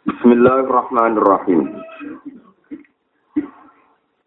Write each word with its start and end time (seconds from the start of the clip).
Bismillahirrahmanirrahim. 0.00 1.76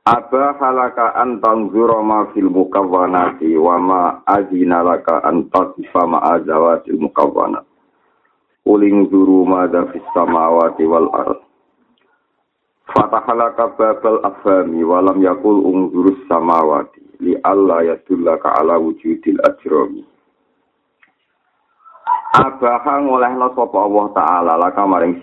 Aba 0.06 0.54
halaka 0.62 1.18
an 1.18 1.42
tanzura 1.42 1.98
ma 2.06 2.30
fil 2.30 2.46
mukawwanati 2.46 3.58
wa 3.58 3.82
ma 3.82 4.02
azina 4.30 4.86
laka 4.86 5.26
an 5.26 5.50
tatifa 5.50 6.06
ma 6.06 6.22
azawatil. 6.38 7.02
Uling 8.70 9.10
zuru 9.10 9.50
ma 9.50 9.66
da 9.66 9.90
fis 9.90 10.06
samawati 10.14 10.86
wal 10.86 11.10
ard. 11.10 11.42
Fatahalaka 12.94 13.74
babal 13.74 14.22
afami 14.22 14.86
wa 14.86 15.02
lam 15.02 15.26
yakul 15.26 15.58
ungzurus 15.58 16.22
samawati 16.30 17.02
li 17.18 17.34
alla 17.42 17.82
yadullaka 17.82 18.62
ala 18.62 18.78
wujudil 18.78 19.42
ajrami. 19.42 20.06
Abaha 22.38 23.02
ngolehno 23.02 23.50
sapa 23.58 23.78
Allah 23.82 24.06
taala 24.14 24.54
laka 24.62 24.86
maring. 24.86 25.18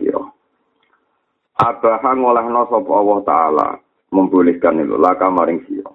Abaha 1.60 2.16
ngolehno 2.16 2.64
sapa 2.72 2.88
Allah 2.88 3.18
taala 3.28 3.68
membolehkan 4.16 4.80
itu 4.80 4.96
laka 4.96 5.28
maring 5.28 5.60
sira. 5.68 5.92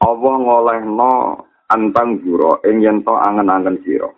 Allah 0.00 0.34
ngolehno 0.40 1.12
antang 1.68 2.24
juro 2.24 2.64
ing 2.64 2.80
yen 2.80 3.04
to 3.04 3.12
angen-angen 3.12 3.84
sira. 3.84 4.08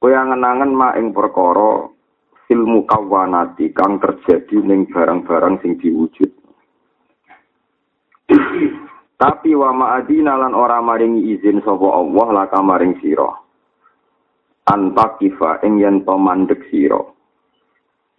Kowe 0.00 0.12
angen-angen 0.12 0.72
ma 0.72 0.96
ing 0.96 1.12
perkara 1.12 1.92
ilmu 2.48 2.88
kawanati 2.88 3.76
kang 3.76 4.00
terjadi 4.00 4.64
ning 4.64 4.88
barang-barang 4.88 5.60
sing 5.60 5.76
diwujud. 5.76 6.30
Tapi 9.16 9.50
wa 9.56 9.76
ma'adina 9.76 10.40
lan 10.40 10.56
ora 10.56 10.80
maringi 10.80 11.36
izin 11.36 11.60
sapa 11.60 11.84
Allah 11.84 12.26
laka 12.32 12.64
maring 12.64 12.96
sira. 13.04 13.28
Antakifa 14.72 15.60
ing 15.68 15.84
yen 15.84 16.00
to 16.00 16.16
mandek 16.16 16.64
sira. 16.72 17.15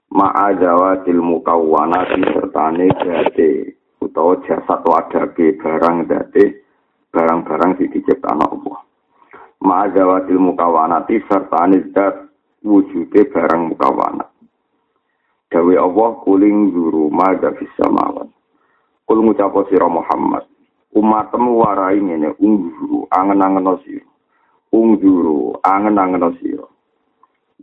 Ma'ajawatil 0.08 1.20
mukawwanati 1.20 2.24
sertane 2.32 2.88
date 2.96 3.76
utawa 4.00 4.40
jasad 4.48 4.80
wadake 4.88 5.60
barang 5.60 6.08
date 6.08 6.64
barang-barang 7.12 7.76
sing 7.76 7.92
diciptakno 7.92 8.46
Allah. 8.48 8.80
Ma'ajawatil 9.60 10.40
mukawwanati 10.40 11.20
sertane 11.28 11.92
zat 11.92 12.16
wujude 12.64 13.28
barang 13.36 13.76
mukawanat. 13.76 14.32
Dawe 15.52 15.74
Allah 15.76 16.10
kuling 16.24 16.72
zuru 16.72 17.12
maga 17.12 17.52
fis 17.60 17.72
samawat. 17.76 18.28
Kul 19.08 19.24
ngucapo 19.24 19.64
sira 19.72 19.88
Muhammad, 19.88 20.44
umatmu 20.92 21.64
warai 21.64 22.00
ngene 22.04 22.36
ungguru 22.40 23.08
angen-angen 23.12 23.80
sira. 23.84 24.08
Ungguru 24.72 25.56
angen-angen 25.64 26.36
sira. 26.44 26.68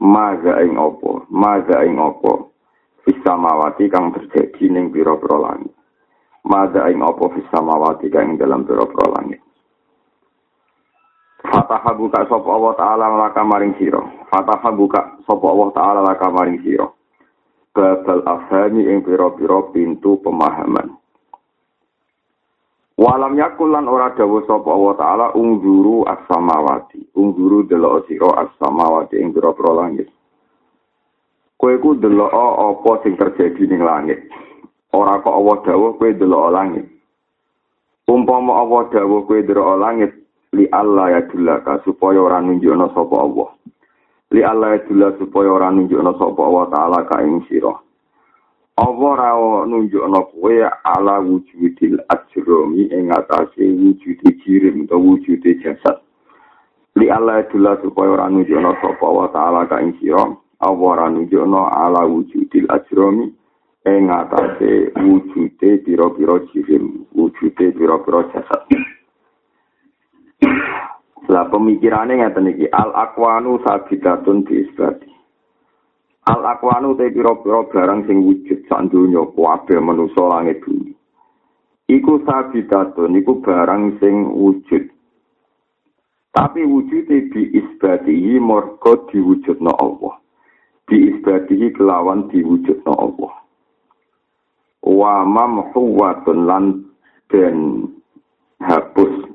Maga 0.03 0.59
ing 0.67 0.75
apa? 0.75 1.27
Maga 1.31 1.87
ing 1.87 1.98
apa? 2.03 2.50
Fis 3.06 3.19
samawati 3.23 3.87
kang 3.92 4.11
terjadi 4.11 4.67
ning 4.73 4.91
pira-pira 4.91 5.39
langit. 5.39 5.70
Maga 6.42 6.91
ing 6.91 6.98
apa 7.05 7.25
fis 7.37 7.47
samawati 7.53 8.11
kang 8.11 8.34
dalam 8.34 8.67
pira-pira 8.67 9.06
langit. 9.20 9.45
Fataha 11.45 11.92
buka 11.95 12.25
sapa 12.27 12.48
Allah 12.48 12.75
taala 12.75 13.06
laka 13.15 13.45
maring 13.45 13.77
sira. 13.77 14.00
Fataha 14.33 14.72
buka 14.72 15.20
sapa 15.28 15.47
Allah 15.47 15.70
taala 15.77 16.00
laka 16.03 16.27
maring 16.33 16.59
sira. 16.65 16.89
Babal 17.70 18.25
afhami 18.25 18.89
ing 18.89 19.05
pira-pira 19.05 19.62
pintu 19.70 20.19
pemahaman. 20.25 21.03
Walam 22.95 23.34
yakul 23.34 23.75
lan 23.75 23.91
ora 23.91 24.14
dawuh 24.14 24.47
sapa 24.47 24.70
Allah 24.70 24.95
taala 24.95 25.27
ungguru 25.34 26.06
as-samawati. 26.06 27.11
Ungguru 27.19 27.67
delok 27.67 28.06
sira 28.06 28.47
as-samawati 28.47 29.19
ing 29.19 29.34
pira-pira 29.34 29.75
langit. 29.75 30.06
Kowe 31.59 31.75
ku 31.83 31.98
delok 31.98 32.31
apa 32.31 32.91
sing 33.03 33.19
terjadi 33.19 33.67
ning 33.67 33.83
langit. 33.83 34.31
Ora 34.95 35.19
kok 35.19 35.34
Allah 35.34 35.56
dawuh 35.67 35.98
kowe 35.98 36.11
delok 36.15 36.55
langit. 36.55 36.87
Umpama 38.06 38.62
Allah 38.62 38.87
dawuh 38.95 39.27
kowe 39.27 39.42
delok 39.42 39.75
langit, 39.83 40.15
li 40.55 40.71
Allah 40.71 41.19
ya 41.19 41.21
dulaka 41.26 41.82
supaya 41.82 42.22
ora 42.22 42.38
nunjukno 42.38 42.94
sapa 42.94 43.16
Allah. 43.19 43.50
Li 44.31 44.41
Allah 44.47 44.78
ya 44.78 44.81
dulaka 44.87 45.19
supaya 45.19 45.50
ora 45.50 45.69
nunjukno 45.75 46.15
sapa 46.15 46.41
Allah 46.47 46.65
taala 46.71 46.99
ka 47.11 47.19
ing 47.26 47.43
sira. 47.50 47.75
Allah 48.77 49.31
ora 49.39 49.67
nunjukno 49.71 50.21
kowe 50.35 50.71
ala 50.83 51.23
wujudil 51.23 51.95
ajromi 52.11 52.83
ing 52.91 53.07
atase 53.15 53.62
wujude 53.71 54.35
jirim 54.43 54.81
utawa 54.83 55.01
wujude 55.01 55.55
jasad. 55.62 56.03
Li 56.99 57.07
Allah 57.11 57.37
ya 57.37 57.43
dulaka 57.55 57.83
supaya 57.87 58.11
ora 58.11 58.27
nunjukno 58.29 58.75
sapa 58.83 59.07
Allah 59.07 59.31
taala 59.31 59.67
ka 59.71 59.79
ing 59.79 59.95
sira. 60.03 60.27
Allah 60.59 60.91
ora 60.91 61.07
nunjukno 61.07 61.71
ala 61.71 62.03
wujudil 62.03 62.67
ajromi 62.67 63.31
ing 63.87 64.11
atase 64.11 64.91
wujude 64.99 65.79
pira-pira 65.87 66.43
jirim, 66.51 67.06
wujude 67.15 67.71
pira-pira 67.79 68.27
jasad. 68.35 68.67
Lah 71.31 71.47
pemikirannya 71.47 72.27
ngeten 72.27 72.51
iki 72.59 72.67
al 72.75 72.91
akwanu 72.91 73.62
sabidatun 73.62 74.43
di 74.51 74.67
isbati. 74.67 75.13
Al 76.25 76.41
akwanu 76.41 76.97
te 76.97 77.12
pira-pira 77.12 77.69
barang 77.69 78.09
sing 78.09 78.25
wujud 78.25 78.65
sak 78.65 78.89
donya 78.89 79.29
kabeh 79.37 79.77
manusa 79.77 80.25
langit 80.25 80.65
bumi. 80.65 80.97
Iku 81.85 82.25
sabidatun 82.25 83.21
iku 83.21 83.45
barang 83.45 84.01
sing 84.01 84.33
wujud. 84.33 84.89
Tapi 86.33 86.65
wujude 86.65 87.29
bi 87.29 87.43
isbatihi 87.61 88.41
mergo 88.41 89.05
diwujudna 89.12 89.71
Allah. 89.77 90.17
Bi 90.89 91.12
isbatihi 91.12 91.77
kelawan 91.77 92.33
diwujudna 92.33 92.93
Allah. 92.97 93.33
Wa 94.81 95.29
mamhuwatun 95.29 96.49
lan 96.49 96.89
den 97.29 97.85
hapus 98.65 99.29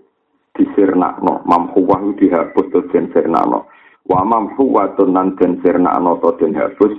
disirnakno 0.58 1.46
mamhuwah 1.46 2.02
dihapus 2.18 2.66
to 2.74 2.82
den 2.90 3.14
sirnakno 3.14 3.70
wa 4.10 4.26
mamhuwatun 4.26 5.14
nan 5.14 5.38
den 5.38 5.62
sirnakno 5.62 6.18
to 6.22 6.34
den 6.42 6.58
hapus. 6.58 6.98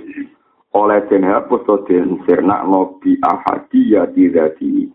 Oleh 0.71 1.03
den 1.11 1.27
hapus 1.27 1.61
to 1.67 1.83
den 1.85 2.23
sirnakno 2.23 2.97
bi 3.03 3.19
ahadiyati 3.19 4.31
dzati 4.31 4.87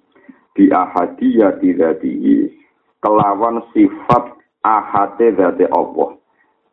bi 0.56 0.64
ahadiyati 0.72 1.68
dzati 1.76 2.12
kelawan 3.04 3.60
sifat 3.76 4.32
ahate 4.64 5.36
dzati 5.36 5.68
Allah. 5.68 6.16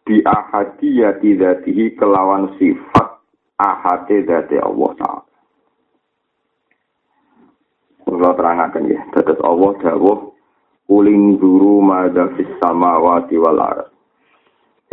Bi 0.08 0.24
ahadiyati 0.24 1.30
dzati 1.36 1.72
kelawan 2.00 2.56
sifat 2.56 3.20
ahate 3.60 4.24
dzati 4.24 4.56
Allah 4.64 4.92
taala. 4.96 5.32
Kalau 8.04 8.36
terangkan 8.38 8.86
ya, 8.94 9.02
tetes 9.10 9.42
Allah 9.42 9.74
dawuh 9.82 10.34
Kuling 10.84 11.40
duru 11.42 11.80
mada 11.82 12.30
fis 12.38 12.46
samawati 12.62 13.40
wal 13.40 13.58
ard. 13.58 13.93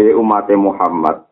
de 0.01 0.17
umate 0.17 0.57
Muhammad. 0.57 1.29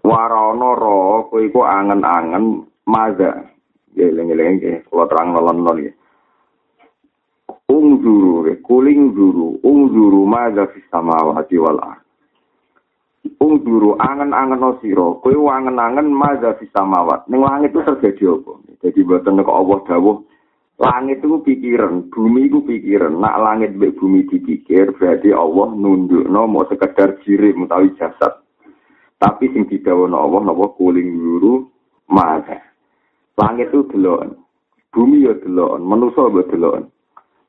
Warana 0.00 0.72
ra 0.72 1.28
kowe 1.28 1.40
iku 1.44 1.60
angen-angen 1.68 2.64
maza. 2.88 3.52
Ya 3.92 4.08
lengeleng 4.08 4.56
ke 4.56 4.88
kula 4.88 5.04
terang 5.04 5.36
lelon-lelon 5.36 5.84
ya 5.84 5.92
unzuru 7.68 8.48
kuling 8.64 9.12
zuru 9.12 9.60
unzuru 9.60 10.24
maza 10.24 10.64
fi 10.72 10.80
samawati 10.88 11.60
wal 11.60 11.76
unzuru 13.36 14.00
angen-angen 14.00 14.80
sira 14.80 15.20
kowe 15.20 15.36
angen-angen 15.52 16.08
maza 16.08 16.56
fi 16.56 16.64
samawat. 16.72 17.28
Ning 17.28 17.44
langit 17.44 17.76
itu 17.76 17.84
terjadi 17.84 18.32
apa? 18.32 18.52
Dadi 18.80 19.00
mboten 19.04 19.44
kok 19.44 19.58
Allah 19.60 19.78
dawuh 19.84 20.16
Langit 20.82 21.22
itu 21.22 21.38
pikiran, 21.46 22.10
bumi 22.10 22.50
itu 22.50 22.58
pikiran. 22.66 23.14
Nak 23.14 23.38
langit 23.38 23.78
be 23.78 23.94
bumi 23.94 24.26
dipikir, 24.26 24.90
berarti 24.98 25.30
Allah 25.30 25.78
nunduk 25.78 26.26
no 26.26 26.50
mau 26.50 26.66
sekedar 26.66 27.22
jirim 27.22 27.70
utawi 27.70 27.94
jasad. 27.94 28.42
Tapi 29.14 29.46
sing 29.54 29.70
didawono 29.70 30.18
Allah 30.18 30.50
napa 30.50 30.74
kuling 30.74 31.14
guru 31.14 31.70
mata. 32.10 32.58
Langit 33.38 33.70
itu 33.70 33.86
delon, 33.94 34.34
bumi 34.90 35.30
ya 35.30 35.38
delon, 35.38 35.86
manusa 35.86 36.26
ya 36.34 36.42
delon. 36.50 36.90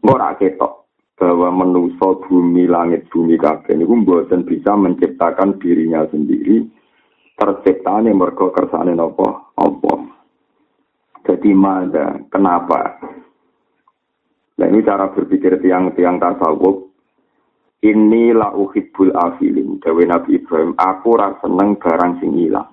Ora 0.06 0.38
ketok 0.38 0.86
bahwa 1.18 1.50
manusa 1.66 2.14
bumi 2.30 2.70
langit 2.70 3.10
bumi 3.10 3.34
kabeh 3.42 3.74
niku 3.74 3.98
mboten 3.98 4.46
bisa 4.46 4.78
menciptakan 4.78 5.58
dirinya 5.58 6.06
sendiri. 6.14 6.70
Terciptane 7.34 8.14
mergo 8.14 8.54
kersane 8.54 8.94
napa? 8.94 9.50
Allah. 9.58 10.00
Jadi 11.26 11.50
mana? 11.56 12.20
Kenapa? 12.30 13.00
Nah 14.64 14.72
ini 14.72 14.80
cara 14.80 15.12
berpikir 15.12 15.60
tiang-tiang 15.60 16.24
tasawuf. 16.24 16.88
Ini 17.84 18.32
la 18.32 18.56
uhibbul 18.56 19.12
afilin. 19.12 19.76
Dawe 19.84 20.00
Nabi 20.08 20.40
Ibrahim, 20.40 20.72
aku 20.80 21.20
rasa 21.20 21.44
seneng 21.44 21.76
barang 21.76 22.24
sing 22.24 22.32
hilang. 22.32 22.72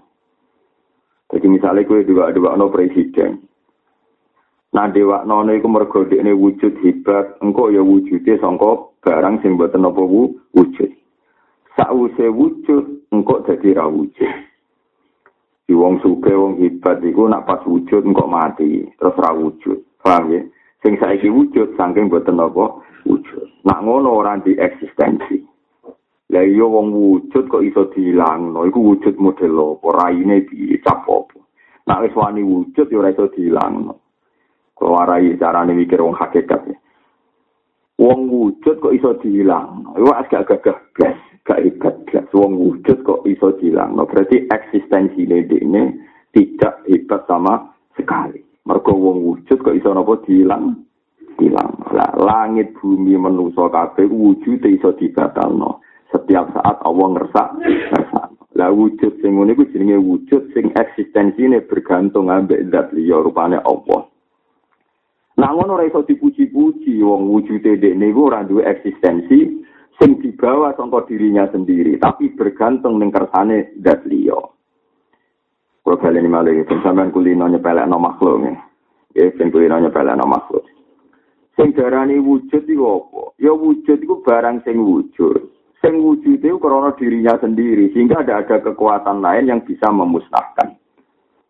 Jadi 1.34 1.50
misalnya 1.50 1.82
gue 1.82 2.06
juga 2.06 2.30
dua 2.30 2.54
no 2.54 2.70
presiden. 2.70 3.42
Nah 4.70 4.86
dewa 4.86 5.26
nono 5.26 5.50
iku 5.50 5.66
mergo 5.66 6.06
ini 6.06 6.30
wujud 6.30 6.78
hebat, 6.78 7.42
engkau 7.42 7.74
ya 7.74 7.82
wujudnya 7.82 8.38
sangka 8.38 8.94
barang 9.02 9.42
sing 9.42 9.58
mboten 9.58 9.82
apa 9.82 9.98
wujud. 10.54 10.90
Sause 11.74 12.26
wujud 12.30 13.10
engkau 13.10 13.42
jadi 13.50 13.82
ra 13.82 13.90
wujud. 13.90 14.30
Di 15.66 15.74
wong 15.74 15.98
suge, 16.06 16.38
wong 16.38 16.54
hebat 16.62 17.02
iku 17.02 17.26
nak 17.26 17.50
pas 17.50 17.66
wujud 17.66 18.06
kok 18.14 18.30
mati, 18.30 18.86
terus 18.94 19.18
ra 19.18 19.34
wujud. 19.34 19.82
Paham 20.06 20.30
ya? 20.38 20.46
Sing 20.80 20.96
saiki 20.96 21.28
wujud 21.28 21.76
saking 21.76 22.08
boten 22.08 22.40
apa 22.40 22.80
wujud. 23.04 23.64
Nak 23.68 23.84
ngono 23.84 24.16
ora 24.16 24.40
di 24.40 24.56
eksistensi. 24.56 25.44
Lah 26.30 26.46
iya 26.46 26.62
wong 26.62 26.94
wujud 26.94 27.50
kok 27.50 27.64
iso 27.66 27.90
dilangno, 27.90 28.62
iku 28.62 28.94
wujud 28.94 29.18
model 29.18 29.76
apa? 29.76 29.88
Raine 29.98 30.46
piye 30.46 30.78
cap 30.78 31.02
apa? 31.04 31.36
Nak 31.90 32.06
wis 32.06 32.14
wani 32.14 32.40
wujud 32.46 32.86
ya 32.86 32.96
ora 32.96 33.10
iso 33.10 33.26
dilangno. 33.34 33.94
Kalau 34.78 34.96
warai 34.96 35.36
carane 35.36 35.76
mikir 35.76 36.00
wong 36.00 36.16
hakikat 36.16 36.64
ya. 36.64 36.78
Wong 38.00 38.32
wujud 38.32 38.80
kok 38.80 38.96
iso 38.96 39.12
dihilang. 39.20 39.92
Iku 39.92 40.08
agak 40.08 40.48
gagah 40.48 40.80
blas, 40.96 41.20
gak 41.44 41.60
hebat 41.60 42.00
blas. 42.08 42.24
Wong 42.32 42.56
wujud 42.56 43.04
kok 43.04 43.28
iso 43.28 43.52
dihilang. 43.60 43.92
No, 43.92 44.08
berarti 44.08 44.48
eksistensi 44.48 45.28
ini 45.28 45.44
tidak 46.32 46.80
hebat 46.88 47.28
sama 47.28 47.76
sekali. 47.92 48.49
Mergo 48.70 48.94
wong 48.94 49.18
wujud 49.26 49.58
kok 49.66 49.74
iso 49.74 49.90
napa 49.90 50.22
dihilang? 50.22 50.78
Hilang. 51.42 51.74
Lah, 51.90 52.14
langit 52.14 52.70
bumi 52.78 53.18
manusa 53.18 53.66
kabeh 53.66 54.06
wujud 54.06 54.62
iso 54.62 54.94
dibatalno. 54.94 55.82
Setiap 56.14 56.54
saat 56.54 56.78
Allah 56.86 57.06
ngersak, 57.18 57.48
ngersak. 57.66 58.26
Lah 58.54 58.70
wujud 58.70 59.18
sing 59.18 59.34
ngene 59.34 59.58
iku 59.58 59.66
jenenge 59.74 59.98
wujud 59.98 60.54
sing 60.54 60.70
eksistensine 60.78 61.66
bergantung 61.66 62.30
ambek 62.30 62.70
zat 62.70 62.94
liya 62.94 63.18
rupane 63.18 63.58
Allah. 63.58 64.06
Nah 65.34 65.50
ngono 65.50 65.74
ora 65.74 65.90
iso 65.90 66.06
dipuji-puji 66.06 67.02
wong 67.02 67.26
wujude 67.26 67.74
dekne 67.74 68.10
iku 68.14 68.30
ora 68.30 68.46
duwe 68.46 68.62
eksistensi 68.70 69.64
sing 69.98 70.10
dibawa 70.22 70.74
sangka 70.78 71.10
dirinya 71.10 71.50
sendiri, 71.50 71.98
tapi 71.98 72.30
bergantung 72.38 73.02
ning 73.02 73.10
kersane 73.10 73.74
zat 73.82 74.06
liya. 74.06 74.38
Kulo 75.90 76.06
baleni 76.06 76.30
malih 76.30 76.62
iki 76.62 76.78
sampean 76.86 77.10
kulino 77.10 77.50
nyepelekno 77.50 77.98
makhluk 77.98 78.46
nggih. 78.46 78.58
Ya 79.18 79.26
sing 79.34 79.50
kulino 79.50 79.74
nyepelekno 79.74 80.22
makhluk. 80.22 80.62
Sing 81.58 81.74
darani 81.74 82.14
wujud 82.22 82.62
iku 82.62 83.10
apa? 83.10 83.34
Ya 83.42 83.50
wujud 83.50 83.98
iku 83.98 84.22
barang 84.22 84.62
sing 84.62 84.78
wujud. 84.78 85.50
Sing 85.82 85.98
wujud 85.98 86.38
itu 86.38 86.62
karena 86.62 86.94
dirinya 86.94 87.34
sendiri, 87.42 87.90
sehingga 87.90 88.22
ada 88.22 88.38
ada 88.38 88.62
kekuatan 88.62 89.18
lain 89.18 89.50
yang 89.50 89.66
bisa 89.66 89.90
memusnahkan. 89.90 90.78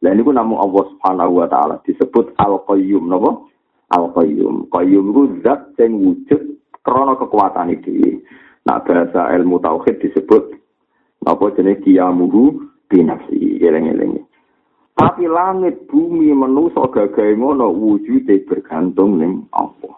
Dan 0.01 0.17
ini 0.17 0.33
namun 0.33 0.57
Allah 0.57 0.89
Subhanahu 0.89 1.45
wa 1.45 1.45
taala 1.45 1.77
disebut 1.85 2.33
Al-Qayyum, 2.41 3.13
napa? 3.13 3.45
Al-Qayyum. 3.93 4.73
Qayyum 4.73 5.05
itu 5.13 5.23
zat 5.45 5.77
yang 5.77 6.01
wujud 6.01 6.41
karena 6.81 7.13
kekuatan 7.13 7.77
itu. 7.77 8.25
Nah, 8.65 8.81
bahasa 8.89 9.37
ilmu 9.37 9.61
tauhid 9.61 10.01
disebut 10.01 10.57
apa 11.29 11.45
jenis 11.61 11.85
kiamuhu 11.85 12.73
binafsi. 12.89 13.61
Eleng-eleng. 13.61 14.19
Tapi 15.00 15.25
langit, 15.25 15.88
bumi, 15.88 16.29
manusia 16.37 16.85
gagai 16.93 17.32
ngono 17.32 17.73
wujudnya 17.73 18.37
bergantung 18.44 19.17
ning 19.17 19.49
apa. 19.49 19.97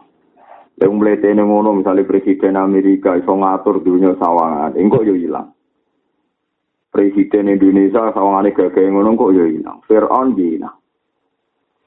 Yang 0.78 0.93
mletene 0.94 1.43
ngono 1.43 1.82
misalnya 1.82 2.06
presiden 2.06 2.54
Amerika 2.54 3.19
iso 3.19 3.34
ngatur 3.34 3.82
dunia 3.82 4.14
sawangan, 4.14 4.78
engko 4.78 5.02
yo 5.02 5.19
ilang. 5.19 5.50
Presiden 6.93 7.49
Indonesia 7.49 8.12
sawangane 8.12 8.52
gagai 8.52 8.93
ngono 8.93 9.16
kok 9.16 9.32
yo 9.32 9.49
ilang. 9.49 9.81
Fir'aun 9.88 10.37
ilang. 10.37 10.76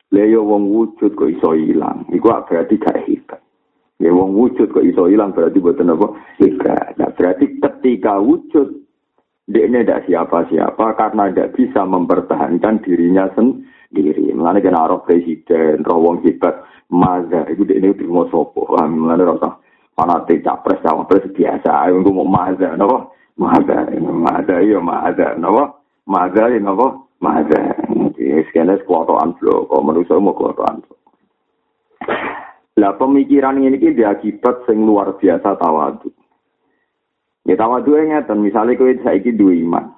Leyo 0.10 0.42
wong 0.42 0.66
wujud 0.68 1.14
kok 1.14 1.30
iso 1.30 1.54
ilang. 1.54 2.10
Iku 2.10 2.26
berarti 2.26 2.76
gak 2.82 3.06
hebat. 3.06 3.42
Ya 4.02 4.10
wong 4.12 4.34
wujud 4.34 4.74
kok 4.74 4.82
iso 4.82 5.06
ilang 5.06 5.32
berarti 5.32 5.62
buatan 5.62 5.94
apa? 5.94 6.10
Hebat. 6.42 6.98
Nah, 6.98 7.14
berarti 7.14 7.62
ketika 7.62 8.18
wujud 8.18 8.85
dia 9.46 9.70
ini 9.70 9.86
tidak 9.86 10.10
siapa-siapa 10.10 10.98
karena 10.98 11.30
tidak 11.30 11.54
bisa 11.54 11.86
mempertahankan 11.86 12.82
dirinya 12.82 13.30
sendiri. 13.38 14.34
Mengenai 14.34 14.66
kena 14.66 14.90
roh 14.90 15.06
presiden, 15.06 15.86
roh 15.86 16.02
wong 16.02 16.26
hebat, 16.26 16.66
maza, 16.90 17.46
itu 17.54 17.62
dia 17.62 17.78
ini 17.78 17.94
terima 17.94 18.26
sopo. 18.34 18.66
Mengenai 18.74 19.22
rasa 19.22 19.62
fanatik 19.94 20.42
capres, 20.42 20.82
cawapres 20.82 21.30
biasa. 21.30 21.94
Aku 21.94 22.10
mau 22.10 22.26
maza, 22.26 22.74
nopo? 22.74 23.14
Maza, 23.38 23.86
maza, 24.02 24.56
iya 24.66 24.82
maza, 24.82 25.38
nopo? 25.38 25.86
Maza, 26.10 26.50
iya 26.50 26.58
nopo? 26.58 27.14
Maza. 27.22 27.62
Sekiannya 28.18 28.82
sekuatoan 28.82 29.38
blo, 29.38 29.70
kok 29.70 29.86
manusia 29.86 30.18
mau 30.18 30.34
kuatoan 30.34 30.82
blo. 30.82 30.96
Lah 32.76 32.92
pemikiran 33.00 33.62
ini 33.62 33.80
ki 33.80 33.96
diakibat 33.96 34.68
sing 34.68 34.84
luar 34.84 35.16
biasa 35.16 35.56
tawadu. 35.56 36.12
Ya 37.46 37.54
tawadu 37.54 37.94
ngeten, 37.94 38.42
misalnya 38.42 38.74
kowe 38.74 38.90
saiki 39.06 39.38
duwe 39.38 39.62
iman. 39.62 39.94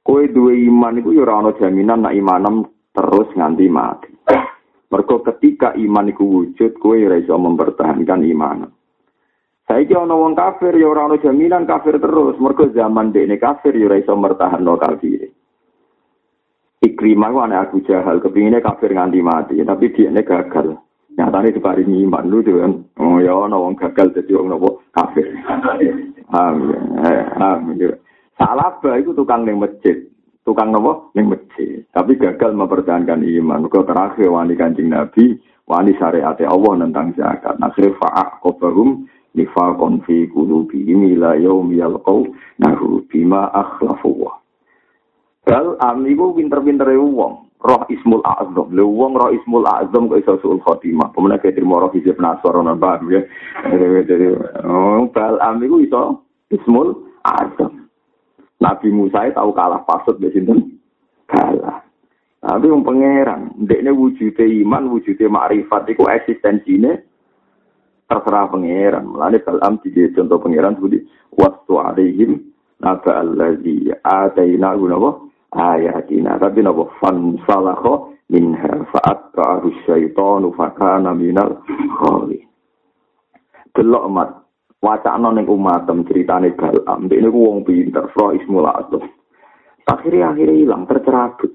Kowe 0.00 0.24
duwe 0.32 0.64
iman 0.64 0.98
iku 0.98 1.12
ya 1.12 1.28
ora 1.28 1.44
ana 1.44 1.50
jaminan 1.60 2.02
nak 2.02 2.16
imanem 2.16 2.64
terus 2.96 3.28
nganti 3.36 3.68
mati. 3.68 4.10
Mergo 4.88 5.20
ketika 5.20 5.76
iman 5.76 6.08
iku 6.08 6.24
wujud, 6.24 6.80
kowe 6.80 6.96
ora 6.96 7.20
iso 7.20 7.36
mempertahankan 7.36 8.24
iman. 8.32 8.64
Saiki 9.68 9.92
ana 9.92 10.16
wong 10.16 10.32
kafir 10.32 10.72
ya 10.72 10.88
ora 10.88 11.04
ana 11.04 11.20
jaminan 11.20 11.68
kafir 11.68 12.00
terus, 12.00 12.40
mergo 12.40 12.64
zaman 12.72 13.12
dekne 13.12 13.36
kafir 13.36 13.76
ya 13.76 13.92
ora 13.92 14.00
iso 14.00 14.16
mertahanno 14.16 14.74
kafir. 14.80 15.28
Ikrimah 16.82 17.30
ku 17.30 17.38
Abu 17.44 17.78
Jahal, 17.86 18.18
kepinginnya 18.18 18.58
kafir 18.58 18.90
nganti 18.90 19.22
mati, 19.22 19.54
tapi 19.62 19.94
dia 19.94 20.10
gagal. 20.10 20.80
Nyatanya 21.12 21.54
diparingi 21.54 22.02
iman 22.08 22.26
lu. 22.26 22.40
Oh 22.98 23.20
ya, 23.20 23.36
ana 23.36 23.54
wong 23.54 23.76
gagal 23.78 24.16
jadi 24.16 24.32
wong 24.34 24.48
nopo 24.50 24.82
kafir. 24.90 25.28
Amin. 26.30 27.98
Salaba 28.38 28.98
itu 28.98 29.10
tukang 29.14 29.42
ning 29.42 29.58
masjid. 29.58 30.06
Tukang 30.42 30.74
nopo 30.74 31.14
ning 31.14 31.30
masjid. 31.30 31.82
Tapi 31.94 32.18
gagal 32.18 32.54
mempertahankan 32.54 33.22
iman. 33.22 33.66
Kau 33.70 33.86
terakhir 33.86 34.26
wani 34.30 34.58
kancing 34.58 34.90
Nabi, 34.90 35.38
wani 35.70 35.94
syariat 35.98 36.34
Allah 36.42 36.72
tentang 36.82 37.14
zakat. 37.14 37.54
Nasir 37.62 37.94
fa'ak 37.98 38.42
kobahum 38.42 39.06
nifakon 39.38 40.02
fi 40.04 40.26
qulubihim 40.28 41.06
ila 41.16 41.38
yaum 41.38 41.72
yalqau 41.72 42.28
nahu 42.60 43.06
bima 43.08 43.48
akhlafu 43.54 44.28
Bal 45.42 45.74
am 45.82 46.06
iku 46.06 46.38
pinter-pintere 46.38 46.94
wong. 46.98 47.50
Roh 47.62 47.86
Ismul 47.86 48.22
Azam. 48.26 48.74
Lha 48.74 48.82
wong 48.82 49.14
Roh 49.14 49.30
Ismul 49.30 49.62
Azam 49.66 50.10
kok 50.10 50.18
iso 50.18 50.34
suul 50.42 50.58
khotimah. 50.58 51.14
Pemene 51.14 51.38
ke 51.38 51.54
trimo 51.54 51.78
roh 51.78 51.94
hizib 51.94 52.18
nasor 52.18 52.58
ana 52.58 52.74
paham 52.74 53.06
ya. 53.10 53.22
Jadi 54.02 54.34
oh, 54.66 55.06
bal 55.14 55.38
am 55.38 55.62
iku 55.62 55.78
iso 55.78 56.26
Ismul 56.50 56.98
Azam. 57.22 57.86
Nabi 58.58 58.88
Musa 58.94 59.30
tahu 59.30 59.50
kalah 59.54 59.82
pasut 59.86 60.18
di 60.18 60.30
sinten? 60.34 60.78
Kalah. 61.26 61.82
Tapi 62.42 62.66
wong 62.66 62.82
pangeran, 62.82 63.54
ndekne 63.54 63.94
wujude 63.94 64.42
iman, 64.66 64.90
wujude 64.90 65.30
makrifat 65.30 65.86
iku 65.94 66.10
eksistensine 66.10 67.06
terserah 68.10 68.50
pangeran. 68.50 69.06
Mulane 69.06 69.38
Balam 69.42 69.78
di 69.78 69.94
contoh 70.10 70.42
pangeran 70.42 70.74
seperti 70.74 71.06
wastu 71.38 71.78
alaihim 71.78 72.42
naba 72.82 73.22
allazi 73.22 73.94
ataina 74.02 74.74
gunawa 74.74 75.31
ayatina 75.52 76.40
tapi 76.40 76.64
napa 76.64 76.88
fan 77.00 77.36
salakho 77.44 78.16
minha 78.32 78.88
fa'at 78.88 79.36
ka'arus 79.36 79.76
syaitanu 79.84 80.52
fakana 80.56 81.12
minal 81.12 81.60
khali 82.00 82.40
delok 83.76 84.04
mat 84.08 84.30
wacana 84.80 85.30
ning 85.32 85.46
umatem 85.46 86.08
ceritane 86.08 86.56
galam 86.56 87.08
ini 87.08 87.28
wong 87.28 87.64
pinter 87.64 88.08
fro 88.16 88.32
ismul 88.32 88.64
azam 88.64 89.04
akhirnya 89.86 90.30
akhirnya 90.34 90.56
hilang 90.56 90.84
tercerabut. 90.86 91.52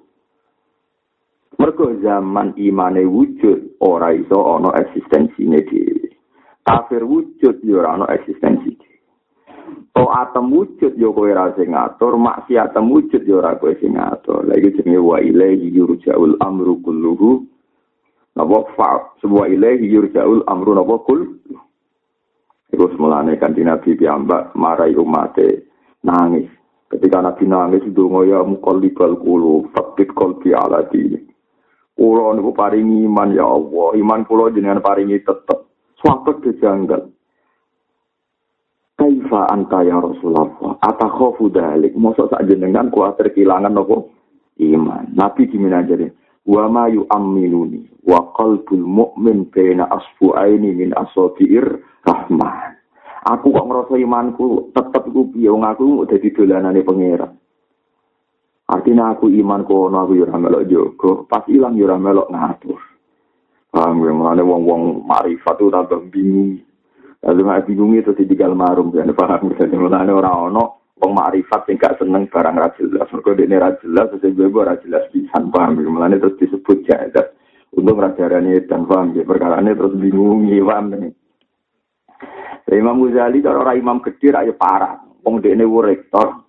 Mergo 1.58 1.89
zaman 2.06 2.54
imane 2.54 3.01
wujud 3.01 3.82
ora 3.82 4.13
iso 4.13 4.38
ana 4.46 4.77
eksistensine 4.77 5.66
dhewe. 5.66 6.13
Kafir 6.62 7.01
wujud 7.01 7.66
yo 7.66 7.82
ora 7.82 7.98
ana 7.98 8.06
eksistensi 8.13 8.77
To 9.97 10.03
atem 10.13 10.53
wujud 10.53 10.93
yo 10.93 11.09
kowe 11.09 11.33
ra 11.33 11.50
sing 11.57 11.74
ngatur, 11.74 12.21
maksiat 12.21 12.77
wujud 12.77 13.25
yo 13.25 13.41
ora 13.41 13.57
kowe 13.57 13.74
sing 13.81 13.97
ngatur. 13.97 14.45
Lah 14.45 14.53
iki 14.53 14.77
jenenge 14.77 15.01
wa 15.01 15.17
ilaihi 15.17 15.74
yurja'ul 15.74 16.38
amru 16.38 16.77
kulluhu. 16.86 17.41
Napa 18.38 18.69
fa 18.77 19.17
sebuah 19.17 19.50
ilahi 19.50 19.89
yurja'ul 19.89 20.45
amru 20.45 20.77
napa 20.77 21.01
kul. 21.01 21.25
Iku 22.69 22.93
semulane 22.93 23.41
kan 23.41 23.57
Nabi 23.57 23.97
piyambak 23.97 24.53
marai 24.53 24.93
umate 24.93 25.65
nangis. 26.05 26.45
Ketika 26.93 27.25
Nabi 27.25 27.50
nangis 27.50 27.83
donga 27.89 28.21
ya 28.29 28.45
muqallibal 28.45 29.17
qulub, 29.17 29.74
fakit 29.74 30.13
qalbi 30.13 30.53
ala 30.53 30.86
dini. 30.93 31.17
Kulo 31.97 32.29
niku 32.38 32.53
paringi 32.53 33.09
iman 33.09 33.33
ya 33.33 33.50
Allah, 33.50 33.97
iman 33.97 34.21
kulo 34.29 34.53
jenengan 34.53 34.86
paringi 34.86 35.17
tetep. 35.25 35.65
Suatu 35.97 36.38
kejanggal. 36.38 37.09
Kaifa 39.07 39.47
anta 39.47 39.87
ya 39.87 40.03
Rasulullah? 40.03 40.75
Atakhofu 40.83 41.47
dalik. 41.47 41.95
Masa 41.95 42.27
sak 42.27 42.43
jenengan 42.43 42.91
kuatir 42.91 43.31
kehilangan 43.31 43.71
nopo? 43.71 44.11
Iman. 44.59 45.15
Nabi 45.15 45.47
gimana 45.47 45.79
jadi? 45.87 46.11
Wa 46.43 46.67
ma 46.67 46.91
yu'amminuni. 46.91 48.03
Wa 48.03 48.35
qalbul 48.35 48.83
mu'min 48.83 49.47
baina 49.47 49.87
asfu'aini 49.87 50.75
min 50.75 50.91
asofi'ir 50.91 51.79
rahman. 52.03 52.75
Aku 53.31 53.55
kok 53.55 53.63
ngerasa 53.63 53.95
imanku 53.95 54.75
tetep 54.75 55.07
ku 55.07 55.31
piye 55.31 55.55
wong 55.55 55.63
aku 55.63 56.03
dadi 56.03 56.27
dolanane 56.35 56.83
pangeran. 56.83 57.31
Artinya 58.67 59.15
aku 59.15 59.31
iman 59.31 59.63
kono 59.63 60.03
aku 60.03 60.19
yo 60.19 60.27
ora 60.27 60.35
melok 60.35 60.67
jogo, 60.67 61.11
pas 61.31 61.47
ilang 61.47 61.79
yo 61.79 61.87
ora 61.87 61.95
melok 61.95 62.27
ngatur. 62.27 62.79
Paham 63.71 64.03
ya, 64.03 64.11
mulane 64.11 64.43
wong-wong 64.43 65.07
marifat 65.07 65.59
tambah 65.59 66.07
bingung. 66.11 66.66
Lalu 67.25 67.41
nggak 67.43 67.65
bingung 67.65 67.97
itu 67.97 68.13
di 68.13 68.29
digal 68.29 68.53
marum, 68.53 68.93
ya 68.93 69.01
paham 69.09 69.50
ya. 69.57 69.65
Mulane 69.74 70.13
ora 70.13 70.31
ono 70.38 70.93
wong 70.97 71.12
marifat 71.13 71.65
sing 71.65 71.77
gak 71.77 71.97
seneng 71.97 72.29
barang 72.29 72.55
ra 72.57 72.69
jelas. 72.77 73.09
Mergo 73.09 73.33
dekne 73.33 73.57
ra 73.57 73.74
jelas, 73.81 74.09
terus 74.13 74.33
gue 74.38 74.50
ora 74.53 74.77
jelas 74.81 75.09
pisan, 75.09 75.50
paham 75.50 75.81
ya. 75.81 75.89
Mulane 75.89 76.21
terus 76.21 76.38
disebut 76.38 76.86
jahat. 76.86 77.33
Untung 77.74 77.97
ra 77.97 78.13
darane 78.13 78.62
dan 78.69 78.86
paham 78.86 79.17
ya, 79.17 79.25
perkara 79.25 79.62
ini 79.65 79.74
terus 79.74 79.97
bingung, 79.97 80.45
paham 80.45 80.86
ya. 80.93 81.09
Imam 82.67 83.00
Ghazali 83.00 83.39
kalau 83.39 83.63
orang 83.63 83.79
imam 83.79 83.97
gede 84.03 84.27
ra 84.29 84.43
parah. 84.53 85.00
Wong 85.24 85.41
dekne 85.41 85.65
rektor 85.65 86.45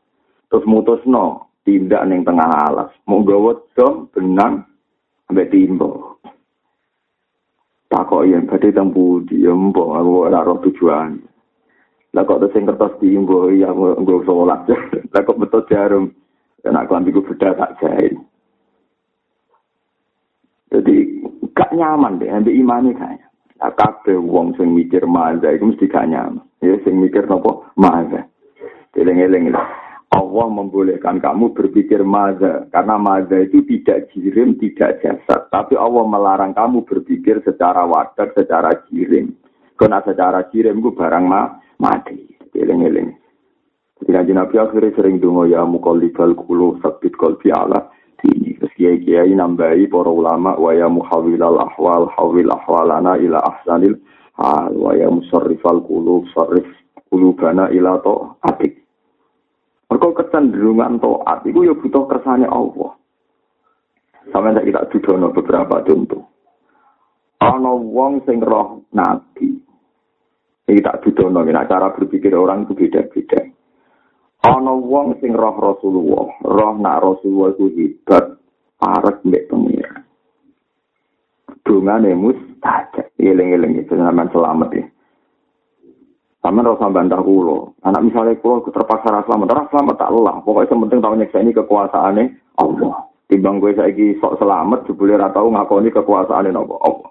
terus 0.48 0.64
mutusno 0.68 1.56
tindak 1.62 2.04
ning 2.08 2.24
tengah 2.24 2.48
alas. 2.68 2.90
Mau 3.06 3.24
gawa 3.24 3.56
dom 3.76 4.08
benang 4.10 4.64
ambek 5.30 5.52
timbo. 5.52 6.17
Takok 7.88 8.28
yen 8.28 8.44
badhe 8.44 8.68
ya 8.68 9.52
mbok 9.52 9.88
aku 9.96 10.12
ora 10.28 10.44
roh 10.44 10.60
tujuan. 10.60 11.16
Lah 12.12 12.24
kok 12.24 12.40
sing 12.52 12.64
kertas 12.64 12.96
timbo 13.00 13.48
ya 13.52 13.72
nggo 13.72 14.24
salat. 14.24 14.68
Lah 15.12 15.22
kok 15.24 15.40
betul 15.40 15.64
jarum. 15.68 16.12
Aku 16.64 16.92
ambil 16.92 17.24
beda 17.24 17.56
tak 17.56 17.80
jahit. 17.80 18.12
Jadi 20.68 21.24
gak 21.56 21.72
nyaman 21.72 22.20
deh, 22.20 22.28
ambil 22.28 22.52
imani 22.52 22.92
kayaknya. 22.92 23.24
Nah, 23.58 23.72
kabeh 23.72 24.20
wong 24.20 24.52
sing 24.60 24.76
mikir 24.76 25.08
maza 25.08 25.48
itu 25.48 25.64
mesti 25.64 25.88
gak 25.88 26.12
nyaman. 26.12 26.44
Ya 26.60 26.76
sing 26.84 27.00
mikir 27.00 27.24
nopo 27.24 27.64
maza. 27.72 28.28
Eling-eling 28.92 29.48
lah. 29.54 29.87
Allah 30.18 30.46
membolehkan 30.50 31.22
kamu 31.22 31.54
berpikir 31.54 32.02
maza. 32.02 32.66
Karena 32.74 32.98
maza 32.98 33.38
itu 33.38 33.62
tidak 33.62 34.10
jirim, 34.10 34.58
tidak 34.58 34.98
jasad. 34.98 35.46
Tapi 35.54 35.78
Allah 35.78 36.02
melarang 36.02 36.52
kamu 36.58 36.82
berpikir 36.82 37.38
secara 37.46 37.86
wadah, 37.86 38.34
secara 38.34 38.74
jirim. 38.90 39.38
Karena 39.78 40.02
secara 40.02 40.42
jirim 40.50 40.82
itu 40.82 40.90
barang 40.90 41.24
ma 41.24 41.62
mati. 41.78 42.26
Eling-eling. 42.58 43.14
Jadi 44.02 44.10
kanji 44.14 44.32
Nabi 44.34 44.54
akhirnya 44.58 44.94
sering 44.98 45.22
dungo 45.22 45.46
ya 45.46 45.62
mukolibal 45.62 46.34
kulu 46.34 46.82
sabit 46.82 47.14
kolbi 47.14 47.54
Allah. 47.54 47.86
Ini 48.18 48.58
terus 48.58 48.74
kiai 48.74 48.98
kiai 48.98 49.30
nambahi 49.30 49.86
para 49.86 50.10
ulama 50.10 50.58
wa 50.58 50.74
ya 50.74 50.90
muhawilal 50.90 51.62
ahwal 51.62 52.10
hawil 52.18 52.50
ahwalana 52.50 53.14
ila 53.14 53.38
ahsanil 53.46 53.94
hal 54.34 54.74
wa 54.74 54.90
ya 54.98 55.06
musarrifal 55.06 55.78
kulub 55.86 56.26
sarrif 56.34 56.66
kulubana 57.14 57.70
ila 57.70 58.02
to 58.02 58.34
atik 58.42 58.87
Mereka 59.88 60.08
kecenderungan 60.20 61.00
to'at, 61.00 61.48
itu 61.48 61.64
ya 61.64 61.72
butuh 61.72 62.04
kersane 62.04 62.44
Allah. 62.44 62.92
Sampai 64.28 64.52
saya 64.52 64.68
kita 64.68 64.84
dudono 64.92 65.32
beberapa 65.32 65.80
contoh. 65.80 66.28
Ana 67.40 67.72
wong 67.72 68.20
sing 68.28 68.44
roh 68.44 68.84
nabi. 68.92 69.56
Iki 70.68 70.84
tak 70.84 71.00
dudono, 71.00 71.40
nah, 71.40 71.64
cara 71.64 71.96
berpikir 71.96 72.36
orang 72.36 72.68
itu 72.68 72.76
beda-beda. 72.76 73.40
Ana 74.44 74.76
wong 74.76 75.16
sing 75.24 75.32
roh 75.32 75.56
Rasulullah, 75.56 76.28
roh 76.44 76.72
nak 76.76 77.00
Rasulullah 77.00 77.56
itu 77.56 77.66
hebat, 77.72 78.36
parek 78.76 79.24
mbek 79.24 79.48
pengira. 79.48 80.04
Dungane 81.64 82.12
mustajab. 82.12 83.08
Eling-eling 83.16 83.80
itu 83.80 83.96
selamat 83.96 84.68
ya. 84.76 84.84
Sama 86.38 86.62
rasa 86.62 86.86
bantah 86.86 87.18
kulo. 87.18 87.74
Anak 87.82 88.06
misalnya 88.06 88.38
kulo 88.38 88.62
terpaksa 88.70 89.10
rasa 89.10 89.26
selamat, 89.26 89.48
rasa 89.52 89.70
selamat 89.74 89.96
tak 89.98 90.12
lelah. 90.14 90.36
Pokoknya 90.46 90.70
sementing 90.70 91.00
tahu 91.02 91.14
nyeksa 91.18 91.38
ini 91.42 91.50
kekuasaannya 91.50 92.24
Allah. 92.62 92.94
Timbang 93.28 93.60
gue 93.60 93.76
saya 93.76 93.92
sok 94.22 94.38
selamat, 94.40 94.88
jebule 94.88 95.18
ratau 95.18 95.50
ngakoni 95.50 95.90
kekuasaannya 95.90 96.54
Allah. 96.54 96.78
Allah. 96.86 97.10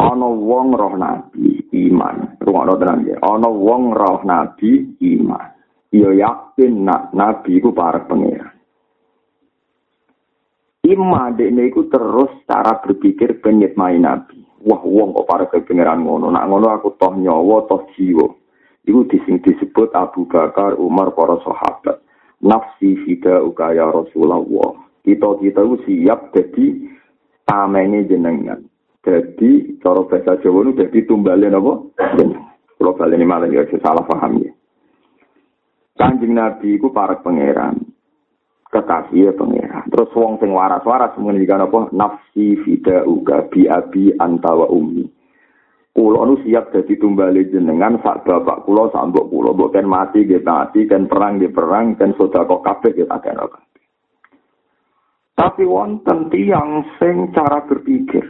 Ana 0.00 0.26
wong 0.26 0.74
roh 0.74 0.94
nabi 0.96 1.60
iman. 1.86 2.40
Rungokno 2.40 2.74
tenan 2.80 3.04
ya. 3.04 3.16
Ana 3.20 3.46
wong 3.52 3.92
roh 3.92 4.24
nabi 4.24 4.96
iman. 4.96 5.46
Yo 5.92 6.10
yakin 6.16 6.88
nak 6.88 7.12
nabi 7.12 7.60
ku 7.60 7.70
para 7.76 8.02
pangeran. 8.08 8.56
Iman 10.88 11.36
dekne 11.38 11.70
iku 11.70 11.86
terus 11.86 12.32
cara 12.48 12.80
berpikir 12.82 13.38
penyet 13.44 13.76
main 13.76 14.02
nabi. 14.02 14.49
Wah 14.64 14.82
wong 14.84 15.16
kok 15.16 15.28
para 15.28 15.44
kepengeran 15.48 16.04
ngono 16.04 16.28
nak 16.28 16.46
ngono 16.48 16.66
aku 16.72 16.96
toh 17.00 17.16
nyawa 17.16 17.66
toh 17.68 17.84
jiwa. 17.96 18.28
Iku 18.88 19.04
dising 19.12 19.44
disebut 19.44 19.92
Abu 19.92 20.24
Bakar 20.24 20.80
Umar 20.80 21.12
para 21.12 21.36
sahabat. 21.44 22.00
Nafsi 22.40 22.96
fida 23.04 23.44
ukaya 23.44 23.84
Rasulullah. 23.92 24.40
Kita 25.04 25.36
kita 25.36 25.60
itu 25.60 25.76
siap 25.84 26.32
jadi 26.32 26.88
tamene 27.44 28.08
jenengan. 28.08 28.64
Jadi 29.04 29.80
cara 29.80 30.00
bahasa 30.04 30.40
Jawa 30.40 30.64
itu 30.64 30.72
jadi 30.80 30.98
tumbalin 31.08 31.56
apa? 31.56 31.72
Kalau 32.80 32.96
kalian 32.96 33.20
ini 33.20 33.28
malah 33.28 33.48
ya 33.52 33.64
salah 33.80 34.04
paham 34.08 34.40
ya. 34.40 34.52
Kanjeng 36.00 36.32
Nabi 36.32 36.80
itu 36.80 36.88
para 36.88 37.20
pangeran. 37.20 37.76
Kekasih 38.72 39.28
ya 39.28 39.32
pengira. 39.36 39.59
Terus 39.88 40.10
wong 40.12 40.36
sing 40.42 40.52
waras-waras 40.52 41.16
mengendikan 41.16 41.64
apa 41.64 41.88
nafsi 41.94 42.58
fida 42.60 43.06
uga 43.08 43.48
bi 43.48 43.64
abi 43.64 44.12
antawa 44.18 44.68
umi. 44.68 45.06
Kulo 45.90 46.22
nu 46.22 46.38
siap 46.42 46.70
jadi 46.70 46.94
tumbali 46.98 47.50
jenengan 47.50 47.98
sak 47.98 48.22
bapak 48.22 48.62
kulo 48.68 48.92
sak 48.94 49.10
mbok 49.10 49.26
kulo 49.26 49.56
mbok 49.56 49.74
kan 49.74 49.86
mati 49.88 50.22
nggih 50.22 50.42
mati 50.42 50.86
kan 50.86 51.10
perang 51.10 51.38
nggih 51.38 51.50
perang 51.50 51.98
kan 51.98 52.14
sedekah 52.14 52.60
kabeh 52.62 52.90
nggih 52.94 53.10
tak 53.10 53.26
Tapi 55.34 55.62
wonten 55.64 56.28
tiyang 56.28 56.84
sing 57.00 57.32
cara 57.32 57.64
berpikir. 57.64 58.22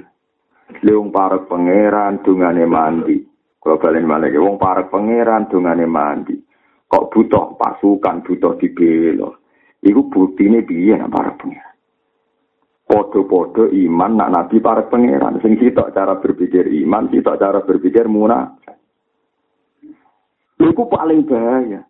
Leung 0.87 1.11
para 1.11 1.43
pangeran 1.43 2.23
dungane 2.23 2.65
mandi. 2.65 3.19
Kalau 3.61 3.77
balen 3.77 4.07
malah 4.07 4.31
wong 4.31 4.57
para 4.57 4.87
pangeran 4.87 5.51
dungane 5.51 5.85
mandi. 5.85 6.39
Kok 6.87 7.07
butuh 7.11 7.59
pasukan, 7.59 8.23
butuh 8.25 8.55
dibelo. 8.57 9.40
Iku 9.81 10.13
buktine 10.13 10.61
piye 10.61 10.93
nak 10.97 11.09
para 11.09 11.33
pengiran. 11.41 11.71
Podo-podo 12.91 13.71
iman 13.71 14.19
nak 14.19 14.33
nabi 14.35 14.59
para 14.59 14.83
pangeran. 14.91 15.39
Sing 15.41 15.55
sitok 15.57 15.95
cara 15.95 16.19
berpikir 16.19 16.67
iman, 16.85 17.07
sitok 17.07 17.39
cara 17.39 17.63
berpikir 17.63 18.11
munafik. 18.11 18.75
Iku 20.59 20.91
paling 20.91 21.23
bahaya. 21.23 21.87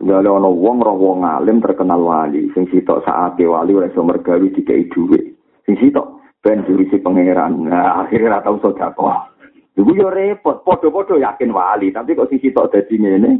Tinggal 0.00 0.24
ana 0.24 0.48
wong 0.48 0.80
roh 0.80 0.96
wong 0.96 1.28
alim 1.28 1.60
terkenal 1.60 2.00
wali, 2.00 2.48
sing 2.56 2.64
sitok 2.72 3.04
saate 3.04 3.44
wali 3.44 3.76
oleh 3.76 3.92
iso 3.92 4.00
mergawi 4.00 4.48
dikai 4.56 4.88
dhuwit. 4.88 5.36
Sing 5.68 5.76
sitok 5.76 6.40
ben 6.40 6.64
jurisi 6.64 6.96
pangeran. 7.04 7.68
Nah, 7.68 8.00
akhirnya 8.00 8.40
ora 8.40 8.40
tau 8.40 8.56
sedekah. 8.56 9.18
Iku 9.76 9.92
yo 9.92 10.08
repot, 10.08 10.64
padha-padha 10.64 11.20
yakin 11.20 11.52
wali, 11.52 11.92
tapi 11.92 12.16
kok 12.16 12.32
sing 12.32 12.40
sitok 12.40 12.72
dadi 12.72 12.96
ngene. 12.96 13.32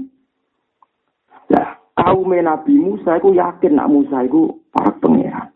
Ya, 1.48 1.79
kaum 2.10 2.34
Nabi 2.34 2.74
Musa 2.74 3.22
itu 3.22 3.30
yakin 3.38 3.78
nak 3.78 3.90
Musa 3.90 4.26
itu 4.26 4.50
para 4.74 4.90
pangeran. 4.98 5.54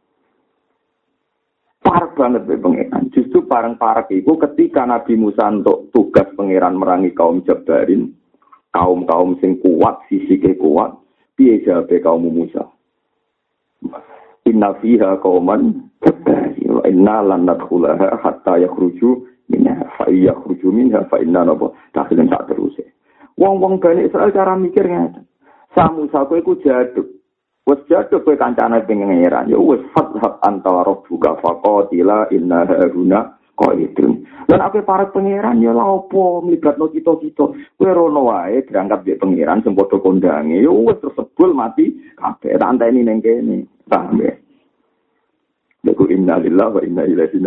Parah 1.83 2.09
banget 2.15 2.47
be 2.47 2.55
pangeran. 2.57 3.11
Justru 3.11 3.45
parang 3.45 3.75
parah 3.75 4.07
itu 4.09 4.39
ketika 4.39 4.87
Nabi 4.87 5.19
Musa 5.19 5.51
untuk 5.51 5.91
tugas 5.91 6.31
pangeran 6.39 6.79
merangi 6.79 7.11
kaum 7.11 7.43
Jabarin, 7.43 8.15
kaum 8.71 9.03
kaum 9.05 9.35
sing 9.43 9.59
kuat, 9.59 10.07
sisi 10.07 10.39
ke 10.39 10.55
kuat, 10.55 10.95
piye 11.35 11.59
jabe 11.67 11.99
kaum 11.99 12.23
Musa. 12.23 12.71
Inna 14.47 14.79
fiha 14.79 15.19
kauman 15.19 15.91
wa 16.65 16.83
inna 16.87 17.17
lan 17.21 17.49
nadkhulaha 17.49 18.21
hatta 18.23 18.61
yakhruju 18.61 19.25
minha 19.49 19.89
fa 19.97 20.09
yakhruju 20.09 20.69
minha 20.73 21.05
fa 21.09 21.21
inna 21.21 21.49
nabo 21.49 21.77
takhilun 21.93 22.31
sak 22.31 22.49
terus. 22.49 22.77
Wong-wong 23.35 23.83
Bani 23.83 24.07
Israel 24.07 24.31
cara 24.31 24.55
mikir 24.55 24.87
ngeten. 24.87 25.24
Samusa 25.75 26.23
kowe 26.25 26.39
iku 26.39 26.55
jaduk. 26.63 27.11
Wes 27.67 27.83
jaduk 27.91 28.23
kowe 28.23 28.39
kancane 28.39 28.87
pengeran. 28.87 29.51
Ya 29.51 29.59
wes 29.59 29.83
fathab 29.91 30.39
antara 30.47 30.87
rabbuka 30.87 31.35
faqatila 31.43 32.31
inna 32.31 32.63
haruna 32.63 33.35
qaidun. 33.59 34.23
Dan 34.47 34.63
aku 34.63 34.87
para 34.87 35.11
pangeran 35.11 35.59
ya 35.59 35.75
lha 35.75 35.83
opo 35.83 36.41
mlibatno 36.47 36.89
kita-kita. 36.95 37.45
Kowe 37.75 37.91
rono 37.91 38.31
wae 38.31 38.63
berangkat 38.63 39.03
di 39.03 39.19
pangeran 39.19 39.67
sing 39.67 39.75
padha. 39.75 39.99
Ya 40.47 40.71
wes 40.71 41.03
tersebul 41.03 41.51
mati 41.53 42.15
kabeh. 42.15 42.55
Tak 42.55 42.71
anteni 42.71 43.03
ning 43.03 43.19
kene. 43.19 43.67
Paham 43.91 44.23
ya? 44.23 44.33
Lagu 45.85 46.09
inna 46.09 46.41
lillahi 46.41 46.75
wa 46.75 46.81
inna 46.81 47.03
ilaihi 47.05 47.45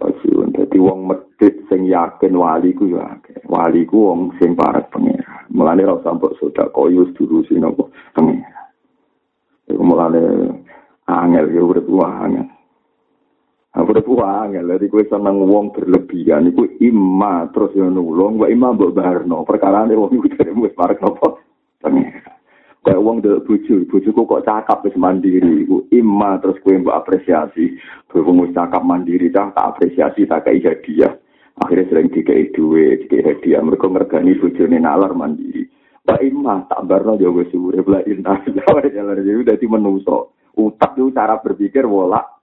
raji'un. 0.00 0.49
Wong 0.80 1.04
medhit 1.04 1.60
sing 1.68 1.84
yakin 1.84 2.32
wali 2.32 2.72
ku 2.72 2.88
ya 2.88 3.20
Wali 3.44 3.84
ku 3.84 4.08
wong 4.08 4.32
sing 4.40 4.56
parek 4.56 4.88
pangeran. 4.88 5.44
Mulane 5.52 5.84
ora 5.84 6.00
usah 6.00 6.16
mbok 6.16 6.40
sedekah 6.40 6.72
koyo 6.72 7.04
durusi 7.12 7.60
napa 7.60 7.84
pengira. 8.16 8.72
Iku 9.68 9.82
mulane 9.84 10.20
angel 11.04 11.46
yo 11.52 11.68
urip 11.68 11.86
angel. 11.86 12.48
Aku 13.70 13.94
udah 13.94 14.02
tua 14.02 14.26
angel, 14.42 14.66
jadi 14.66 14.86
gue 14.90 15.04
seneng 15.06 15.46
wong 15.46 15.70
berlebihan, 15.70 16.50
iku 16.50 16.66
ima 16.82 17.46
terus 17.54 17.70
yang 17.78 17.94
nulung, 17.94 18.34
gue 18.34 18.50
ima 18.50 18.74
mbok 18.74 18.90
barno, 18.98 19.46
perkara 19.46 19.86
ini 19.86 19.94
wong 19.94 20.10
itu 20.10 20.26
dari 20.34 20.50
gue 20.50 20.74
parek 20.74 20.98
nopo, 20.98 21.38
pengira. 21.78 22.39
Kayak 22.80 23.04
wong 23.04 23.20
delok 23.20 23.44
bojo, 23.44 23.84
bojoku 23.92 24.22
kok 24.24 24.44
cakap 24.48 24.80
wis 24.88 24.96
mandiri, 24.96 25.68
iku 25.68 25.84
imma 25.92 26.40
terus 26.40 26.56
kowe 26.64 26.72
mbok 26.72 26.96
apresiasi. 26.96 27.76
Berhubung 28.08 28.56
cakap 28.56 28.80
mandiri 28.80 29.28
cah 29.28 29.52
tak 29.52 29.76
apresiasi 29.76 30.24
tak 30.24 30.48
kei 30.48 30.64
hadiah. 30.64 31.12
Akhirnya 31.60 31.92
sering 31.92 32.08
dikei 32.08 32.48
duit, 32.56 33.04
dikei 33.04 33.20
hadiah. 33.20 33.60
Mereka 33.60 33.84
ngergani 33.84 34.32
bojone 34.40 34.80
nalar 34.80 35.12
mandiri. 35.12 35.68
Pak 36.00 36.24
imma 36.24 36.64
tak 36.72 36.88
barno 36.88 37.20
yo 37.20 37.36
wis 37.36 37.52
urip 37.52 37.84
la 37.84 38.00
inna 38.08 38.40
jalan 38.96 39.20
jadi 39.28 39.44
dadi 39.44 39.66
menungso. 39.68 40.32
Utak 40.56 40.96
itu 40.96 41.12
cara 41.12 41.36
berpikir 41.36 41.84
wolak. 41.84 42.40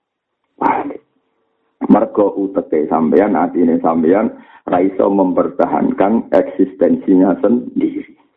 Mergo 1.88 2.34
uteke 2.38 2.86
sampean, 2.86 3.34
atine 3.34 3.82
sampean 3.82 4.38
ra 4.66 4.78
iso 4.82 5.10
mempertahankan 5.10 6.30
eksistensinya 6.30 7.34
sendiri. 7.42 8.27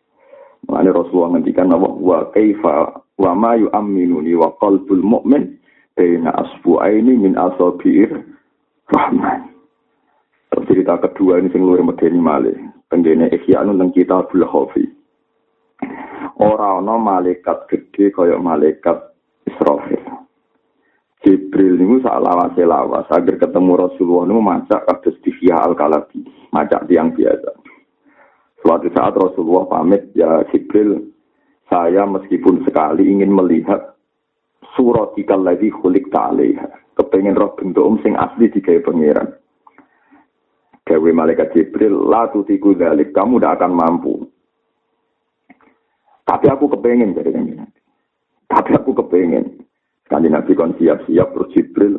Makanya 0.70 0.94
Rasulullah 0.94 1.38
ngendikan 1.38 1.72
bahwa 1.72 1.90
wa 1.98 2.18
kaifa 2.30 3.02
wa 3.18 3.32
ma 3.34 3.52
yu'minuni 3.58 4.32
wa 4.38 4.54
qalbul 4.62 5.02
mu'min 5.02 5.58
baina 5.98 6.30
asbu'aini 6.32 7.12
min 7.18 7.34
asabi'ir 7.34 8.10
rahman. 8.88 9.50
Cerita 10.68 11.00
kedua 11.00 11.42
ini 11.42 11.50
sing 11.50 11.64
luwih 11.64 11.82
medeni 11.82 12.20
malih. 12.20 12.56
Tenggene 12.92 13.32
Ihyanun 13.32 13.80
teng 13.80 13.90
Kitabul 13.96 14.44
Khafi. 14.44 14.84
Ora 16.38 16.76
ana 16.76 17.00
malaikat 17.00 17.66
gede 17.72 18.12
kaya 18.12 18.36
malaikat 18.36 19.16
Israfil. 19.48 20.02
Jibril 21.22 21.78
niku 21.78 22.02
sak 22.02 22.18
lawase 22.18 22.66
lawas 22.66 23.06
agar 23.14 23.38
ketemu 23.38 23.72
Rasulullah 23.78 24.26
niku 24.26 24.42
macak 24.42 24.82
kados 24.90 25.16
Dihya 25.22 25.54
al-Kalabi, 25.54 26.26
macak 26.50 26.84
tiang 26.90 27.14
biasa. 27.14 27.61
Suatu 28.62 28.86
saat 28.94 29.18
Rasulullah 29.18 29.66
pamit, 29.66 30.14
ya 30.14 30.46
Jibril, 30.54 31.10
saya 31.66 32.06
meskipun 32.06 32.62
sekali 32.62 33.10
ingin 33.10 33.34
melihat 33.34 33.98
surat 34.78 35.18
ikal 35.18 35.42
lagi 35.42 35.74
kulik 35.74 36.06
ta'alaiha. 36.14 36.94
Kepengen 36.94 37.34
roh 37.34 37.50
bentuk 37.58 37.82
um 37.82 37.98
sing 38.06 38.14
asli 38.14 38.46
di 38.52 38.62
gaya 38.62 38.78
pangeran. 38.78 39.34
Gawe 40.86 41.10
malaikat 41.10 41.58
Jibril, 41.58 42.06
la 42.06 42.30
tutiku 42.30 42.76
dalik, 42.78 43.10
kamu 43.10 43.42
tidak 43.42 43.58
akan 43.58 43.72
mampu. 43.74 44.14
Tapi 46.22 46.46
aku 46.46 46.70
kepengen 46.70 47.18
jadi 47.18 47.34
kan 47.34 47.66
Tapi 48.46 48.70
aku 48.78 48.94
kepengen. 48.94 49.66
Sekali 50.06 50.28
Nabi 50.30 50.52
kon 50.54 50.76
siap-siap 50.78 51.28
terus 51.34 51.52
Jibril. 51.56 51.94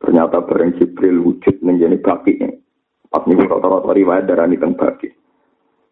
Ternyata 0.00 0.40
bareng 0.46 0.78
Jibril 0.80 1.20
wujud 1.20 1.60
menjadi 1.60 1.98
baki. 2.00 2.38
Pas 3.12 3.26
nih 3.28 3.44
kalau 3.44 3.82
riwayat 3.92 4.24
darah 4.24 4.48
ini 4.48 4.56
baki. 4.56 5.21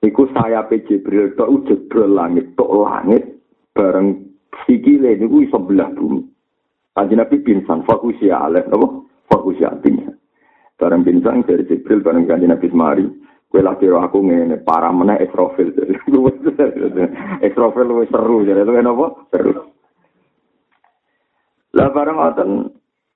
Iku 0.01 0.33
saya 0.33 0.65
Jibril 0.65 1.37
tok 1.37 1.69
jebrol 1.69 2.17
langit 2.17 2.57
tok 2.57 2.73
langit 2.73 3.21
bareng 3.77 4.17
sikile 4.65 5.13
niku 5.21 5.45
iso 5.45 5.61
belah 5.61 5.93
bumi. 5.93 6.25
Kanjeng 6.97 7.21
Nabi 7.21 7.37
pingsan 7.45 7.85
fokus 7.85 8.17
ya 8.25 8.49
alef 8.49 8.65
napa? 8.69 8.89
Fokus 9.29 9.61
ya 9.61 9.69
pingsan. 9.77 10.17
Bareng 10.81 11.05
pingsan 11.05 11.45
dari 11.45 11.69
Jibril 11.69 12.01
bareng 12.01 12.25
kanjeng 12.25 12.49
Nabi 12.49 12.67
semari. 12.73 13.07
Kue 13.51 13.61
lagi 13.61 13.91
aku 13.91 14.25
ngene 14.25 14.63
para 14.63 14.89
meneh 14.95 15.21
Israfil. 15.21 15.75
Israfil 17.51 17.87
luwih 17.91 18.07
seru 18.09 18.47
jadi 18.47 18.63
itu 18.63 18.73
apa? 18.73 19.07
Seru. 19.35 19.53
Lah 21.77 21.89
bareng 21.91 22.17
ngoten 22.17 22.51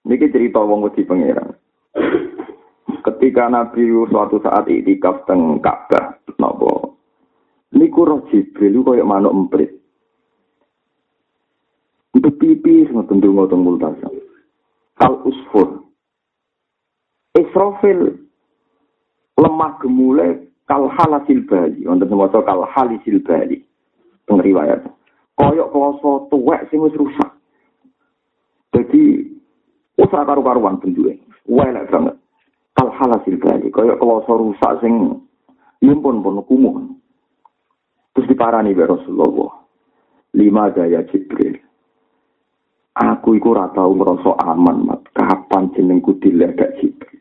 niki 0.05 0.29
cerita 0.35 0.61
wong 0.61 0.85
wedi 0.85 1.07
pangeran. 1.07 1.55
Ketika 3.05 3.53
Nabi 3.53 3.85
suatu 4.09 4.41
saat 4.41 4.65
itikaf 4.65 5.29
teng 5.29 5.61
Ka'bah, 5.61 6.17
napa? 6.41 6.97
Niku 7.77 8.01
roh 8.09 8.25
Jibril 8.33 8.81
kaya 8.81 9.05
manuk 9.05 9.37
emprit. 9.37 9.77
Untuk 12.17 12.41
pipi 12.41 12.89
ngoten 12.89 13.21
donga 13.21 13.45
teng 13.51 13.61
multasa. 13.61 14.09
Kal 14.97 15.21
usfur. 15.27 15.85
Israfil 17.37 18.25
lemah 19.37 19.77
gemule 19.83 20.49
kal 20.65 20.89
halasil 20.89 21.45
bali, 21.45 21.85
wonten 21.85 22.09
maca 22.09 22.41
kal 22.41 22.65
halisil 22.65 23.21
bali. 23.21 23.61
Teng 24.25 24.41
riwayat. 24.41 24.81
Koyok 25.37 25.69
kloso 25.75 26.31
tuwek 26.33 26.73
sing 26.73 26.81
wis 26.81 26.97
rusak. 26.97 27.37
Jadi 28.73 29.29
usah 30.01 30.25
karu-karuan 30.25 30.81
bentuke. 30.81 31.21
Welek 31.45 31.91
banget. 31.93 32.17
Al 32.95 33.19
halasil 33.19 33.43
bali 33.43 33.75
kaya 33.75 33.99
kloso 33.99 34.39
rusak 34.39 34.79
sing 34.79 35.19
yumpun 35.83 36.23
pun 36.23 36.39
kumuh. 36.47 36.95
Terus 38.15 38.31
diparani 38.31 38.71
be 38.71 38.87
Rasulullah 38.87 39.51
lima 40.39 40.71
daya 40.71 41.03
Jibril 41.11 41.59
aku 42.95 43.35
iku 43.35 43.59
ora 43.59 43.75
tau 43.75 43.91
ngrasa 43.91 44.39
aman 44.47 44.87
mat. 44.87 45.03
Kapan 45.11 45.75
jenengku 45.75 46.15
diledak 46.23 46.79
Jibril? 46.79 47.19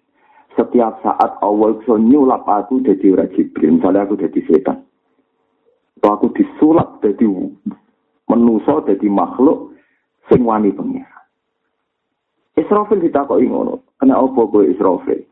Setiap 0.53 1.01
saat 1.01 1.41
Allah 1.41 1.81
iso 1.81 1.97
nyulap 1.97 2.45
aku 2.45 2.86
dadi 2.86 3.09
ora 3.09 3.25
Jibril. 3.33 3.81
Misalnya 3.81 4.05
aku 4.05 4.21
dadi 4.21 4.45
setan. 4.45 4.86
Atau 5.97 6.09
aku 6.13 6.27
disulap 6.38 7.01
dadi 7.01 7.25
menusa 8.29 8.86
dadi 8.86 9.09
makhluk 9.09 9.73
sing 10.29 10.45
wani 10.45 10.69
pengira 10.69 11.13
Israfil 12.53 13.01
ditakoki 13.01 13.49
ngono, 13.49 13.97
kena 13.97 14.13
apa 14.13 14.41
kowe 14.45 14.62
Israfil? 14.62 15.25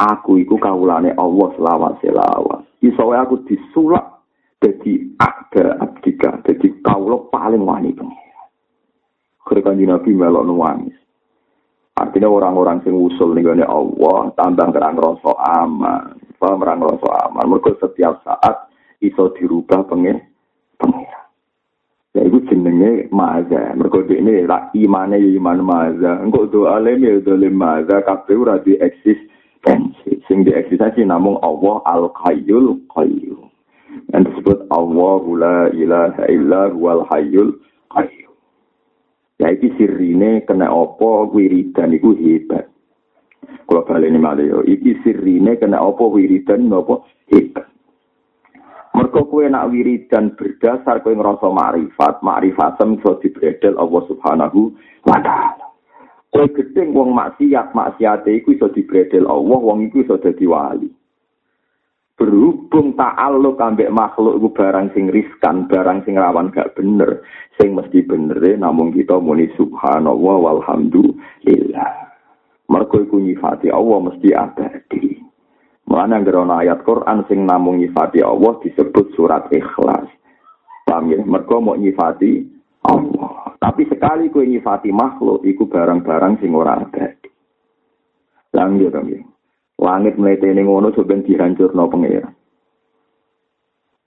Aku 0.00 0.40
iku 0.40 0.56
kawulane 0.56 1.12
Allah 1.12 1.48
selawase 1.60 2.08
lawas. 2.08 2.64
Iso 2.80 3.12
aku 3.12 3.44
disulak 3.44 4.24
dadi 4.56 5.12
ada 5.20 5.76
abdika, 5.84 6.40
dadi 6.40 6.80
kawula 6.80 7.28
paling 7.28 7.60
wani 7.60 7.92
pengira. 7.92 8.42
Kira 9.44 9.76
Nabi 9.76 10.10
melok 10.16 10.46
nangis. 10.48 10.96
Artinya 12.00 12.32
orang-orang 12.32 12.80
sing 12.80 12.96
usul 12.96 13.36
nih 13.36 13.44
Allah 13.66 14.32
tambah 14.32 14.72
kerang 14.72 14.96
rasa 14.96 15.32
aman, 15.60 16.16
paham 16.40 16.62
kerang 16.64 16.80
rasa 16.80 17.08
aman. 17.28 17.44
Mereka 17.44 17.76
setiap 17.76 18.24
saat 18.24 18.72
iso 19.04 19.36
dirubah 19.36 19.84
pengen 19.84 20.24
pengira. 20.80 21.28
Ya 22.16 22.24
itu 22.24 22.40
jenenge 22.48 23.12
maza. 23.12 23.76
Mereka 23.76 24.08
ini 24.16 24.48
lah 24.48 24.72
imane 24.72 25.20
iman 25.36 25.58
maza. 25.60 26.24
Engkau 26.24 26.48
doa 26.48 26.80
lem 26.80 27.04
doa 27.20 27.48
maza. 27.52 28.00
Kafe 28.00 28.32
ura 28.32 28.56
di 28.64 28.80
eksis. 28.80 29.18
Sing 30.28 30.46
di 30.46 30.52
eksistensi 30.54 31.02
namun 31.04 31.36
Allah 31.42 31.82
al-qayyul 31.84 32.86
qayyum. 32.92 33.50
Yang 34.14 34.22
disebut 34.30 34.58
Allah 34.70 35.22
la 35.34 35.58
ilaha 35.74 36.22
illa 36.30 36.60
huwal 36.70 37.02
hayyul 37.10 37.58
qayyum. 37.90 38.34
Ya 39.40 39.56
iki 39.56 39.72
sirine 39.80 40.44
kena 40.44 40.68
apa 40.68 41.10
wiridan 41.32 41.96
iku 41.96 42.12
hebat. 42.12 42.68
Kalau 43.64 43.86
balik 43.86 44.10
ini 44.10 44.18
malah 44.18 44.44
yo, 44.44 44.60
iki 44.66 44.98
sirine 45.00 45.56
kena 45.56 45.80
apa 45.80 46.04
wiridan 46.10 46.68
apa 46.68 47.06
hebat. 47.30 47.70
Mereka 48.90 49.30
kue 49.30 49.46
nak 49.46 49.70
wiridan 49.70 50.34
berdasar 50.34 51.00
kue 51.06 51.14
ngerasa 51.14 51.46
makrifat, 51.46 52.20
makrifat 52.20 52.82
iso 52.82 53.16
dibredel 53.22 53.78
Allah 53.78 54.02
Subhanahu 54.10 54.74
wa 55.06 55.18
taala. 55.22 55.69
Kowe 56.30 56.46
gedeng 56.54 56.94
wong 56.94 57.10
maksiat, 57.10 57.74
maksiate 57.74 58.30
iku 58.30 58.54
iso 58.54 58.70
dibredel 58.70 59.26
Allah, 59.26 59.58
wong 59.58 59.90
iku 59.90 60.06
iso 60.06 60.14
dadi 60.22 60.46
wali. 60.46 60.86
Berhubung 62.14 62.94
ta'alluq 62.94 63.58
ambek 63.58 63.90
makhluk 63.90 64.38
iku 64.38 64.48
barang 64.54 64.94
sing 64.94 65.10
riskan, 65.10 65.66
barang 65.66 66.06
sing 66.06 66.14
rawan 66.14 66.54
gak 66.54 66.78
bener, 66.78 67.26
sing 67.58 67.74
mesti 67.74 68.04
bener 68.06 68.38
namun 68.60 68.94
kita 68.94 69.18
muni 69.18 69.50
subhanallah 69.58 70.36
walhamdulillah. 70.38 71.92
Mergo 72.70 72.96
iku 73.02 73.18
nyifati 73.18 73.66
Allah 73.74 73.98
mesti 73.98 74.28
abadi. 74.30 75.18
Mulane 75.90 76.22
anggere 76.22 76.38
ana 76.38 76.62
ayat 76.62 76.86
Quran 76.86 77.26
sing 77.26 77.42
namung 77.42 77.82
nyifati 77.82 78.22
Allah 78.22 78.54
disebut 78.62 79.10
surat 79.18 79.50
Ikhlas. 79.50 80.06
Paham 80.86 81.10
ya? 81.10 81.18
Mergo 81.26 81.58
mau 81.58 81.74
nyifati 81.74 82.46
Allah. 82.86 83.49
Tapi 83.60 83.84
sekali 83.92 84.32
kue 84.32 84.48
nyifati 84.48 84.88
makhluk, 84.88 85.44
iku 85.44 85.68
barang-barang 85.68 86.40
sing 86.40 86.56
ora 86.56 86.80
abadi. 86.80 87.28
Langit 88.56 88.88
dong 88.88 89.06
ya. 89.12 89.20
Langit 89.80 90.16
ini 90.16 90.60
ngono 90.64 90.92
sebenarnya 90.96 91.28
dihancur 91.28 91.70
no 91.76 91.88
pengira. 91.92 92.28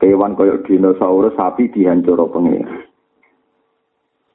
Kewan 0.01 0.33
koyok 0.33 0.65
dinosaurus 0.65 1.37
sapi 1.37 1.69
dihancur 1.69 2.17
no 2.17 2.33
pengira. 2.33 2.73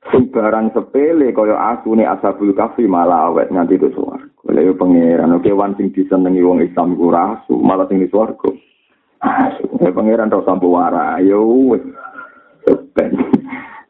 Barang 0.09 0.71
sepele 0.71 1.35
koyok 1.35 1.61
asu 1.61 1.99
nih 1.99 2.07
asabul 2.07 2.55
kafi 2.55 2.87
malah 2.87 3.29
awet 3.29 3.51
nganti 3.51 3.75
itu 3.75 3.91
suar. 3.93 4.23
Kalau 4.39 4.65
yo 4.65 4.73
pangeran, 4.79 5.35
kewan 5.45 5.77
sing 5.77 5.93
disenengi 5.93 6.41
wong 6.41 6.65
Islam 6.65 6.97
ku 6.97 7.13
rasu, 7.13 7.59
malah 7.59 7.85
sing 7.91 8.01
di 8.01 8.09
suarga. 8.09 8.49
Asu, 9.21 9.67
pangeran 9.77 10.31
tau 10.31 10.47
sampo 10.47 10.73
warai, 10.73 11.27
yo 11.27 11.45
wes. 11.69 11.85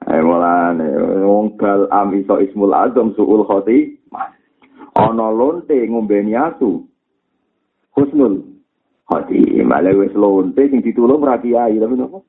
Eh 0.09 0.25
mulane 0.25 0.89
wong 1.21 1.61
bal 1.61 1.85
am 1.93 2.17
iso 2.17 2.41
ismul 2.41 2.73
azam 2.73 3.13
suul 3.13 3.45
khoti. 3.45 4.01
Ana 4.97 5.29
lonte 5.29 5.77
ngombeni 5.77 6.33
asu. 6.33 6.81
Husnul 7.93 8.41
khoti. 9.05 9.61
Male 9.69 9.93
wis 10.01 10.17
lonte 10.17 10.65
sing 10.73 10.81
ditulung 10.81 11.21
ra 11.21 11.37
kiai 11.37 11.77
tapi 11.77 11.93
nopo? 11.93 12.25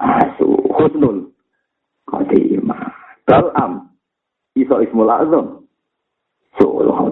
Asu 0.00 0.48
husnul 0.72 1.28
khotimah. 2.08 2.96
Bal 3.28 3.52
am 3.60 3.92
iso 4.56 4.80
ismul 4.80 5.12
azam. 5.12 5.68
Suul 6.56 6.88
khotimah. 6.88 7.07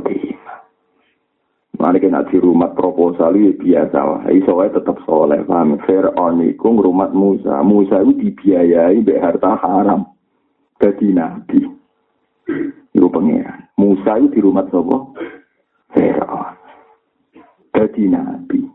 Mari 1.86 2.02
kena 2.02 2.26
di 2.26 2.42
rumah 2.42 2.74
proposal 2.74 3.38
itu 3.38 3.62
biasa 3.62 3.94
wah. 3.94 4.26
Iso 4.34 4.58
wae 4.58 4.74
tetep 4.74 4.98
soleh 5.06 5.38
paham. 5.46 5.78
Fir'aun 5.86 6.42
iku 6.42 6.74
ngrumat 6.74 7.14
Musa. 7.14 7.62
Musa 7.62 8.02
itu 8.02 8.26
dibiayai 8.26 9.06
mbek 9.06 9.22
harta 9.22 9.54
haram. 9.54 10.02
Dadi 10.82 11.14
nabi. 11.14 11.62
Iku 12.90 13.06
pengiran. 13.06 13.70
Musa 13.78 14.18
itu 14.18 14.34
di 14.34 14.40
rumah 14.42 14.66
sapa? 14.66 14.98
Fir'aun. 15.94 16.58
Dadi 17.70 18.10
nabi. 18.10 18.66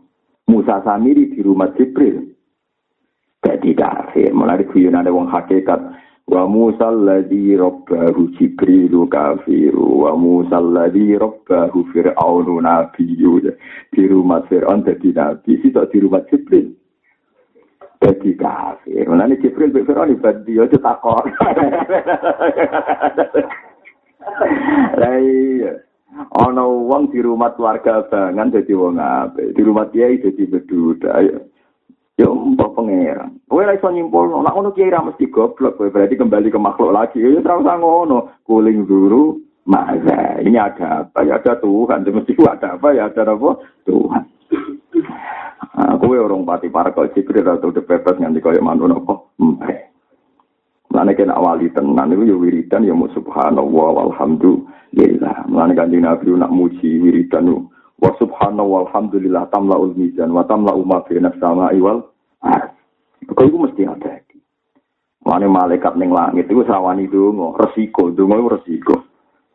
Musa 0.48 0.80
Samiri 0.80 1.36
di 1.36 1.44
rumah 1.44 1.68
Jibril. 1.76 2.32
Dadi 3.44 3.76
kafir. 3.76 4.32
Mulai 4.32 4.64
guyonan 4.72 5.04
wong 5.12 5.28
hakikat. 5.28 6.00
Wa 6.32 6.48
Musa 6.48 6.88
alladhi 6.88 7.52
rabbahu 7.60 8.32
Jibrilu 8.40 9.04
kafiru. 9.04 10.08
Wa 10.08 10.16
Musa 10.16 10.56
alladhi 10.56 11.12
rabbahu 11.20 11.84
Fir'aunu 11.92 12.56
nabiyyu. 12.56 13.52
Di 13.92 14.08
rumah 14.08 14.40
Fir'aun 14.48 14.80
dadi 14.80 15.12
nabi. 15.12 15.60
Sitok 15.60 15.92
di 15.92 16.00
rumah 16.00 16.24
Jibril. 16.32 16.72
Dadi 18.00 18.32
kafir. 18.32 19.04
Mulai 19.12 19.36
Jibril 19.44 19.76
be 19.76 19.84
Fir'aun 19.84 20.16
ibadi. 20.16 20.56
Ojo 20.56 20.80
takor. 20.80 21.28
Lah 25.04 25.16
iya. 25.20 25.84
Ana 26.32 26.64
wong 26.64 27.12
di 27.12 27.20
rumah 27.20 27.52
keluarga 27.52 28.08
bangan 28.08 28.56
dadi 28.56 28.72
wong 28.72 28.96
apik. 28.96 29.52
Di 29.52 29.60
rumah 29.60 29.84
kiai 29.92 30.16
dadi 30.16 30.48
beduda. 30.48 31.12
Ayo. 31.12 31.51
Ya 32.20 32.28
mbok 32.28 32.76
pangeran. 32.76 33.40
Kowe 33.48 33.64
ora 33.64 33.72
iso 33.72 33.88
nyimpul, 33.88 34.28
nek 34.28 34.52
ngono 34.52 34.76
kiai 34.76 34.92
ra 34.92 35.00
mesti 35.00 35.32
goblok, 35.32 35.80
kowe 35.80 35.88
berarti 35.88 36.20
kembali 36.20 36.52
ke 36.52 36.60
makhluk 36.60 36.92
lagi. 36.92 37.24
Ya 37.24 37.40
ora 37.40 37.60
usah 37.60 37.76
ngono. 37.80 38.18
Kuling 38.44 38.84
dulu 38.84 39.40
Masa 39.62 40.42
ini 40.42 40.58
ada 40.58 41.06
apa? 41.06 41.22
Ya 41.22 41.38
ada 41.38 41.54
Tuhan. 41.62 42.02
Mesti 42.02 42.34
ada 42.42 42.74
apa? 42.74 42.88
Ya 42.90 43.06
ada 43.06 43.22
apa? 43.30 43.62
Tuhan. 43.86 44.24
Nah, 45.72 45.94
kowe 46.02 46.16
orang 46.18 46.42
pati 46.44 46.66
para 46.68 46.90
kau 46.90 47.06
jibril 47.14 47.46
atau 47.46 47.70
bebas 47.70 48.18
nganti 48.18 48.42
kau 48.42 48.52
yang 48.52 48.66
mantu 48.66 48.90
nopo. 48.90 49.14
Mulane 50.92 51.16
kena 51.16 51.40
wali 51.40 51.72
tenan 51.72 52.12
itu 52.12 52.28
ya 52.28 52.36
wiridan 52.36 52.84
ya 52.84 52.92
subhanallah 52.92 53.88
walhamdulillah. 54.02 55.48
Mulane 55.48 55.72
kanjeng 55.72 56.04
Nabi 56.04 56.36
nak 56.36 56.52
muji 56.52 57.00
wiridan 57.00 57.48
wa 58.02 58.10
subhanallah 58.18 58.90
walhamdulillah 58.90 59.46
tamlaul 59.54 59.94
mizan 59.94 60.34
wa 60.34 60.42
tamlau 60.42 60.82
ma 60.82 61.06
fi 61.06 61.22
sama'i 61.38 61.78
wal 61.78 62.02
ardh. 62.42 62.74
Kau 63.30 63.46
itu 63.46 63.54
mesti 63.54 63.86
ada. 63.86 64.18
Mulane 65.22 65.46
malaikat 65.46 65.94
ning 65.94 66.10
langit 66.10 66.50
itu 66.50 66.66
sawani 66.66 67.06
donga, 67.06 67.54
resiko, 67.62 68.10
donga 68.10 68.42
itu 68.42 68.48
resiko. 68.58 68.96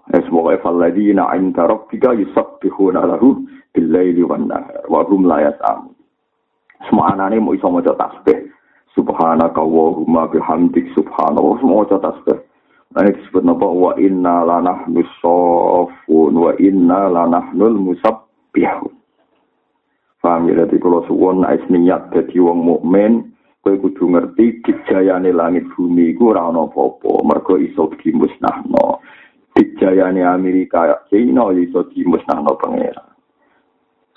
Semoga 0.08 0.56
faladina 0.64 1.36
inda 1.36 1.68
rabbika 1.68 2.16
yusabbihuna 2.16 3.04
lahu 3.04 3.44
bil-laili 3.76 4.24
wan 4.24 4.48
nahar 4.48 4.88
wa 4.88 5.04
hum 5.04 5.28
la 5.28 5.52
yas'amun. 5.52 5.92
Semua 6.88 7.12
anane 7.12 7.44
mau 7.44 7.52
iso 7.52 7.68
maca 7.68 7.92
tasbih. 8.00 8.48
Subhanaka 8.96 9.60
Allahumma 9.60 10.32
bihamdik 10.32 10.88
subhanallah 10.96 11.60
semua 11.60 11.84
maca 11.84 12.00
tasbih. 12.00 12.40
Ini 12.96 13.12
disebut 13.20 13.44
napa 13.44 13.68
wa 13.68 13.92
inna 14.00 14.48
lanahnu 14.48 15.04
sofun 15.20 16.34
wa 16.40 16.56
inna 16.56 17.12
lanahnul 17.12 17.76
musabbihun. 18.48 18.94
Paham 20.18 20.50
ya, 20.50 20.66
jadi 20.66 20.76
kalau 20.82 21.06
suwon 21.06 21.46
ais 21.46 21.62
niat 21.70 22.10
jadi 22.12 22.42
wong 22.42 22.66
mukmin, 22.66 23.32
kowe 23.62 23.78
kudu 23.78 24.12
ngerti 24.12 24.60
dijayane 24.66 25.30
langit 25.30 25.64
bumi 25.78 26.12
iku 26.12 26.34
ora 26.34 26.50
ana 26.50 26.66
apa-apa, 26.66 27.22
mergo 27.24 27.56
iso 27.62 27.94
dimusnahno. 28.02 29.00
Dijayane 29.54 30.26
Amerika, 30.26 31.06
China 31.08 31.54
iso 31.54 31.86
dimusnahno 31.94 32.58
pangeran. 32.58 33.14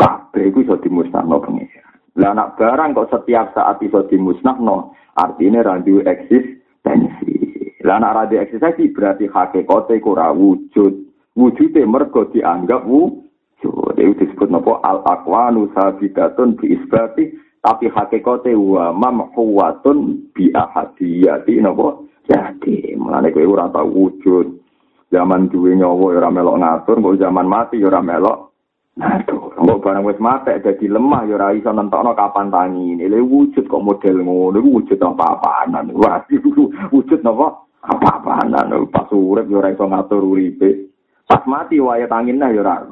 Kabeh 0.01 0.51
iku 0.51 0.65
iso 0.65 0.81
dimusnahno 0.81 1.37
pangeran. 1.37 1.95
Lah 2.17 2.33
anak 2.35 2.59
barang 2.59 2.97
kok 2.97 3.11
setiap 3.13 3.53
saat 3.53 3.79
iso 3.85 4.03
dimusnahno, 4.09 4.97
artinya 5.15 5.63
randu 5.63 6.01
eksistensi. 6.01 7.37
Lah 7.85 8.01
anak 8.01 8.13
randu 8.17 8.35
eksistensi 8.41 8.89
berarti 8.89 9.29
hakikate 9.29 10.01
ora 10.01 10.33
wujud. 10.33 11.13
Wujude 11.37 11.85
mergo 11.87 12.27
dianggap 12.33 12.89
wujud. 12.89 13.20
Itu 13.61 14.17
disebut 14.17 14.49
napa? 14.49 14.81
Al 14.81 15.05
aqwanu 15.05 15.69
sabidatun 15.77 16.57
bi 16.57 16.73
isbati 16.73 17.37
tapi 17.61 17.93
hakikate 17.93 18.57
wa 18.57 18.89
mamhuwatun 18.97 20.33
bi 20.33 20.49
ahadiyati 20.49 21.61
napa? 21.61 22.01
Jadi 22.25 22.97
mulane 22.97 23.29
kowe 23.35 23.45
ora 23.45 23.69
tau 23.69 23.91
wujud. 23.91 24.47
Zaman 25.11 25.51
duwe 25.51 25.75
nyawa 25.75 26.23
ora 26.23 26.31
melok 26.31 26.57
ngatur 26.63 26.97
kok 27.03 27.19
zaman 27.19 27.51
mati 27.51 27.83
ora 27.83 27.99
melok 27.99 28.55
ngatur. 28.95 29.59
Kok 29.59 29.81
barang 29.83 30.07
wis 30.07 30.23
mati 30.23 30.55
dadi 30.63 30.87
lemah 30.87 31.27
ya 31.27 31.35
ora 31.35 31.51
iso 31.51 31.75
nentokno 31.75 32.15
kapan 32.15 32.49
tangi. 32.49 32.95
Ini 32.95 33.11
le 33.11 33.19
wujud 33.19 33.67
kok 33.67 33.83
model 33.83 34.23
ngono 34.23 34.63
wujud 34.63 34.97
apa-apaan 34.97 35.91
wah 35.99 36.23
iku 36.31 36.71
wujud 36.95 37.21
napa? 37.27 37.67
Apa-apaan 37.83 38.55
pas 38.95 39.11
urip 39.11 39.51
ya 39.51 39.57
ora 39.59 39.75
iso 39.75 39.85
ngatur 39.91 40.23
uripe. 40.23 40.95
Pas 41.27 41.43
mati 41.51 41.83
wae 41.83 42.07
tangin 42.07 42.39
ya 42.39 42.63
ora 42.63 42.87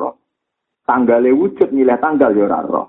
tanggale 0.88 1.28
wujud 1.36 1.68
milih 1.68 2.00
tanggal 2.00 2.32
ya 2.32 2.48
ora 2.48 2.64
roh. 2.64 2.88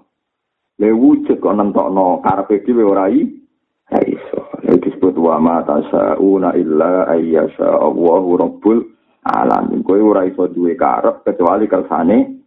Le 0.80 0.96
wujud 0.96 1.44
kok 1.44 1.56
nentokno 1.60 2.24
karepe 2.24 2.64
dhewe 2.64 2.88
ora 2.88 3.12
iso. 3.12 4.40
Itu 4.64 4.80
disebut 4.80 5.20
wa 5.20 5.36
ma 5.36 5.60
tasyauna 5.68 6.56
illa 6.56 7.12
ayyasha 7.12 7.68
Allahu 7.68 8.40
rabbul 8.40 8.80
alamin. 9.28 9.84
Kowe 9.84 10.00
ora 10.00 10.24
iso 10.24 10.48
duwe 10.48 10.80
karep 10.80 11.28
kecuali 11.28 11.68
kersane 11.68 12.40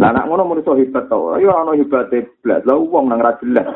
lah 0.00 0.16
nek 0.16 0.32
ngono 0.32 0.48
menungso 0.48 0.78
hebat 0.78 1.12
to? 1.12 1.36
Ya 1.42 1.50
ora 1.50 1.66
ono 1.66 1.76
hebate 1.76 2.40
blas. 2.40 2.64
Lha 2.64 2.72
wong 2.78 3.10
nang 3.10 3.20
ra 3.20 3.36
jelas. 3.42 3.68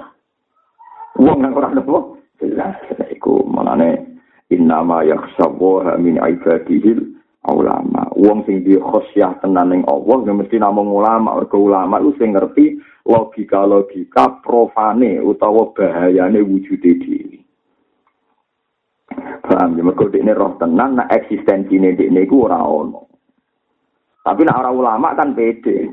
Wong 1.20 1.42
nang 1.42 1.52
ora 1.52 1.74
ono 1.74 2.16
jelas. 2.38 2.78
Iku 3.11 3.42
manane 3.44 4.20
innama 4.48 5.02
yakhshabu 5.02 5.85
min 5.98 6.16
ibadihil 6.16 7.18
ulama. 7.52 8.09
Wong 8.16 8.48
sing 8.48 8.64
di 8.64 8.80
khosyah 8.80 9.44
tenan 9.44 9.68
ning 9.68 9.83
Allah 9.85 10.24
ya 10.24 10.33
mesti 10.33 10.57
namung 10.57 10.88
ulama. 10.88 11.37
Mergo 11.37 11.61
ulama 11.61 12.00
lu 12.00 12.16
sing 12.16 12.33
ngerti 12.33 12.80
logika-logika 13.04 14.40
profane 14.40 15.20
utawa 15.20 15.68
bahayane 15.76 16.40
wujude 16.40 16.90
dhewe. 17.04 17.38
Paham 19.44 19.76
ya, 19.76 19.85
mergo 19.85 20.09
ini 20.09 20.33
roh 20.33 20.57
tenan, 20.57 20.96
nah 20.96 21.07
eksistensi 21.12 21.76
ini 21.76 21.92
ini 21.92 22.24
ku 22.24 22.48
ora 22.48 22.64
ono. 22.64 23.04
Tapi 24.24 24.40
nak 24.40 24.64
orang 24.64 24.78
ulama 24.80 25.09
kan 25.12 25.37
pede. 25.37 25.92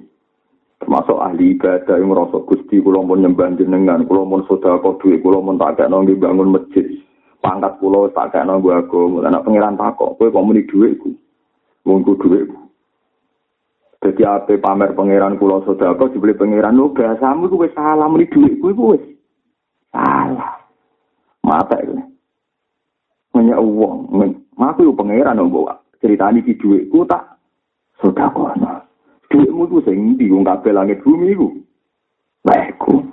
Termasuk 0.82 1.20
ahli 1.20 1.54
ibadah 1.54 1.94
yang 1.94 2.10
merasa 2.10 2.42
gusti, 2.42 2.82
kalau 2.82 3.06
mau 3.06 3.14
nyembah 3.14 3.54
jenengan, 3.54 4.02
kalau 4.10 4.26
mau 4.26 4.42
sodako 4.50 4.98
duit, 4.98 5.22
kalau 5.22 5.46
mau 5.46 5.54
tak 5.54 5.86
nonggi 5.86 6.18
bangun 6.18 6.58
masjid, 6.58 6.90
pangkat 7.38 7.78
pulau 7.78 8.10
tak 8.10 8.34
kayak 8.34 8.50
nonggi 8.50 8.74
agama, 8.74 9.22
anak 9.22 9.46
pengiran 9.46 9.78
takok, 9.78 10.18
kue 10.18 10.34
kok 10.34 10.42
meni 10.42 10.66
duitku. 10.66 11.14
Wongku 11.82 12.14
duitku. 12.22 12.58
Jadi 14.02 14.22
apa 14.26 14.58
pamer 14.58 14.98
pangeran 14.98 15.38
kulo 15.38 15.62
sodako 15.62 16.10
dibeli 16.10 16.34
pangeran 16.34 16.74
lu 16.74 16.90
bahasamu 16.90 17.46
gue 17.46 17.70
salah 17.78 18.10
meni 18.10 18.26
duitku 18.26 18.74
gue 18.74 18.98
salah. 19.94 20.58
Mata 21.46 21.78
itu. 21.82 21.98
Hanya 23.38 23.62
uang. 23.62 24.10
Aku 24.58 24.86
yo 24.86 24.94
pangeran 24.98 25.42
bawa 25.50 25.78
ceritani 26.02 26.42
di 26.42 26.58
duitku 26.58 27.06
tak 27.06 27.38
sodako. 28.02 28.50
Duitmu 29.30 29.70
itu 29.70 29.78
sing 29.86 30.18
di 30.18 30.34
wong 30.34 30.46
langit 30.46 31.02
bumi 31.06 31.38
ku. 31.38 31.62
Baikku. 32.42 33.06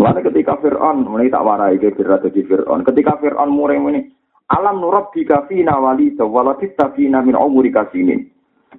Lalu 0.00 0.24
ketika 0.24 0.56
Fir'aun, 0.58 1.04
ini 1.04 1.30
tak 1.30 1.44
warai 1.44 1.76
ke 1.76 1.92
Fir'aun 1.92 2.24
jadi 2.24 2.40
Fir'aun. 2.48 2.80
Ketika 2.82 3.20
Fir'aun 3.20 3.52
muring 3.52 3.86
ini, 3.92 4.00
alam 4.52 4.84
nurab 4.84 5.08
di 5.16 5.24
kafina 5.24 5.80
wali 5.80 6.12
waladit 6.20 6.76
tafina 6.76 7.24
min 7.24 7.32
umuri 7.36 7.72
kasinin. 7.72 8.28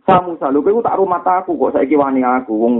Samu 0.06 0.38
salu 0.38 0.62
kowe 0.62 0.82
tak 0.86 0.98
rumah 1.02 1.26
aku 1.26 1.58
kok 1.58 1.74
saiki 1.74 1.98
wani 1.98 2.22
aku 2.22 2.54
wong 2.54 2.76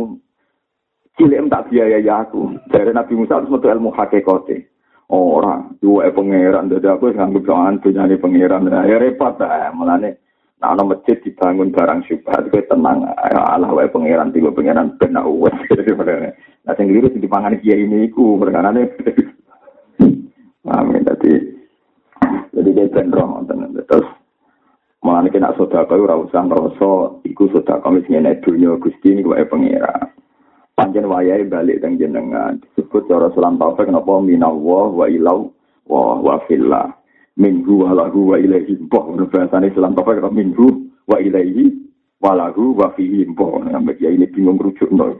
cilik 1.18 1.42
tak 1.50 1.74
biayai 1.74 2.06
aku. 2.06 2.58
Dari 2.70 2.94
Nabi 2.94 3.14
Musa 3.18 3.42
harus 3.42 3.50
metu 3.50 3.70
ilmu 3.70 3.94
hakikate. 3.94 4.70
Ora, 5.14 5.62
duwe 5.78 6.10
pangeran 6.10 6.74
dadi 6.74 6.90
aku 6.90 7.14
nganggo 7.14 7.46
jangan 7.46 7.82
dunyane 7.82 8.18
pangeran. 8.18 8.70
Ya 8.90 8.98
repot 8.98 9.38
ta, 9.38 9.70
mulane 9.74 10.24
Nah, 10.64 10.80
ana 10.80 10.96
masjid 10.96 11.20
dibangun 11.20 11.76
barang 11.76 12.08
syubhat 12.08 12.48
kowe 12.48 12.64
tenang. 12.72 13.04
Allah 13.20 13.68
wae 13.76 13.92
pangeran 13.92 14.32
tiba 14.32 14.48
pangeran 14.56 14.96
ben 14.96 15.20
wes. 15.20 15.52
Nah, 16.64 16.72
sing 16.80 16.88
keliru 16.88 17.12
sing 17.12 17.20
dipangani 17.20 17.60
kiai 17.60 17.84
ini 17.84 18.08
iku 18.08 18.40
perkarane. 18.40 18.88
Amin 20.72 21.04
ben 22.94 23.10
roh 23.10 23.42
terus 23.90 24.08
Mulane 25.04 25.28
kena 25.36 25.52
sedekah 25.60 26.00
ora 26.00 26.16
usah 26.16 26.48
ngrasa 26.48 27.20
iku 27.28 27.52
sedekah 27.52 27.92
wis 27.92 28.08
ngene 28.08 28.40
dunya 28.40 28.80
Gusti 28.80 29.12
niku 29.12 29.36
wae 29.36 29.44
pangeran. 29.44 30.16
Panjen 30.80 31.12
wayahe 31.12 31.44
balik 31.44 31.84
teng 31.84 32.00
jenengan. 32.00 32.64
Disebut 32.64 33.12
cara 33.12 33.28
salam 33.36 33.60
taufik 33.60 33.92
napa? 33.92 34.24
Minallah 34.24 34.88
wa 34.96 35.06
ilau 35.12 35.52
wa 35.92 36.24
wa 36.24 36.40
fillah. 36.48 36.88
minggu 37.36 37.84
walahu 37.84 38.32
wa 38.32 38.38
ilaihi. 38.40 38.80
Mbah 38.88 39.04
ngono 39.04 39.28
bahasane 39.28 39.76
Islam 39.76 39.98
apa 40.00 40.16
kira 40.16 40.32
minggu 40.32 40.88
wa 41.04 41.20
ilaihi 41.20 41.76
walahu 42.24 42.72
wa 42.72 42.96
fihi. 42.96 43.28
Mbah 43.28 43.76
sampe 43.76 44.00
ya 44.00 44.08
ini 44.08 44.24
bingung 44.32 44.56
rujukno 44.56 45.20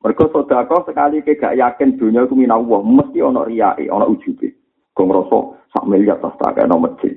mereka 0.00 0.24
sedekah 0.30 0.80
sekali 0.86 1.18
ke 1.20 1.36
gak 1.36 1.58
yakin 1.60 2.00
dunia 2.00 2.24
itu 2.24 2.32
minallah. 2.32 2.80
Mesti 2.80 3.20
ana 3.20 3.44
riyae 3.44 3.84
ana 3.92 4.08
ujube 4.08 4.56
kok 4.96 5.04
ngrasa 5.04 5.38
sak 5.76 5.84
miliar 5.84 6.16
tas 6.24 6.32
tak 6.40 6.56
ana 6.56 6.80
masjid 6.80 7.12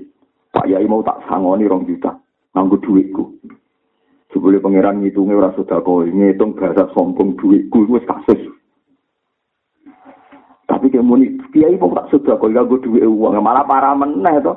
Pak 0.52 0.68
Yai 0.68 0.84
mau 0.84 1.00
tak 1.00 1.24
sangoni 1.32 1.64
rong 1.64 1.88
juta 1.88 2.12
nganggo 2.52 2.76
duitku 2.84 3.24
Sebelum 4.30 4.62
pangeran 4.62 5.02
ngitungnya 5.02 5.42
ora 5.42 5.50
sedekah 5.58 6.06
ngitung 6.06 6.54
bahasa 6.54 6.86
sombong 6.94 7.34
duitku 7.34 7.90
wis 7.90 8.06
kasus 8.06 8.38
Tapi 10.70 10.86
kayak 10.94 11.02
muni, 11.02 11.34
kiai 11.50 11.82
mau 11.82 11.90
tak 11.98 12.14
sudah 12.14 12.38
gak 12.38 12.70
gue 12.70 12.86
duit 12.86 13.02
uang, 13.02 13.42
malah 13.42 13.66
parah 13.66 13.98
meneh 13.98 14.38
to. 14.38 14.54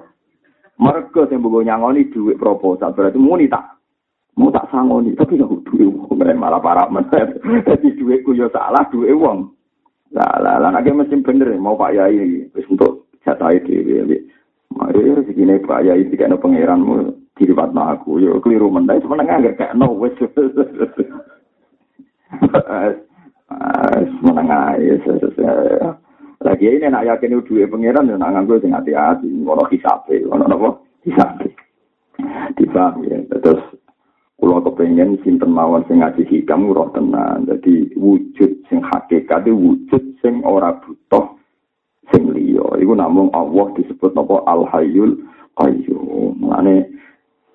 Mereka 0.77 1.25
yang 1.33 1.41
bawa 1.41 1.65
nyangoni 1.65 2.13
duit 2.13 2.37
proposal, 2.37 2.93
berarti 2.93 3.17
muni 3.17 3.49
tak 3.49 3.81
mau 4.37 4.53
tak 4.53 4.69
sangoni, 4.69 5.17
tapi 5.17 5.41
gak 5.41 5.49
duit 5.73 5.89
uang, 5.89 6.21
malah 6.37 6.61
parah 6.61 6.85
meneh. 6.93 7.33
Jadi 7.67 7.97
duitku 7.97 8.37
ya 8.37 8.45
salah, 8.53 8.85
duit 8.93 9.09
uang. 9.17 9.57
Lah 10.13 10.37
lah 10.37 10.61
lah, 10.61 10.69
nanti 10.69 10.93
mesti 10.93 11.17
bener 11.25 11.57
mau 11.57 11.81
Pak 11.81 11.97
Yai, 11.97 12.45
wis 12.53 12.69
untuk 12.69 13.02
jatah 13.25 13.51
itu. 13.55 13.81
Mari 14.73 15.01
segini 15.29 15.61
Pak 15.61 15.85
Yai 15.85 16.09
tiga 16.09 16.33
no 16.33 16.41
pangeranmu 16.41 17.13
dilipat 17.37 17.77
aku, 17.77 18.17
yo 18.21 18.41
keliru 18.41 18.73
meneh, 18.73 19.01
sebenarnya 19.05 19.53
gak 19.53 19.57
kayak 19.61 19.77
no 19.77 19.93
wes. 20.01 20.17
menengah 24.23 24.81
ya 24.81 24.97
lagi 26.43 26.67
ini 26.67 26.91
nak 26.91 27.07
yakin 27.07 27.39
duit 27.47 27.71
pangeran 27.71 28.11
ya 28.11 28.19
nak 28.19 28.35
nganggo 28.35 28.59
sing 28.59 28.75
hati-hati. 28.75 29.31
Ngono 29.31 29.63
hisabe 29.71 30.27
ngono 30.27 30.45
napa? 30.51 30.69
Hisabe 31.07 31.55
dipaham 32.59 33.07
ya. 33.07 33.23
Terus 33.31 33.63
kula 34.43 34.59
kepengen 34.67 35.23
sinten 35.23 35.55
mawon 35.55 35.87
sing 35.87 36.03
ngaji 36.03 36.27
hikam 36.27 36.67
roh 36.75 36.91
tenan. 36.91 37.47
Dadi 37.47 37.95
wujud 37.95 38.67
sing 38.67 38.83
hakikat 38.83 39.47
wujud 39.47 40.03
sing 40.19 40.43
ora 40.43 40.75
butuh 40.83 41.39
sing 42.11 42.27
iku 42.79 42.93
namung 42.97 43.29
Allah 43.35 43.73
disebut 43.77 44.15
napa 44.15 44.45
al 44.47 44.69
hayyul 44.69 45.19
qayyum 45.59 46.39
mane 46.41 46.93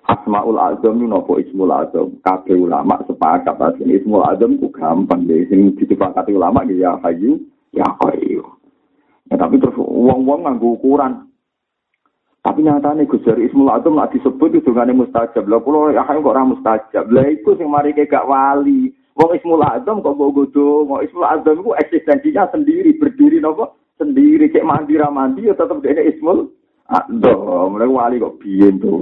Asmaul 0.08 0.56
Azam 0.56 0.96
itu 0.96 1.04
nopo 1.04 1.36
Ismul 1.36 1.68
Azam. 1.68 2.16
Kabeh 2.24 2.56
ulama 2.56 2.96
sepakat 3.04 3.60
bahwa 3.60 3.76
Ismul 3.76 4.24
Azam 4.24 4.56
itu 4.56 4.72
gampang 4.72 5.28
deh. 5.28 5.44
Sing 5.52 5.76
disepakati 5.76 6.32
ulama 6.32 6.64
ya 6.64 6.96
Hayu, 7.04 7.36
ya 7.76 7.84
Qayyum. 8.00 8.48
Ya, 9.28 9.36
tapi 9.36 9.60
terus 9.60 9.76
uang-uang 9.76 10.48
nganggo 10.48 10.80
ukuran. 10.80 11.28
Tapi 12.40 12.64
nyatanya 12.64 13.04
Gus 13.04 13.28
Ismul 13.28 13.68
Azam 13.68 14.00
lah 14.00 14.08
disebut 14.08 14.56
itu 14.56 14.72
dengan 14.72 15.04
mustajab. 15.04 15.44
Lah 15.44 15.60
kalau 15.60 15.92
ya 15.92 16.00
kok 16.00 16.24
orang 16.24 16.56
mustajab. 16.56 17.04
Lah 17.12 17.28
itu 17.28 17.52
sing 17.60 17.68
mari 17.68 17.92
gak 17.92 18.24
wali. 18.24 18.88
Wong 19.12 19.30
Ismul 19.36 19.60
Azam 19.60 20.00
kok 20.00 20.16
mbok 20.16 20.32
godo. 20.32 20.88
Wong 20.88 21.04
Ismul 21.04 21.28
Azam 21.28 21.60
itu 21.60 21.76
eksistensinya 21.76 22.48
sendiri, 22.48 22.96
berdiri 22.96 23.44
nopo 23.44 23.76
sendiri. 23.98 24.48
Cek 24.48 24.64
mandi 24.64 24.96
ra 24.96 25.10
mandi 25.10 25.50
ya 25.50 25.54
tetep 25.58 25.82
dene 25.82 26.06
Ismul 26.08 26.48
Aduh, 26.88 27.68
mereka 27.68 27.92
wali 27.92 28.16
kok 28.16 28.40
biyen 28.40 28.80
tuh, 28.80 28.96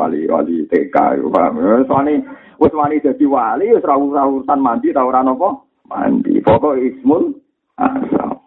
wali 0.00 0.24
wali 0.24 0.64
TK, 0.72 1.20
paham? 1.28 1.84
Soalnya, 1.84 2.24
wes 2.56 2.72
wali 2.72 2.96
jadi 2.96 3.28
wali, 3.28 3.76
wes 3.76 3.84
rawur 3.84 4.16
rawuran 4.16 4.60
mandi, 4.64 4.88
rawuran 4.88 5.36
apa? 5.36 5.52
Mandi. 5.84 6.40
Pokok 6.40 6.80
Ismul 6.80 7.36
Azam. 7.76 8.40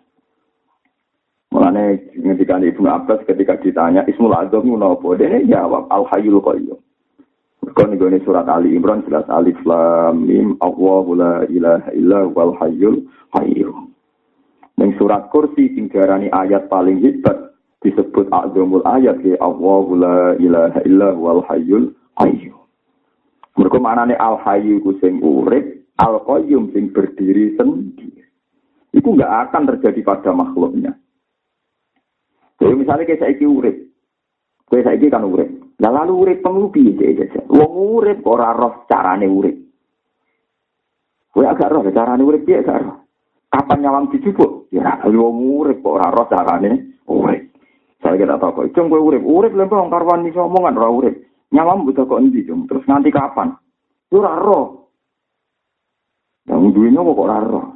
Mulane 1.54 2.02
ketika 2.18 2.58
Ibnu 2.58 2.90
Abbas 2.90 3.22
ketika 3.30 3.62
ditanya 3.62 4.02
Ismul 4.10 4.34
Azam 4.34 4.66
itu 4.66 4.74
apa? 4.82 5.08
Dia 5.22 5.38
jawab 5.46 5.86
Al 5.94 6.10
Hayyul 6.10 6.42
Qayyum. 6.42 6.82
Kon 7.78 7.94
ini 7.94 8.18
surat 8.24 8.48
Ali 8.48 8.74
Imran 8.74 9.04
jelas 9.06 9.28
Alif 9.28 9.60
Lam 9.62 10.24
Mim 10.24 10.56
Allahu 10.64 11.14
la 11.14 11.44
ilaha 11.46 11.92
illa 11.92 12.24
wal 12.26 12.56
hayyul 12.58 13.06
qayyum. 13.36 13.87
Ning 14.78 14.94
surat 15.02 15.34
kursi 15.34 15.74
sing 15.74 15.90
ayat 15.90 16.70
paling 16.70 17.02
hebat 17.02 17.58
disebut 17.82 18.30
azamul 18.30 18.86
ayat 18.86 19.18
ya 19.26 19.38
Allahu 19.42 19.98
la 19.98 20.38
ilaha 20.38 20.80
illa 20.86 21.10
wal 21.18 21.42
hayyul 21.50 21.98
qayyum. 22.18 22.58
Mergo 23.58 23.82
al 23.82 24.38
hayyu 24.46 24.78
ku 24.86 24.94
sing 25.02 25.18
al 25.98 26.16
qayyum 26.22 26.70
sing 26.78 26.94
berdiri 26.94 27.58
sendiri. 27.58 28.22
Itu 28.94 29.18
enggak 29.18 29.50
akan 29.50 29.66
terjadi 29.74 30.02
pada 30.06 30.30
makhluknya. 30.30 30.94
Jadi 32.58 32.74
misalnya 32.74 33.06
kayak 33.06 33.22
saya 33.22 33.46
urip, 33.46 33.78
kayak 34.70 34.86
saya 34.86 35.08
kan 35.14 35.26
urip. 35.26 35.50
Nah 35.78 35.92
lalu 35.94 36.14
urip 36.26 36.38
pengu 36.42 36.74
piye 36.74 37.14
aja. 37.14 37.46
Wong 37.50 37.74
urip 38.02 38.26
kok 38.26 38.34
ora 38.34 38.50
roh 38.54 38.86
carane 38.90 39.30
urip. 39.30 39.58
Kowe 41.30 41.46
agak 41.46 41.70
roh 41.70 41.86
carane 41.94 42.26
urip 42.26 42.42
piye 42.46 42.66
gak 42.66 42.82
roh. 42.82 43.07
Kapan 43.48 43.80
nyawang 43.80 44.12
dijupuk? 44.12 44.68
Ya 44.76 45.00
wong 45.08 45.64
urip 45.64 45.80
kok 45.80 45.96
ora 45.96 46.12
roh 46.12 46.28
carane 46.28 47.00
urip. 47.08 47.48
Saya 48.04 48.20
kira 48.20 48.38
tahu 48.38 48.68
kok, 48.68 48.78
cung 48.78 48.92
kowe 48.92 49.02
urip, 49.02 49.24
urip 49.24 49.56
lha 49.56 49.66
wong 49.66 49.90
karwan 49.90 50.28
iso 50.28 50.46
omongan 50.46 50.78
ora 50.78 50.90
urip. 50.92 51.16
Nyawang 51.50 51.88
butuh 51.88 52.04
kok 52.04 52.20
endi, 52.20 52.44
cung? 52.44 52.68
Terus 52.68 52.84
nganti 52.84 53.10
kapan? 53.10 53.56
Ora 54.12 54.36
roh. 54.36 54.92
Yang 56.48 56.76
duwe 56.76 56.88
nyawa 56.92 57.12
kok 57.16 57.28
ora 57.28 57.40
roh. 57.44 57.68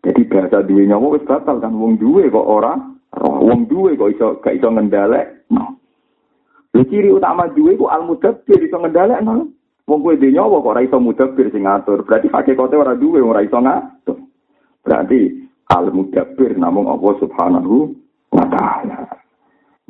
Jadi 0.00 0.22
bahasa 0.26 0.64
duwe 0.64 0.88
nyawa 0.88 1.06
wis 1.12 1.26
batal 1.28 1.60
kan 1.60 1.76
wong 1.76 2.00
duwe 2.00 2.32
kok 2.32 2.46
ora 2.46 2.72
roh 3.14 3.36
wong 3.42 3.68
duwe 3.68 3.98
kok 3.98 4.10
iso 4.10 4.26
gak 4.40 4.56
iso 4.56 4.72
ngendalek 4.72 5.44
no. 5.52 5.76
Lha 6.72 6.82
ciri 6.88 7.12
utama 7.12 7.50
duwe 7.52 7.76
ku 7.76 7.90
al 7.90 8.08
mudabbir 8.08 8.64
iso 8.64 8.80
ngendalek 8.80 9.20
no. 9.20 9.50
Wong 9.90 10.06
kowe 10.06 10.14
nyawa 10.14 10.62
kok 10.62 10.70
ora 10.70 10.86
iso 10.86 11.02
mudabbir 11.02 11.50
sing 11.50 11.66
ngatur. 11.66 12.06
Berarti 12.06 12.30
hakikate 12.30 12.78
ora 12.78 12.94
duwe 12.94 13.18
ora 13.18 13.42
iso 13.42 13.58
ngatur. 13.58 14.22
Berarti 14.86 15.34
al 15.66 15.90
mudabbir 15.90 16.54
namung 16.54 16.86
Allah 16.86 17.18
Subhanahu 17.18 17.90
wa 18.30 18.46
taala. 18.46 19.10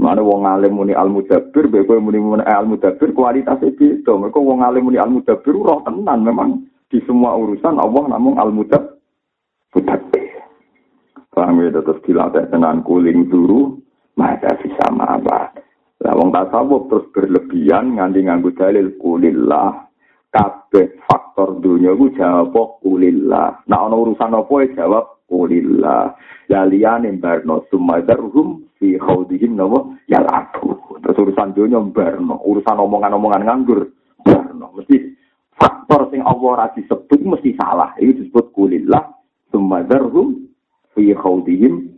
Mana 0.00 0.24
wong 0.24 0.48
alim 0.48 0.80
muni 0.80 0.96
al 0.96 1.12
mudabbir, 1.12 1.68
be 1.68 1.84
kowe 1.84 2.00
muni 2.00 2.16
muni 2.16 2.40
al 2.48 2.64
mudabbir 2.64 3.12
kualitas 3.12 3.60
beda. 3.60 4.16
Mereka 4.16 4.40
wong 4.40 4.64
alim 4.64 4.88
muni 4.88 4.96
al 4.96 5.12
mudabbir 5.12 5.52
roh 5.52 5.84
tenan 5.84 6.24
memang 6.24 6.64
di 6.88 7.04
semua 7.04 7.36
urusan 7.36 7.76
Allah 7.76 8.16
namung 8.16 8.40
al 8.40 8.56
mudabbir. 8.56 10.24
Paham 11.28 11.60
ya 11.60 11.76
terus 11.76 12.00
dilatih 12.08 12.48
tenan 12.48 12.80
kuling 12.88 13.28
dulu, 13.28 13.76
maka 14.16 14.56
bisa 14.64 14.88
apa. 14.88 15.52
Lah 16.00 16.16
wong 16.16 16.32
tasawuf 16.32 16.88
terus 16.88 17.04
berlebihan 17.12 18.00
nganti 18.00 18.24
nganggo 18.24 18.56
dalil 18.56 18.96
kulillah. 18.96 19.89
Kabeh 20.30 21.02
faktor 21.10 21.58
dunia 21.58 21.90
ku 21.98 22.06
jawab 22.14 22.78
kulillah. 22.86 23.66
Nah 23.66 23.80
ana 23.82 23.98
urusan 23.98 24.30
apa 24.30 24.54
ya 24.62 24.86
jawab 24.86 25.26
kulillah. 25.26 26.14
Ya 26.46 26.62
liyane 26.62 27.10
barno 27.18 27.66
sumadarhum 27.66 28.62
fi 28.78 28.94
khaudihim 28.94 29.58
nawa 29.58 29.98
ya 30.06 30.22
laku. 30.22 30.78
Terus 31.02 31.18
urusan 31.18 31.50
dunia 31.50 31.82
barno, 31.90 32.38
urusan 32.46 32.78
omongan-omongan 32.78 33.42
nganggur 33.42 33.90
barno. 34.22 34.70
Mesti 34.78 35.18
faktor 35.58 36.14
sing 36.14 36.22
Allah 36.22 36.50
ra 36.54 36.66
disebut 36.78 37.20
mesti 37.26 37.58
salah. 37.58 37.98
Itu 37.98 38.22
disebut 38.22 38.54
kulillah 38.54 39.10
sumadarhum 39.50 40.46
fi 40.94 41.10
khawdihim 41.10 41.90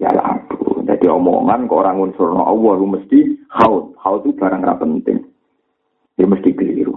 ya 0.00 0.10
labu. 0.14 0.82
Jadi 0.86 1.06
omongan 1.06 1.68
kok 1.70 1.80
orang 1.86 2.10
unsur 2.10 2.34
Allah 2.34 2.74
mesti 2.82 3.46
khawd. 3.52 3.94
Khawd 4.00 4.20
itu 4.26 4.34
barang 4.40 4.64
gak 4.64 4.80
penting. 4.80 5.18
Dia 6.16 6.26
mesti 6.26 6.50
keliru. 6.50 6.89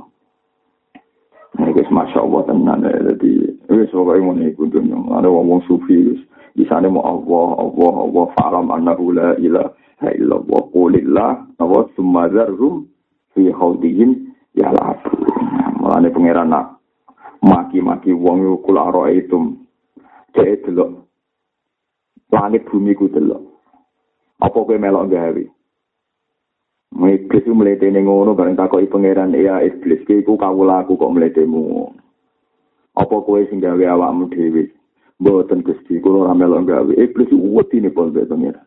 Ini 1.74 1.90
masya 1.90 2.22
Allah 2.22 2.42
tenan 2.46 2.80
ya. 2.86 2.94
Jadi, 3.10 3.32
ini 3.50 3.84
pokoknya 3.90 4.22
mau 4.22 4.38
ikut 4.38 4.68
dunia. 4.70 4.98
Ada 5.18 5.26
ngomong 5.26 5.66
sufi. 5.66 6.22
Di 6.54 6.64
sana 6.70 6.86
mau 6.86 7.02
Allah, 7.02 7.66
Allah, 7.66 7.94
Allah. 8.06 8.26
Fa'alam 8.38 8.68
annahu 8.70 9.10
la 9.10 9.34
ilaha 9.42 10.10
illallah. 10.14 10.62
Qulillah. 10.70 11.32
Allah 11.58 11.84
summazarhum 11.98 12.86
fi 13.34 13.50
khawdihim 13.50 14.30
ya 14.54 14.70
labu. 14.70 15.18
Mulanya 15.82 16.14
pengeran 16.14 16.54
nak. 16.54 16.78
Maki-maki 17.42 18.14
wong 18.14 18.46
yu 18.46 18.54
kula 18.62 18.94
roh 18.94 19.10
itu. 19.10 19.58
Cek 20.38 20.70
delok 20.70 21.04
langit 22.34 22.66
bumi 22.66 22.98
ku 22.98 23.06
delok. 23.08 23.46
Apa 24.42 24.58
kowe 24.58 24.76
melok 24.76 25.14
gawe? 25.14 25.44
Iblis 26.94 27.46
ku 27.50 27.54
mletene 27.58 28.06
ngono 28.06 28.38
bareng 28.38 28.54
pangeran 28.86 29.34
ya 29.34 29.66
iblis 29.66 30.06
ki 30.06 30.22
iku 30.22 30.38
kawula 30.38 30.86
aku 30.86 30.94
kok 30.94 31.10
mletemu. 31.10 31.90
Apa 32.94 33.16
kowe 33.26 33.42
sing 33.50 33.58
gawe 33.58 33.82
awakmu 33.82 34.30
dhewe? 34.30 34.70
Mboten 35.18 35.66
Gusti, 35.66 35.98
kula 35.98 36.30
ora 36.30 36.34
melok 36.38 36.70
gawe. 36.70 36.94
Iblis 36.94 37.34
wedine 37.34 37.90
pon 37.90 38.14
pangeran. 38.14 38.62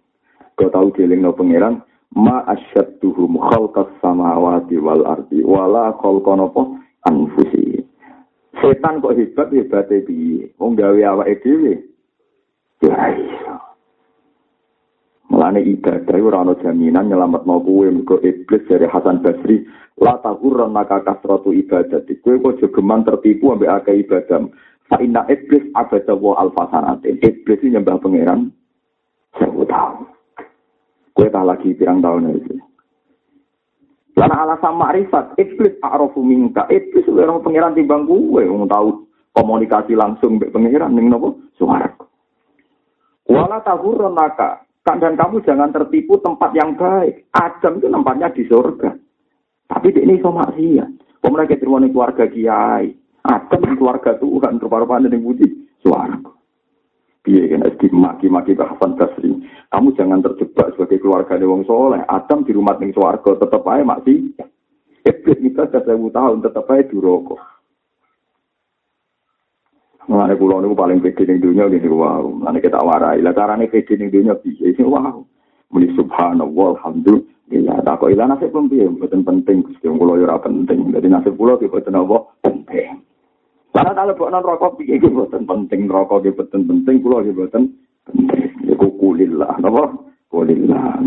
Kau 0.58 0.72
tahu 0.72 0.90
no 1.14 1.30
pangeran, 1.36 1.84
ma 2.16 2.42
asyadduhum 2.50 3.38
khalqas 3.38 3.92
samawati 4.02 4.80
wal 4.82 5.06
ardi 5.06 5.46
wala 5.46 5.94
khalqan 6.02 6.42
apa 6.42 6.62
anfusi. 7.06 7.84
Setan 8.58 9.04
kok 9.04 9.14
hebat 9.14 9.52
hebate 9.52 10.02
piye? 10.02 10.50
Wong 10.58 10.74
gawe 10.74 10.96
awake 10.96 11.44
dhewe 11.44 11.86
Ya 12.82 13.08
iso. 13.16 13.65
Mulane 15.36 15.60
ibadah 15.68 16.16
ora 16.16 16.48
ana 16.48 16.56
jaminan 16.64 17.12
nyelametno 17.12 17.60
kowe 17.60 17.84
mergo 17.92 18.16
iblis 18.24 18.64
dari 18.72 18.88
Hasan 18.88 19.20
Basri 19.20 19.68
la 20.00 20.16
maka 20.64 21.04
kasratu 21.04 21.52
ibadah. 21.52 22.08
Kowe 22.24 22.40
kok 22.40 22.56
jogeman 22.64 23.04
tertipu 23.04 23.52
ambek 23.52 23.68
akeh 23.68 24.00
ibadah. 24.00 24.48
Fa 24.88 24.96
inna 24.96 25.28
iblis 25.28 25.60
abada 25.76 26.16
wa 26.16 26.40
alfasanatin. 26.40 27.20
Iblis 27.20 27.60
ini 27.60 27.76
nyembah 27.76 28.00
pangeran 28.00 28.48
sewu 29.36 29.68
tahun. 29.68 30.08
Kowe 31.12 31.28
tak 31.28 31.44
lagi 31.44 31.76
pirang 31.76 32.00
tahun 32.00 32.32
itu. 32.32 32.56
Karena 34.16 34.48
alasan 34.48 34.80
makrifat, 34.80 35.36
iblis 35.36 35.76
a'rafu 35.84 36.24
minka. 36.24 36.64
Iblis 36.72 37.04
ora 37.12 37.36
pangeran 37.44 37.76
timbang 37.76 38.08
kowe 38.08 38.40
wong 38.40 38.64
tau 38.72 39.04
komunikasi 39.36 39.92
langsung 39.92 40.40
mbek 40.40 40.48
pangeran 40.48 40.96
ning 40.96 41.12
napa? 41.12 41.28
Suara. 41.60 41.92
Wala 43.28 43.60
tahurran 43.60 44.16
maka 44.16 44.65
dan 44.86 45.18
kamu 45.18 45.42
jangan 45.42 45.74
tertipu 45.74 46.22
tempat 46.22 46.54
yang 46.54 46.78
baik. 46.78 47.26
Adam 47.34 47.82
itu 47.82 47.90
tempatnya 47.90 48.30
di 48.30 48.46
surga. 48.46 48.94
Tapi 49.66 49.90
ini 49.98 50.22
iso 50.22 50.30
maksiat. 50.30 51.18
Pemerintah 51.18 51.58
keterima 51.58 51.82
keluarga 51.90 52.24
kiai. 52.30 52.94
Adam 53.26 53.60
di 53.66 53.74
keluarga 53.74 54.14
Tuhan. 54.14 54.62
Rupa-rupa 54.62 55.02
yang 55.02 55.18
budi. 55.18 55.66
Suara. 55.82 56.14
Biar 57.26 57.58
kan 57.58 57.66
maki-maki 57.90 58.54
bahasan 58.54 58.94
Basri. 58.94 59.34
Kamu 59.66 59.98
jangan 59.98 60.22
terjebak 60.22 60.78
sebagai 60.78 61.02
keluarga 61.02 61.34
wong 61.42 61.66
soleh. 61.66 62.06
Adam 62.06 62.46
di 62.46 62.54
rumah 62.54 62.78
ning 62.78 62.94
suarga 62.94 63.42
tetap 63.42 63.66
aja 63.66 63.82
maksiat. 63.82 64.46
Iblis 65.02 65.38
kita 65.42 65.66
sudah 65.66 65.98
tahun 65.98 66.38
tetap 66.46 66.70
aja 66.70 66.86
duroko. 66.86 67.42
Mengenai 70.06 70.38
pulau 70.38 70.62
ini 70.62 70.70
paling 70.70 71.02
pede 71.02 71.26
di 71.26 71.42
dunia 71.42 71.66
gini 71.66 71.90
wow. 71.90 72.22
Mengenai 72.30 72.62
kita 72.62 72.78
warai. 72.78 73.18
Lah 73.18 73.34
caranya 73.34 73.66
pede 73.66 73.98
di 73.98 74.06
dunia 74.06 74.38
bisa 74.38 74.62
ini 74.62 74.86
wow. 74.86 75.18
Muni 75.74 75.90
subhanallah 75.98 76.78
alhamdulillah. 76.78 77.82
Tak 77.82 77.98
kok 77.98 78.10
ilah 78.14 78.30
nasib 78.30 78.54
pun 78.54 78.70
piye 78.70 78.86
mboten 78.86 79.26
penting 79.26 79.66
Gusti 79.66 79.90
pulau 79.90 80.14
ora 80.14 80.38
penting. 80.38 80.94
Jadi 80.94 81.06
nasib 81.10 81.34
pulau 81.34 81.58
ki 81.58 81.66
boten 81.66 81.98
apa 81.98 82.22
penting. 82.46 83.02
Karena 83.74 83.92
kalau 83.92 84.30
non 84.30 84.46
rokok 84.46 84.78
piye 84.78 84.94
ki 85.02 85.10
boten 85.10 85.42
penting 85.42 85.90
rokok 85.90 86.22
ki 86.22 86.30
boten 86.38 86.70
penting 86.70 87.02
pulau 87.02 87.26
ki 87.26 87.34
boten 87.34 87.74
penting. 88.06 88.50
Iku 88.62 88.94
kulillah 88.94 89.58
napa? 89.58 89.90
Kulillah. 90.30 91.02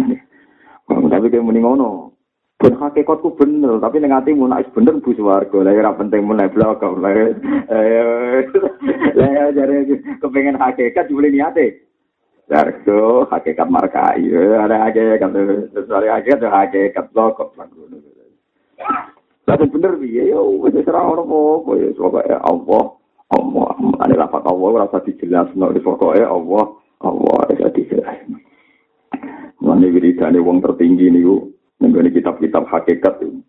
Tapi 0.89 1.25
kayak 1.31 1.45
muni 1.47 1.63
ngono. 1.63 2.18
Ben 2.59 2.75
hakikatku 2.75 3.39
bener, 3.39 3.79
tapi 3.79 4.03
ning 4.03 4.11
atimu 4.11 4.51
nek 4.51 4.75
bener 4.75 4.99
bu 4.99 5.15
swarga. 5.15 5.63
Lah 5.63 5.71
ora 5.71 5.95
penting 5.95 6.27
mulai 6.27 6.51
blok 6.51 6.83
kok. 6.83 6.99
Lah 6.99 7.15
ya 9.15 9.43
jare 9.55 9.87
kepengin 10.19 10.59
hakikat 10.59 11.07
boleh 11.07 11.31
niate. 11.31 11.87
Jargo 12.51 13.23
hakikat 13.31 13.63
markai. 13.71 14.27
Ada 14.35 14.91
hakikat, 14.91 15.31
ada 15.87 16.07
hakikat, 16.19 16.35
ada 16.43 16.49
hakikat 16.51 17.05
blok. 17.15 17.55
Tapi 19.47 19.63
bener 19.71 19.95
piye 19.95 20.27
yo 20.27 20.59
wis 20.59 20.75
ora 20.83 21.15
ono 21.15 21.63
apa 21.63 22.19
ya 22.27 22.43
Allah. 22.43 22.83
Allah, 23.29 23.71
ane 24.03 24.17
lafat 24.19 24.43
Allah 24.43 24.67
ora 24.67 24.89
usah 24.89 25.05
dijelasno 25.07 25.71
wis 25.71 25.85
pokoke 25.85 26.19
Allah, 26.19 26.75
Allah 27.07 27.39
wis 27.55 27.71
dijelasno. 27.71 28.35
Mane 29.63 29.87
wiridane 29.95 30.43
wong 30.43 30.59
tertinggi 30.59 31.07
niku 31.07 31.55
Nenggone 31.79 32.11
kitab-kitab 32.11 32.67
hakikat 32.67 33.23
itu. 33.23 33.39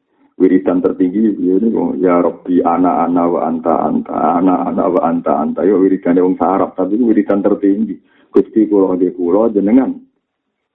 Ya 1.20 1.54
ini 1.60 1.68
ya 2.00 2.24
Rabbi 2.24 2.64
ana 2.64 3.04
ana 3.04 3.28
wa 3.28 3.44
anta 3.44 3.84
anta 3.84 4.40
ana 4.40 4.72
ana 4.72 4.84
wa 4.88 5.00
anta 5.04 5.36
anta. 5.36 5.60
Yo 5.68 5.76
wiridan 5.76 6.16
wong 6.16 6.40
Arab 6.40 6.72
tapi 6.78 6.96
wiridan 6.96 7.44
tertinggi. 7.44 8.00
Gusti 8.32 8.64
kula 8.64 8.96
nggih 8.96 9.12
kula 9.12 9.52
jenengan. 9.52 10.00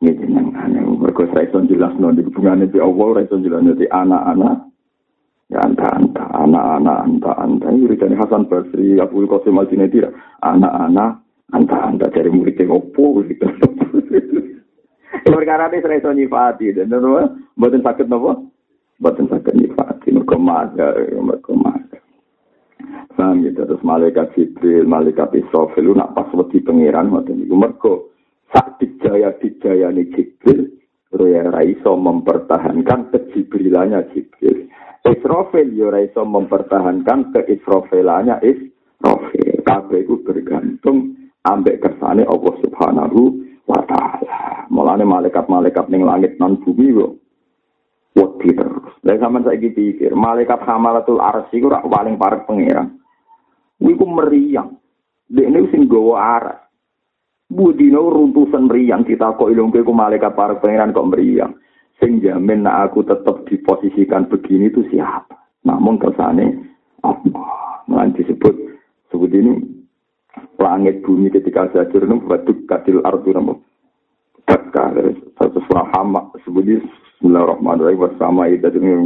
Nggih 0.04 0.16
jenengan 0.22 0.70
mergo 1.02 1.26
saya 1.34 1.50
iso 1.50 1.64
jelasno 1.66 2.14
di 2.14 2.22
hubungane 2.22 2.70
di 2.70 2.78
Allah 2.78 3.06
ora 3.10 3.22
iso 3.26 3.42
jelasno 3.42 3.74
di 3.74 3.90
ana 3.90 4.22
ana 4.28 4.50
ya 5.50 5.66
anta 5.66 5.88
anta 5.98 6.24
ana 6.30 6.60
ana 6.78 6.94
anta. 7.02 7.32
Anta 7.42 7.68
wiridan 7.74 8.14
Hasan 8.14 8.46
Basri 8.46 9.02
Abu 9.02 9.26
Qasim 9.26 9.58
Al-Junaidi 9.58 10.06
ana 10.46 10.70
ana 10.70 11.18
anta 11.50 11.78
anta. 11.90 12.06
Dari 12.14 12.30
murid 12.30 12.62
opo 12.70 13.24
wiridan 13.24 13.56
Perkara 15.26 15.74
ini 15.74 15.82
saya 15.82 15.98
iso 15.98 16.12
nyifati, 16.14 16.76
dan 16.76 16.92
itu 16.92 17.10
buatan 17.58 17.82
sakit 17.82 18.06
nopo, 18.06 18.52
buatan 19.02 19.26
sakit 19.26 19.55
mereka 20.26 20.42
maga, 20.42 20.90
mereka 20.98 21.54
maga. 21.54 22.00
Paham 23.14 23.46
gitu, 23.46 23.62
terus 23.62 23.86
malaikat 23.86 24.34
Jibril, 24.34 24.90
malaikat 24.90 25.32
Israfil, 25.38 25.94
nak 25.94 26.18
pas 26.18 26.28
wedi 26.34 26.60
pengiran, 26.66 27.14
buatan 27.14 27.46
itu 27.46 27.54
mereka 27.54 27.94
sak 28.50 28.82
dijaya 28.82 29.32
nih 29.94 30.10
Jibril, 30.18 30.74
ya 31.14 31.46
raiso 31.54 31.94
mempertahankan 31.94 33.14
kejibrilannya 33.14 34.02
Jibril. 34.12 34.68
Israfil 35.06 35.78
ya 35.78 35.94
raiso 35.94 36.26
mempertahankan 36.26 37.30
keisrafilannya 37.32 38.42
Israfil. 38.42 39.62
Kabeh 39.62 40.02
itu 40.02 40.26
bergantung 40.26 41.14
ambek 41.46 41.86
kersane 41.86 42.26
Allah 42.26 42.54
Subhanahu 42.66 43.22
wa 43.70 43.82
ta'ala. 43.86 44.68
Mulane 44.74 45.06
malaikat-malaikat 45.06 45.88
ning 45.94 46.04
langit 46.04 46.36
non 46.42 46.58
bumi 46.58 46.90
kok 46.98 47.14
wedi 48.18 48.50
terus. 48.58 48.85
Lah 49.06 49.22
sampean 49.22 49.46
saiki 49.46 49.70
pikir, 49.70 50.18
malaikat 50.18 50.66
hamalatul 50.66 51.22
arsy 51.22 51.62
ku 51.62 51.70
paling 51.70 52.18
parek 52.18 52.50
pangeran. 52.50 52.98
Kuwi 53.78 53.94
ku 53.94 54.06
meriang. 54.10 54.82
Dekne 55.30 55.70
sing 55.70 55.86
gawa 55.86 56.42
aras. 56.42 56.60
Budino 57.46 58.10
runtusan 58.10 58.66
meriang 58.66 59.06
kita 59.06 59.38
kok 59.38 59.54
ilung 59.54 59.70
ku 59.70 59.94
malaikat 59.94 60.34
parek 60.34 60.58
pangeran 60.58 60.90
kok 60.90 61.06
meriang. 61.06 61.54
Sing 62.02 62.18
jamin 62.18 62.66
nak 62.66 62.90
aku 62.90 63.06
tetap 63.06 63.46
diposisikan 63.46 64.26
begini 64.26 64.74
itu 64.74 64.82
siapa? 64.90 65.38
Namun 65.70 66.02
kersane 66.02 66.66
Allah. 67.06 67.86
Mulai 67.86 68.10
disebut 68.18 68.58
sebut 69.14 69.30
ini 69.30 69.62
langit 70.58 71.06
bumi 71.06 71.30
ketika 71.30 71.70
hancur 71.70 72.02
itu 72.02 72.18
baduk 72.26 72.58
katil 72.66 73.06
ardu 73.06 73.30
nama 73.30 73.54
dakka 74.50 74.98
satu 75.38 75.62
surah 75.70 75.88
hama 75.94 76.34
sebut 76.42 76.82
Bismillahirrahmanirrahim. 77.26 78.06
Bersama 78.06 78.46
itu 78.54 78.70
dengan 78.70 79.02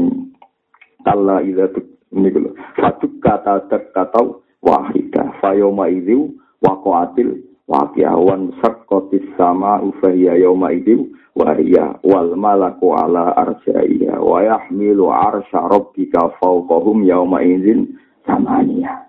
kalla 1.08 1.40
ida 1.40 1.72
ini 2.12 2.28
dulu 2.28 2.52
baduk 2.76 3.16
kata 3.24 3.64
kata 3.72 4.44
wahida. 4.60 5.40
Fayoma 5.40 5.88
itu 5.88 6.28
wakoatil 6.60 7.40
wakiawan 7.64 8.52
sakotis 8.60 9.24
sama 9.40 9.80
ufahiyya 9.80 10.36
yoma 10.36 10.76
itu 10.76 11.08
wahiyya 11.32 11.96
wal 12.04 12.36
malaku 12.36 12.92
ala 12.92 13.32
arsyaiya. 13.40 14.20
Wa 14.20 14.44
yahmilu 14.44 15.08
arsya 15.16 15.72
rabbika 15.72 16.36
fawqahum 16.44 17.08
yawma 17.08 17.40
izin 17.40 17.88
samaniya. 18.28 19.08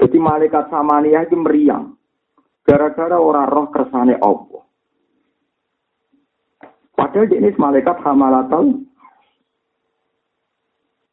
Jadi 0.00 0.16
malaikat 0.16 0.72
samaniyah 0.72 1.28
itu 1.28 1.36
meriang. 1.36 1.92
Gara-gara 2.64 3.20
orang 3.20 3.52
roh 3.52 3.68
kersane 3.68 4.16
Allah. 4.16 4.53
Padahal 6.94 7.26
ini 7.30 7.50
malaikat 7.58 7.98
hamalatal. 8.06 8.78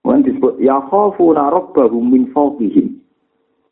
Wan 0.02 0.26
disebut 0.26 0.58
ya 0.62 0.82
khafuna 0.90 1.50
rabbahum 1.50 2.10
min 2.10 2.30
fawqihim. 2.34 3.02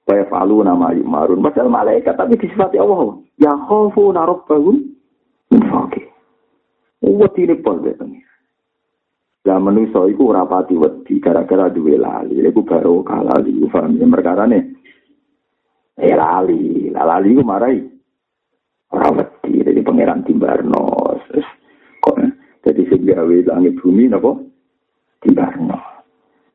Wa 0.06 0.13
yaf'aluna 0.17 0.74
ma 0.78 0.93
yu'marun. 0.93 1.41
Padahal 1.41 1.69
malaikat 1.69 2.17
tapi 2.17 2.38
disifati 2.38 2.82
Allah. 2.82 3.17
Ya 3.38 3.54
khafuna 3.54 4.26
rabbahum 4.26 4.89
min 5.54 5.62
fawqihim. 5.69 6.10
Wedi 7.00 7.48
ini 7.48 7.56
pol 7.63 7.80
betulnya. 7.80 8.22
Lah 9.48 9.58
manusa 9.58 10.04
iku 10.06 10.36
ora 10.36 10.43
pati 10.43 10.76
wedi 10.76 11.17
gara-gara 11.24 11.72
duwe 11.72 11.95
lali. 11.95 12.43
Iku 12.43 12.62
baru 12.67 13.02
kalah 13.08 13.39
di 13.39 13.56
paham 13.72 13.95
ya 13.95 14.06
nih. 14.45 14.63
Eh 16.00 16.15
lali, 16.15 16.91
lali 16.91 17.30
ku 17.34 17.43
marai. 17.43 17.80
Ora 18.91 19.10
wedi 19.16 19.82
pangeran 19.82 20.28
gawe 23.10 23.36
langit 23.49 23.74
bumi 23.82 24.05
napa? 24.05 24.38
Timbarno. 25.26 25.78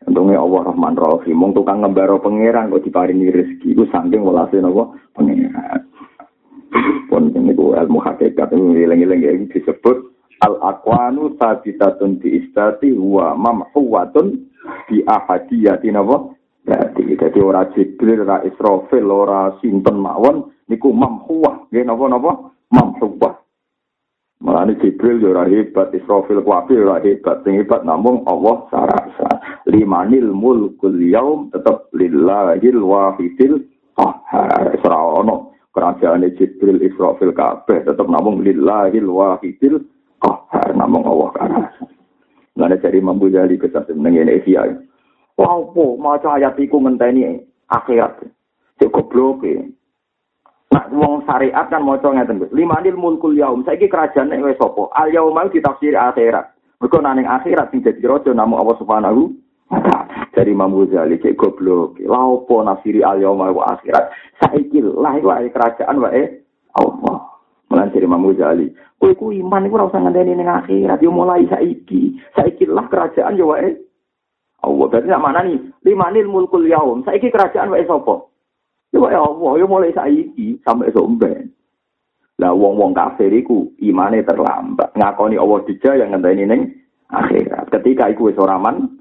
Untungnya 0.04 0.38
Allah 0.40 0.60
Rahman 0.68 0.94
Rahim, 1.00 1.36
mong 1.40 1.52
tukang 1.56 1.80
ngembaro 1.80 2.20
pangeran 2.20 2.68
kok 2.68 2.84
diparingi 2.84 3.32
rezeki, 3.32 3.72
itu 3.72 3.84
saking 3.88 4.20
walase 4.22 4.60
napa 4.60 4.94
pangeran. 5.16 5.80
Pun 7.08 7.30
ini 7.32 7.54
ilmu 7.54 7.98
hakikat 8.02 8.50
ini 8.54 8.62
ngiling-ngiling 8.74 9.50
disebut 9.50 10.14
al 10.42 10.58
akwanu 10.60 11.34
sabitatun 11.38 12.18
di 12.18 12.42
istati 12.42 12.90
wa 12.94 13.32
mamhuwatun 13.38 14.50
di 14.90 15.04
ahadiyati 15.06 15.88
napa 15.94 16.34
berarti 16.64 17.14
jadi 17.14 17.38
ora 17.44 17.68
jibril 17.76 18.24
ora 18.24 18.40
israfil 18.42 19.06
ora 19.12 19.52
sinten 19.60 20.00
mawon 20.00 20.48
niku 20.66 20.90
mamhuwah 20.90 21.68
nggih 21.68 21.84
napa 21.84 22.04
napa 22.08 22.32
mamhuwah 22.72 23.43
Malane 24.44 24.76
Jibril 24.76 25.24
yo 25.24 25.32
ora 25.32 25.48
hebat, 25.48 25.88
Israfil 25.96 26.44
kuwi 26.44 26.76
ora 26.76 27.00
hebat, 27.00 27.40
sing 27.48 27.56
hebat 27.56 27.80
namung 27.80 28.28
Allah 28.28 28.68
sarasa. 28.68 29.40
Limanil 29.64 30.36
mulkul 30.36 31.00
yaum 31.00 31.48
tetep 31.48 31.88
lillahil 31.96 32.84
wahidil 32.84 33.64
qahhar. 33.96 34.76
Ora 34.84 35.48
kerajaan 35.72 36.28
Jibril 36.36 36.84
Israfil 36.84 37.32
kabeh 37.32 37.88
tetap 37.88 38.04
namung 38.04 38.44
lillahil 38.44 39.08
wahidil 39.08 39.80
qahar 40.20 40.76
namung 40.76 41.08
Allah 41.08 41.28
kana. 41.40 41.62
Ngene 42.54 42.76
dari 42.84 43.00
mampu 43.00 43.32
jadi 43.32 43.56
kesat 43.56 43.88
meneng 43.96 44.28
Asia. 44.28 44.68
Wah, 45.40 45.58
apa 45.58 45.84
maca 45.98 46.38
ayat 46.38 46.54
iku 46.60 46.78
ngenteni 46.78 47.42
akhirat. 47.72 48.22
Cek 48.78 48.92
goblok 48.92 49.42
e. 49.42 49.72
Nah, 50.74 50.90
wong 50.90 51.22
syariat 51.22 51.70
kan 51.70 51.86
maca 51.86 52.10
ngeten, 52.10 52.42
Gus. 52.42 52.50
Limanil 52.50 52.98
mulkul 52.98 53.38
yaum. 53.38 53.62
Saiki 53.62 53.86
kerajaan 53.86 54.34
wis 54.42 54.58
sapa? 54.58 54.90
Al 54.98 55.14
yauma 55.14 55.46
ditafsir 55.46 55.94
akhirat. 55.94 56.50
Mergo 56.82 56.98
nang 56.98 57.22
akhirat 57.22 57.70
sing 57.70 57.86
dadi 57.86 58.02
raja 58.02 58.34
namung 58.34 58.58
Allah 58.58 58.74
Subhanahu 58.82 59.30
dari 60.34 60.50
Imam 60.50 60.74
Ghazali 60.74 61.22
cek 61.22 61.38
goblok. 61.38 62.02
Lah 62.02 62.26
al 63.06 63.18
yauma 63.22 63.54
wa 63.54 63.78
akhirat. 63.78 64.10
Saiki 64.42 64.82
lah 64.82 65.14
iku 65.14 65.30
kerajaan 65.30 66.02
wae 66.02 66.42
Allah. 66.74 67.22
Mulan 67.70 67.94
dari 67.94 68.10
Imam 68.10 68.26
Ghazali. 68.34 68.66
Ku 68.98 69.30
iman 69.30 69.70
iku 69.70 69.78
ora 69.78 69.86
usah 69.94 70.02
akhirat. 70.02 70.98
Yo 70.98 71.14
mulai 71.14 71.46
saiki. 71.46 72.18
Saiki 72.34 72.66
lah 72.66 72.90
kerajaan 72.90 73.38
yo 73.38 73.54
wae 73.54 73.78
Allah. 74.66 74.86
Berarti 74.90 75.06
sak 75.06 75.22
mana 75.22 75.46
nih? 75.46 75.70
Limanil 75.86 76.26
mulkul 76.26 76.66
yaum. 76.66 77.06
Saiki 77.06 77.30
kerajaan 77.30 77.70
wae 77.70 77.86
sapa? 77.86 78.33
Yo 78.94 79.02
wae 79.02 79.18
Allah. 79.18 79.52
Yo 79.58 79.66
mulai 79.66 79.90
saiki 79.90 80.62
sampai 80.62 80.94
somben. 80.94 81.50
Lah 82.38 82.54
wong-wong 82.54 82.94
kafir 82.94 83.34
iku 83.34 83.74
imane 83.82 84.22
terlambat. 84.22 84.94
Ngakoni 84.94 85.34
Allah 85.34 85.58
dijaya 85.66 86.06
ngenteni 86.06 86.44
ning 86.46 86.60
akhirat. 87.10 87.74
Ketika 87.74 88.10
iku 88.10 88.30
wis 88.30 88.38
ora 88.38 88.58
man, 88.58 88.94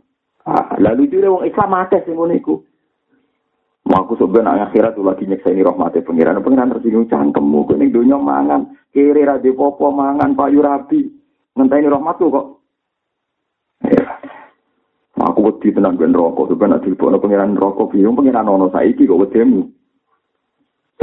Ah, 0.43 0.75
lalu 0.75 1.07
itu 1.07 1.23
wong 1.23 1.47
Islam 1.47 1.71
akeh 1.71 2.03
sing 2.03 2.19
ngono 2.19 2.35
iku. 2.35 2.59
Mau 3.87 4.03
aku 4.03 4.15
sebenarnya 4.15 4.71
akhirat 4.71 4.95
tuh 4.95 5.03
lagi 5.03 5.27
nyekseni 5.27 5.63
rahmati 5.63 6.03
pengiran. 6.03 6.39
Pengiran 6.39 6.71
tersinggung 6.71 7.07
cangkemmu. 7.07 7.67
Kini 7.67 7.91
dunia 7.91 8.15
mangan. 8.15 8.75
Kiri 8.91 9.27
rade 9.27 9.51
popo 9.55 9.91
mangan 9.91 10.35
payu 10.35 10.63
rabi. 10.63 11.03
Ngenteni 11.55 11.87
rahmat 11.91 12.15
tuh 12.15 12.31
kok. 12.31 12.47
Ya. 13.87 14.07
Aku 15.19 15.47
wedi 15.47 15.75
tenan 15.75 15.99
ben 15.99 16.15
rokok. 16.15 16.51
Sebenarnya 16.51 16.83
dilipokno 16.83 17.19
pengiran 17.19 17.59
rokok. 17.59 17.91
Bingung 17.91 18.15
pengiran 18.15 18.47
ono 18.47 18.71
saiki 18.71 19.07
kok 19.07 19.19
wedemu. 19.19 19.67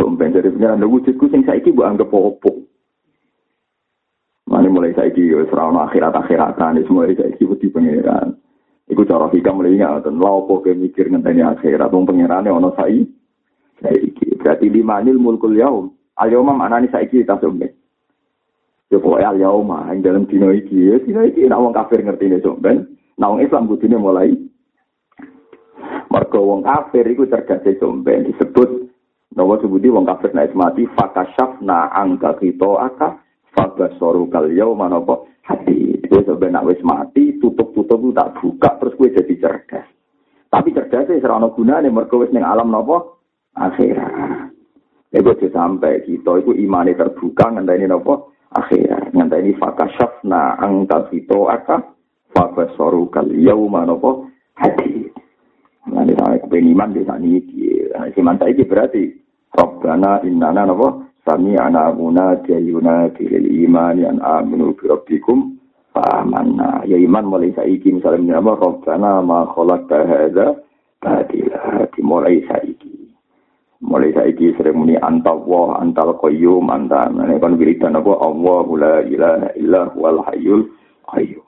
Tumben 0.00 0.32
dari 0.32 0.48
pengiran 0.48 0.80
wujudku 0.80 1.28
sing 1.28 1.44
saiki 1.44 1.76
bu 1.76 1.84
anggap 1.84 2.08
popo. 2.08 2.64
Mane 4.48 4.72
mulai 4.72 4.96
saiki 4.96 5.28
wis 5.28 5.52
ora 5.52 5.68
ono 5.68 5.84
akhirat-akhiratan. 5.84 6.80
Semua 6.88 7.04
saiki 7.04 7.44
wedi 7.44 7.68
pengiran. 7.68 8.32
Iku 8.88 9.04
cara 9.04 9.28
hikam 9.28 9.60
mulai 9.60 9.76
ingat, 9.76 10.08
lha 10.08 10.30
opo 10.32 10.64
ke 10.64 10.72
mikir 10.72 11.12
ngenteni 11.12 11.44
akhirat 11.44 11.92
wong 11.92 12.08
pangerane 12.08 12.48
ana 12.48 12.72
sai. 12.80 13.04
Saiki 13.84 14.40
berarti 14.40 14.72
limanil 14.72 15.20
mulkul 15.20 15.52
yaum. 15.52 15.92
Al 16.16 16.32
yauma 16.32 16.56
maknane 16.56 16.88
saiki 16.88 17.20
ta 17.28 17.36
sombe. 17.36 17.68
Ya 18.88 18.96
pokoke 19.04 19.20
al 19.20 19.36
yauma 19.36 19.84
ing 19.92 20.00
dalam 20.00 20.24
dino 20.24 20.48
iki, 20.48 20.80
ya 20.80 20.96
dino 21.04 21.28
iki 21.28 21.44
nek 21.44 21.60
wong 21.60 21.76
kafir 21.76 22.00
ngertine 22.00 22.40
somben, 22.40 22.96
nek 23.20 23.28
wong 23.28 23.44
Islam 23.44 23.68
kudune 23.68 24.00
mulai 24.00 24.32
Mergo 26.10 26.42
wong 26.42 26.66
kafir 26.66 27.06
iku 27.06 27.22
cerdas 27.30 27.62
somben 27.78 28.26
disebut 28.26 28.89
Nawa 29.30 29.62
sebuti 29.62 29.86
wong 29.86 30.02
kafir 30.10 30.34
naik 30.34 30.58
mati 30.58 30.90
fakashafna 30.90 31.94
angka 31.94 32.34
kita 32.42 32.66
aka 32.82 33.22
fabasoru 33.54 34.26
kal 34.26 34.50
yauma 34.50 34.90
napa 34.90 35.22
hati. 35.46 36.02
Kowe 36.10 36.26
sebenarnya 36.26 36.66
wis 36.66 36.82
mati, 36.82 37.38
tutup-tutup 37.38 38.10
tak 38.10 38.34
buka 38.42 38.74
terus 38.82 38.98
kowe 38.98 39.06
jadi 39.06 39.34
cerdas. 39.38 39.86
Tapi 40.50 40.74
cerdas 40.74 41.06
wis 41.06 41.22
ora 41.22 41.38
ono 41.38 41.54
gunane 41.54 41.86
mergo 41.94 42.26
wis 42.26 42.34
ning 42.34 42.42
alam 42.42 42.74
napa? 42.74 43.06
Akhirat. 43.54 44.50
Ego 45.14 45.34
sampai 45.38 46.02
kita 46.06 46.42
itu 46.42 46.50
imane 46.58 46.98
terbuka 46.98 47.54
ngenteni 47.54 47.86
napa? 47.86 48.26
Akhirat. 48.50 49.14
Ngenteni 49.14 49.54
fakashafna 49.62 50.58
angka 50.58 51.06
kita 51.06 51.38
aka 51.54 51.86
fabasoru 52.34 53.06
kal 53.14 53.30
yauma 53.30 53.86
napa 53.86 54.26
hati. 54.58 55.06
Ini 55.90 56.12
saya 56.18 56.38
kepengen 56.42 56.74
iman 56.74 56.90
di 56.94 57.02
sana 57.06 57.22
ini. 57.22 57.86
Iman 58.14 58.36
saya 58.38 58.62
berarti 58.62 59.19
Rabbana 59.60 60.24
innana 60.24 60.64
napa? 60.64 61.04
Sami 61.20 61.52
ana 61.52 61.92
muna 61.92 62.32
jayuna 62.48 63.12
dilil 63.12 63.44
iman 63.68 63.92
yang 64.00 64.16
aminu 64.24 64.72
bi 64.72 64.88
rabbikum 64.88 65.60
Pamanna 65.90 66.86
ya 66.86 66.94
iman 66.96 67.26
mulai 67.28 67.50
saiki 67.52 67.90
misalnya 67.92 68.38
nama 68.38 68.54
Rabbana 68.56 69.20
ma 69.20 69.42
khalaqta 69.52 70.06
hadza 70.06 70.56
badila 71.02 71.84
dimulai 71.92 72.40
saiki. 72.48 73.10
Mulai 73.84 74.14
saiki 74.16 74.54
sering 74.56 74.80
muni 74.80 74.94
antal 74.96 75.44
wa 75.44 75.76
antal 75.76 76.14
qayyum 76.22 76.70
antan 76.72 77.20
kan 77.20 77.52
wiridan 77.58 77.98
apa? 78.00 78.12
Allah 78.16 78.64
la 78.80 78.94
ilaha 79.02 79.48
illa 79.60 79.90
wal 79.92 80.24
hayyul 80.30 80.72
qayyum. 81.10 81.44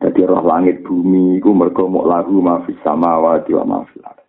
Dadi 0.00 0.24
roh 0.24 0.40
langit 0.40 0.80
bumi 0.86 1.36
iku 1.42 1.52
mergo 1.52 1.84
mok 1.90 2.06
lagu 2.08 2.38
ma 2.40 2.62
fis 2.64 2.78
samawati 2.80 3.50
wa 3.52 3.64
ma 3.66 3.78
fil 3.92 4.23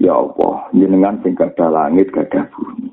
Ya 0.00 0.16
Allah, 0.16 0.64
jenengan 0.72 1.20
sing 1.20 1.36
gadah 1.36 1.68
langit 1.68 2.08
gadah 2.08 2.48
bumi. 2.56 2.88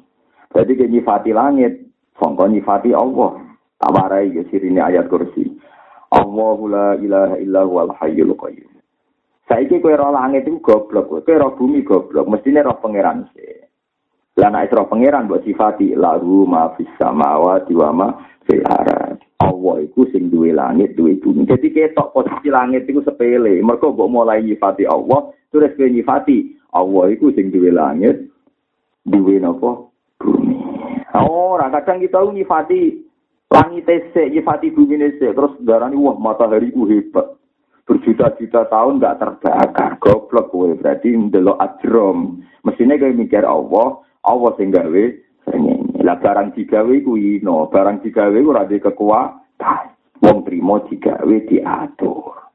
Jadi 0.51 0.75
ke 0.75 0.85
nyifati 0.91 1.31
langit, 1.31 1.87
sangka 2.19 2.51
nyifati 2.51 2.91
Allah. 2.91 3.39
Tawarai 3.79 4.35
ya 4.35 4.43
sirine 4.51 4.83
ayat 4.83 5.07
kursi. 5.07 5.55
Allahu 6.11 6.67
la 6.67 6.99
ilaha 6.99 7.39
illa 7.39 7.63
huwal 7.63 7.95
hayyul 7.95 8.35
qayyum. 8.35 8.75
Saiki 9.47 9.79
kowe 9.79 9.95
roh 9.95 10.11
langit 10.11 10.43
iku 10.43 10.59
goblok, 10.59 11.23
kowe 11.23 11.35
roh 11.39 11.55
bumi 11.55 11.87
goblok, 11.87 12.27
mestine 12.27 12.59
roh 12.59 12.75
pangeran 12.83 13.23
sih. 13.31 13.63
Lah 14.35 14.51
nek 14.51 14.75
roh 14.75 14.91
pangeran 14.91 15.31
mbok 15.31 15.47
sifati 15.47 15.95
lahu 15.95 16.43
ma 16.43 16.75
fis 16.75 16.91
samawati 16.99 17.71
wa 17.71 17.89
ma 17.95 18.07
fil 18.43 18.67
arad. 18.67 19.15
Allah 19.39 19.75
iku 19.79 20.03
sing 20.11 20.27
duwe 20.27 20.51
langit, 20.51 20.99
duwe 20.99 21.15
bumi. 21.23 21.47
Jadi 21.47 21.71
ketok 21.71 22.11
posisi 22.11 22.51
langit 22.51 22.83
iku 22.83 22.99
sepele. 22.99 23.63
Mergo 23.63 23.95
mbok 23.95 24.11
mulai 24.11 24.43
nyifati 24.43 24.83
Allah, 24.83 25.31
terus 25.55 25.71
kowe 25.79 25.87
nyifati 25.87 26.57
Allah 26.75 27.05
iku 27.13 27.31
sing 27.31 27.51
duwe 27.53 27.71
langit, 27.71 28.27
duwe 29.07 29.39
napa? 29.39 29.87
Bumi. 30.19 30.55
Ora, 31.17 31.71
kadang 31.71 32.03
kita 32.03 32.19
nyifati 32.29 33.07
Langit 33.47 33.87
tesek, 33.87 34.27
nyifati 34.27 34.75
bumi 34.75 34.99
tesek, 34.99 35.31
terus 35.31 35.55
darah 35.63 35.87
wah 35.95 36.19
matahari 36.19 36.67
ku 36.75 36.83
hebat. 36.83 37.39
Berjuta-juta 37.87 38.67
tahun 38.67 38.99
nggak 38.99 39.17
terbakar, 39.23 39.95
goblok 40.03 40.51
kowe 40.51 40.67
berarti 40.75 41.15
ndelok 41.15 41.55
ajrom. 41.55 42.43
Mestinya 42.67 42.99
kayak 42.99 43.15
mikir 43.15 43.47
Allah, 43.47 44.03
Allah 44.27 44.51
sing 44.59 44.75
gawe. 44.75 45.05
Lah 46.03 46.19
barang 46.19 46.59
digawe 46.59 46.95
ku 47.07 47.15
ino, 47.15 47.71
barang 47.71 48.03
digawe 48.03 48.35
ora 48.35 48.67
di 48.67 48.83
kekuatan. 48.83 49.85
Wong 50.19 50.43
trimo 50.43 50.83
digawe 50.83 51.35
diatur. 51.47 52.46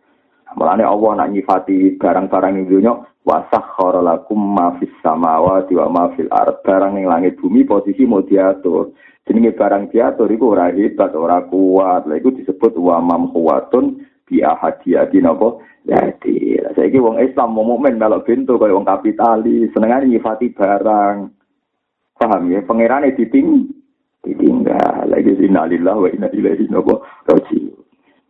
Mulane 0.57 0.85
Allah 0.85 1.11
nak 1.17 1.31
nyifati 1.33 1.97
barang-barang 1.97 2.61
ing 2.61 2.67
dunya 2.69 2.93
wa 3.23 3.39
sakhkhara 3.49 4.03
lakum 4.03 4.39
ma 4.39 4.77
fis 4.77 4.93
samawati 5.01 5.73
wa 5.79 5.87
ma 5.89 6.05
fil 6.15 6.29
ard. 6.29 6.61
Barang 6.67 6.97
ning 6.99 7.09
langit 7.09 7.39
bumi 7.39 7.65
posisi 7.65 8.05
mau 8.05 8.25
diatur. 8.25 8.93
jenenge 9.23 9.55
barang 9.55 9.95
diatur 9.95 10.27
iku 10.35 10.51
ora 10.51 10.75
hebat, 10.75 11.15
ora 11.15 11.47
kuat. 11.47 12.11
Lha 12.11 12.19
iku 12.19 12.35
disebut 12.35 12.75
wa 12.75 12.99
mam 12.99 13.31
kuwatun 13.31 14.03
bi 14.27 14.43
ahadiyati 14.43 15.23
napa? 15.23 15.63
Jadi, 15.83 16.63
saiki 16.79 17.03
wong 17.03 17.19
Islam 17.19 17.59
mau 17.59 17.67
mukmin 17.67 17.99
melok 17.99 18.23
bintu 18.23 18.55
kaya 18.55 18.71
wong 18.71 18.87
kapitalis, 18.87 19.67
senengane 19.75 20.07
nyifati 20.07 20.55
barang. 20.55 21.27
Paham 22.15 22.43
ya? 22.55 22.63
Pangerane 22.63 23.19
diting 23.19 23.67
ditinggal. 24.23 25.11
Lagi 25.11 25.35
innalillahi 25.43 26.03
wa 26.07 26.09
inna 26.11 26.29
ilaihi 26.31 26.71
raji'un. 26.71 27.62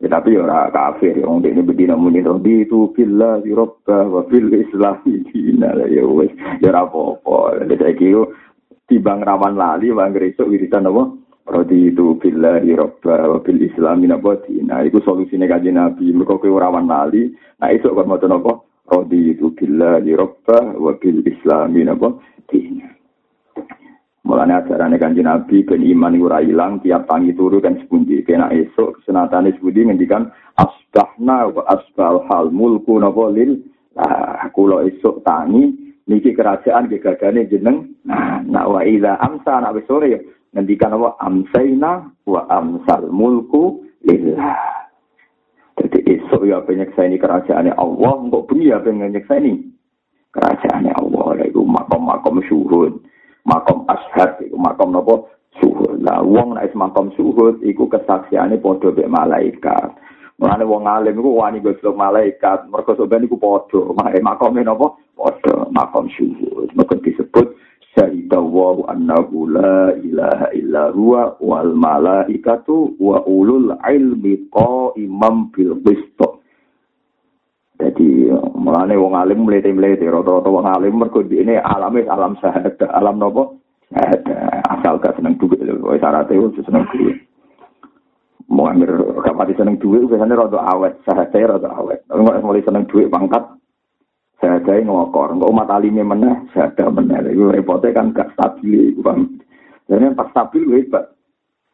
Ya, 0.03 0.18
tapi 0.18 0.34
ora 0.34 0.66
kafir. 0.74 1.14
Wong 1.22 1.46
dene 1.46 1.62
bedina 1.62 1.94
muni 1.94 2.26
to 2.26 2.34
di 2.42 2.66
tu 2.66 2.90
billah 2.90 3.38
di 3.38 3.55
robba 3.55 4.11
wa 4.11 4.26
bil 4.26 4.50
islam 4.50 4.98
dina. 5.07 5.78
Ya 5.86 6.03
wis 6.03 6.34
ya 6.59 6.74
ora 6.74 6.90
apa-apa. 6.90 7.70
Saiki 7.70 8.11
timbang 8.90 9.22
rawan 9.22 9.55
lali 9.55 9.94
wong 9.94 10.11
gresuk 10.11 10.50
wiridan 10.50 10.90
apa? 10.90 11.07
Rodi 11.42 11.90
itu 11.90 12.18
billahi 12.18 12.70
robba 12.74 13.30
wa 13.30 13.38
bil 13.38 13.62
islam 13.62 14.03
napa 14.03 14.42
dina. 14.42 14.82
Iku 14.82 14.98
solusine 15.07 15.46
kanjeng 15.46 15.78
nabi. 15.78 16.11
Mergo 16.11 16.42
kowe 16.42 16.50
rawan 16.50 16.90
lali 16.90 17.30
nah 17.62 17.70
esuk 17.70 17.94
kok 17.94 18.11
maca 18.11 18.26
napa? 18.26 18.59
Rodi 18.90 19.38
itu 19.38 19.55
billahi 19.55 20.18
robba 20.18 20.82
wa 20.82 20.98
bil 20.98 21.22
islam 21.30 21.78
napa 21.78 22.18
dina 22.50 23.01
Mulane 24.22 24.54
ajarane 24.54 25.02
kanjeng 25.02 25.26
Nabi 25.26 25.66
ben 25.66 25.82
iman 25.82 26.14
ora 26.22 26.38
ilang 26.38 26.78
tiap 26.78 27.10
tangi 27.10 27.34
turu 27.34 27.58
kan 27.58 27.74
sepundi? 27.74 28.22
Kena 28.22 28.54
esuk 28.54 29.02
senatane 29.02 29.50
sepundi 29.58 29.82
ngendikan 29.82 30.30
asbahna 30.54 31.50
wa 31.50 31.66
asbal 31.66 32.22
hal 32.30 32.54
mulku 32.54 33.02
napa 33.02 33.34
lil? 33.34 33.58
Lah 33.98 34.46
kula 34.54 34.86
esuk 34.86 35.26
tangi 35.26 35.74
niki 36.06 36.38
kerajaan 36.38 36.86
gegagane 36.86 37.50
jeneng 37.50 37.98
nah 38.06 38.38
nah 38.46 38.70
wa 38.70 38.86
ida 38.86 39.18
amsa 39.18 39.58
nak 39.58 39.82
sore 39.90 40.08
ya. 40.14 40.20
Ngendikan 40.54 40.94
apa? 40.94 41.18
Amsaina 41.18 42.06
wa 42.22 42.46
amsal 42.46 43.10
mulku 43.10 43.82
lillah. 44.06 44.54
Jadi 45.82 45.98
esok 46.14 46.46
ya 46.46 46.62
kerajaan 46.62 47.74
Allah 47.74 48.12
untuk 48.22 48.46
bumi 48.46 48.70
ya 48.70 48.78
kerajaan 50.30 50.86
Allah. 50.94 51.26
Itu 51.42 51.66
makom 51.66 52.06
makom 52.06 52.38
syurun 52.46 53.02
makom 53.47 53.86
ashad 53.90 54.38
iku 54.43 54.57
makom 54.59 54.95
napa 54.95 55.26
suhud. 55.61 56.03
Lah 56.03 56.22
wong 56.22 56.57
nek 56.57 56.72
makom 56.74 57.11
suhud 57.14 57.62
iku 57.62 57.90
kesaksiane 57.90 58.59
padha 58.59 58.95
mek 58.95 59.11
malaikat. 59.11 59.90
Mulane 60.40 60.64
wong 60.66 60.88
alim 60.90 61.18
iku 61.18 61.38
wani 61.38 61.62
goblok 61.62 61.95
malaikat, 61.95 62.66
mergo 62.66 62.99
sampeyan 62.99 63.26
iku 63.28 63.38
padha, 63.38 63.80
makome 64.22 64.66
napa? 64.66 64.97
Padha 65.14 65.70
makom 65.70 66.11
suhud. 66.16 66.72
Maka 66.74 66.99
disebut 66.99 67.55
syahida 67.93 68.40
wa 68.40 68.88
annahu 68.88 69.53
la 69.53 69.93
ilaha 70.01 70.49
illa 70.57 70.88
huwa 70.90 71.36
wal 71.45 71.76
malaikatu 71.76 72.97
wa 72.97 73.20
ulul 73.28 73.76
ilmi 73.84 74.49
qaimam 74.49 75.53
bil 75.53 75.76
qisth. 75.84 76.41
Jadi 77.82 78.30
mulane 78.54 78.94
wong 78.94 79.18
alim 79.18 79.42
mlete-mlete 79.42 80.06
rata-rata 80.06 80.46
wong 80.46 80.66
alim 80.70 81.02
mergo 81.02 81.18
ini 81.26 81.58
alame 81.58 82.06
alam 82.06 82.38
syahadat, 82.38 82.78
alam 82.94 83.18
nopo? 83.18 83.58
Syahadat. 83.90 84.62
Asal 84.70 85.02
gak 85.02 85.18
seneng 85.18 85.34
duit 85.34 85.58
lho, 85.58 85.90
wis 85.90 85.98
syaratnya 85.98 86.38
wis 86.38 86.62
seneng 86.62 86.86
duit. 86.94 87.18
Mau 88.46 88.70
ambil 88.70 89.18
kapati 89.26 89.58
seneng 89.58 89.82
duit 89.82 90.06
biasanya 90.06 90.46
rada 90.46 90.62
awet, 90.62 90.94
syahadat 91.02 91.58
rada 91.58 91.74
awet. 91.74 92.06
Tapi 92.06 92.22
mulai 92.22 92.62
seneng 92.62 92.86
duit 92.86 93.10
pangkat 93.10 93.42
syahadat 94.38 94.86
ngokor. 94.86 95.34
Untuk 95.34 95.50
umat 95.50 95.66
alimnya 95.74 96.06
meneh, 96.06 96.34
syahadat 96.54 96.86
meneh. 96.86 97.34
Itu 97.34 97.50
repotnya 97.50 97.98
kan 97.98 98.14
gak 98.14 98.30
stabil. 98.38 98.94
Jadi 99.90 100.04
pas 100.14 100.30
stabil 100.30 100.62
hebat. 100.70 101.10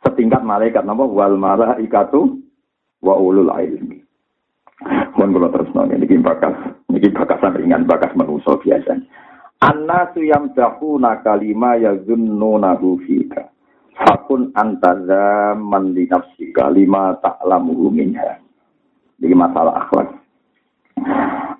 Setingkat 0.00 0.40
malaikat 0.40 0.88
napa 0.88 1.04
wal 1.04 1.36
malaikatu 1.36 2.40
wa 3.04 3.14
ulul 3.18 3.52
ilmi. 3.52 4.07
Mohon 5.18 5.30
kalau 5.34 5.50
terus 5.50 5.70
nanya, 5.74 5.98
ini 5.98 6.22
bakas, 6.22 6.54
ini 6.94 7.10
bakasan 7.10 7.58
ringan, 7.58 7.82
bakas 7.90 8.14
manusia 8.14 8.54
biasa. 8.62 9.02
Anna 9.58 10.06
suyam 10.14 10.54
dahuna 10.54 11.18
kalima 11.26 11.74
ya 11.74 11.98
zunnunahu 12.06 13.02
fika. 13.02 13.50
Fakun 13.98 14.54
antaza 14.54 15.58
man 15.58 15.90
nafsi 15.98 16.54
kalima 16.54 17.18
ta'lamu 17.18 17.90
minha. 17.90 18.38
Ini 19.18 19.34
masalah 19.34 19.82
akhlak. 19.82 20.14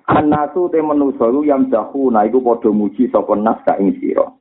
Anasu 0.07 0.71
te 0.71 0.79
manusa 0.79 1.27
yang 1.43 1.67
dahuna 1.67 2.23
iku 2.23 2.39
padha 2.39 2.71
muji 2.71 3.11
sapa 3.11 3.35
nas 3.35 3.59
ka 3.67 3.75
ing 3.83 3.99
sira. 3.99 4.31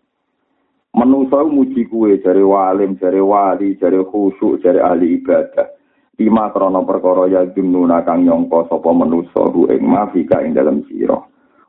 Manusa 0.94 1.42
muji 1.42 1.90
kuwe 1.90 2.22
jare 2.22 2.46
walim, 2.46 2.94
jare 3.02 3.18
wali, 3.18 3.74
jare 3.82 4.06
khusyuk, 4.06 4.62
jare 4.62 4.78
ahli 4.78 5.18
ibadah. 5.18 5.77
Lima 6.18 6.50
krono 6.50 6.82
perkara 6.82 7.30
ya 7.30 7.46
jumnuna 7.46 8.02
kang 8.02 8.26
nyangka 8.26 8.66
sapa 8.66 8.90
manusa 8.90 9.38
hu 9.54 9.70
ing 9.70 9.86
mafika 9.86 10.42
ing 10.42 10.50
dalem 10.50 10.82
sira. 10.90 11.14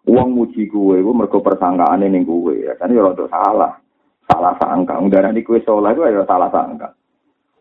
Wong 0.09 0.33
muji 0.33 0.65
kuwe 0.65 1.05
iku 1.05 1.13
mergo 1.13 1.37
persangkaane 1.45 2.09
ning 2.09 2.25
kuwe, 2.25 2.65
ya 2.65 2.73
kan 2.81 2.89
ya 2.89 3.05
rada 3.05 3.29
salah. 3.29 3.77
Salah 4.25 4.57
sangka, 4.57 4.97
ndarani 4.97 5.45
kuwe 5.45 5.61
saleh 5.61 5.93
kuwi 5.93 6.17
ya 6.17 6.25
salah 6.25 6.49
sangka. 6.49 6.97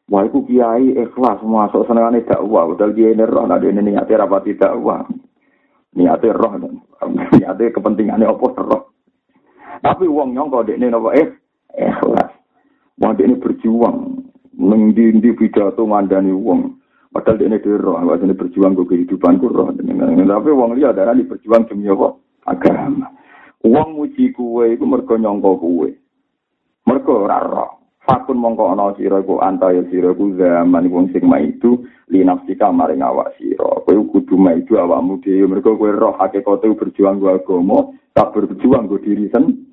Wah, 0.09 0.25
iku 0.25 0.41
kiai 0.49 0.97
ikhlas 0.97 1.45
masuk 1.45 1.85
senengane 1.85 2.25
dakwah, 2.25 2.65
padahal 2.73 2.97
kiai 2.97 3.13
ini 3.13 3.29
roh, 3.29 3.45
nah 3.45 3.61
ini 3.61 3.93
niatnya 3.93 4.25
rapati 4.25 4.57
dakwah. 4.57 5.05
Niatnya 5.93 6.33
roh, 6.33 6.53
niatnya 7.37 7.69
kepentingannya 7.77 8.25
apa 8.25 8.47
roh. 8.65 8.83
Tapi 9.85 10.09
wong 10.09 10.33
nyongko 10.33 10.65
dek 10.65 10.81
ini 10.81 10.89
apa 10.89 11.09
eh, 11.13 11.29
ikhlas. 11.77 12.33
Wong 12.97 13.13
dek 13.21 13.29
ini 13.29 13.37
berjuang, 13.37 13.97
ngendi-endi 14.57 15.37
pidato 15.37 15.85
ngandani 15.85 16.33
wong. 16.33 16.78
Padahal 17.09 17.41
dia 17.41 17.49
ini 17.49 17.59
roh, 17.81 17.97
ini 18.05 18.37
berjuang 18.37 18.77
ke 18.77 18.85
kehidupan 18.85 19.41
ku 19.41 19.49
roh. 19.49 19.73
Tapi 19.73 20.51
wong 20.53 20.77
liya 20.77 20.93
darah 20.93 21.17
ini 21.17 21.25
berjuang 21.25 21.65
demi 21.65 21.89
apa? 21.89 22.13
Agama. 22.45 23.09
Wong 23.65 23.97
muji 23.97 24.31
kuwe 24.37 24.77
iku 24.77 24.85
mergo 24.85 25.17
nyangka 25.17 25.57
kuwe. 25.57 25.91
Mergo 26.85 27.25
ora 27.25 27.41
roh. 27.41 27.71
Fakun 28.05 28.41
mongko 28.41 28.73
ana 28.73 28.97
sira 28.97 29.21
iku 29.21 29.41
antaya 29.41 29.85
sira 29.93 30.17
iku 30.17 30.33
zaman 30.37 30.89
wong 30.89 31.13
sing 31.13 31.25
maitu 31.29 31.85
linafsika 32.09 32.73
maring 32.73 33.05
awak 33.05 33.37
sira. 33.37 33.85
Kowe 33.85 34.01
kudu 34.13 34.37
maitu 34.41 34.81
awakmu 34.81 35.21
dhewe 35.21 35.49
mergo 35.49 35.77
kowe 35.77 35.93
roh 35.93 36.17
hakikate 36.17 36.73
berjuang 36.73 37.21
go 37.21 37.33
agama, 37.33 37.93
tak 38.17 38.33
berjuang 38.33 38.89
go 38.89 38.97
diri 38.97 39.29
sendiri. 39.29 39.68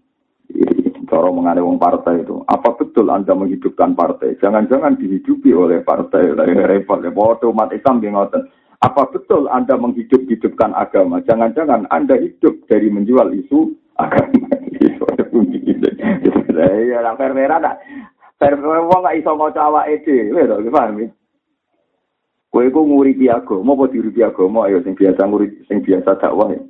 Cara 1.06 1.30
mengane 1.30 1.62
wong 1.62 1.78
partai 1.78 2.26
itu. 2.26 2.42
Apa 2.50 2.76
betul 2.76 3.10
Anda 3.14 3.34
menghidupkan 3.38 3.94
partai? 3.94 4.38
Jangan-jangan 4.42 4.98
dihidupi 4.98 5.54
oleh 5.54 5.82
partai. 5.86 6.34
Repot. 6.36 7.00
Repot. 7.00 7.40
Umat 7.46 7.72
Islam 7.72 8.02
ngoten. 8.02 8.46
Apa 8.84 9.08
betul 9.10 9.48
Anda 9.50 9.80
menghidup-hidupkan 9.80 10.76
agama? 10.76 11.24
Jangan-jangan 11.24 11.88
Anda 11.90 12.20
hidup 12.20 12.68
dari 12.68 12.92
menjual 12.92 13.34
isu 13.34 13.74
agama. 13.98 14.52
Ya, 16.56 17.00
lah 17.04 17.16
perwera 17.20 17.60
tak. 17.60 17.82
Perwera 18.40 18.84
wong 18.84 19.04
gak 19.04 19.18
iso 19.20 19.32
maca 19.36 19.68
awake 19.68 20.04
dhewe 20.04 20.44
lho, 20.48 20.64
paham 20.72 21.04
ya? 21.04 21.08
Kowe 22.52 22.64
iku 22.64 22.88
nguripi 22.88 23.28
agama 23.28 23.76
apa 23.76 23.92
diuripi 23.92 24.24
agama 24.24 24.68
ayo 24.68 24.80
sing 24.80 24.96
biasa 24.96 25.28
nguripi 25.28 25.68
sing 25.68 25.84
biasa 25.84 26.16
dakwah 26.16 26.56
ya. 26.56 26.64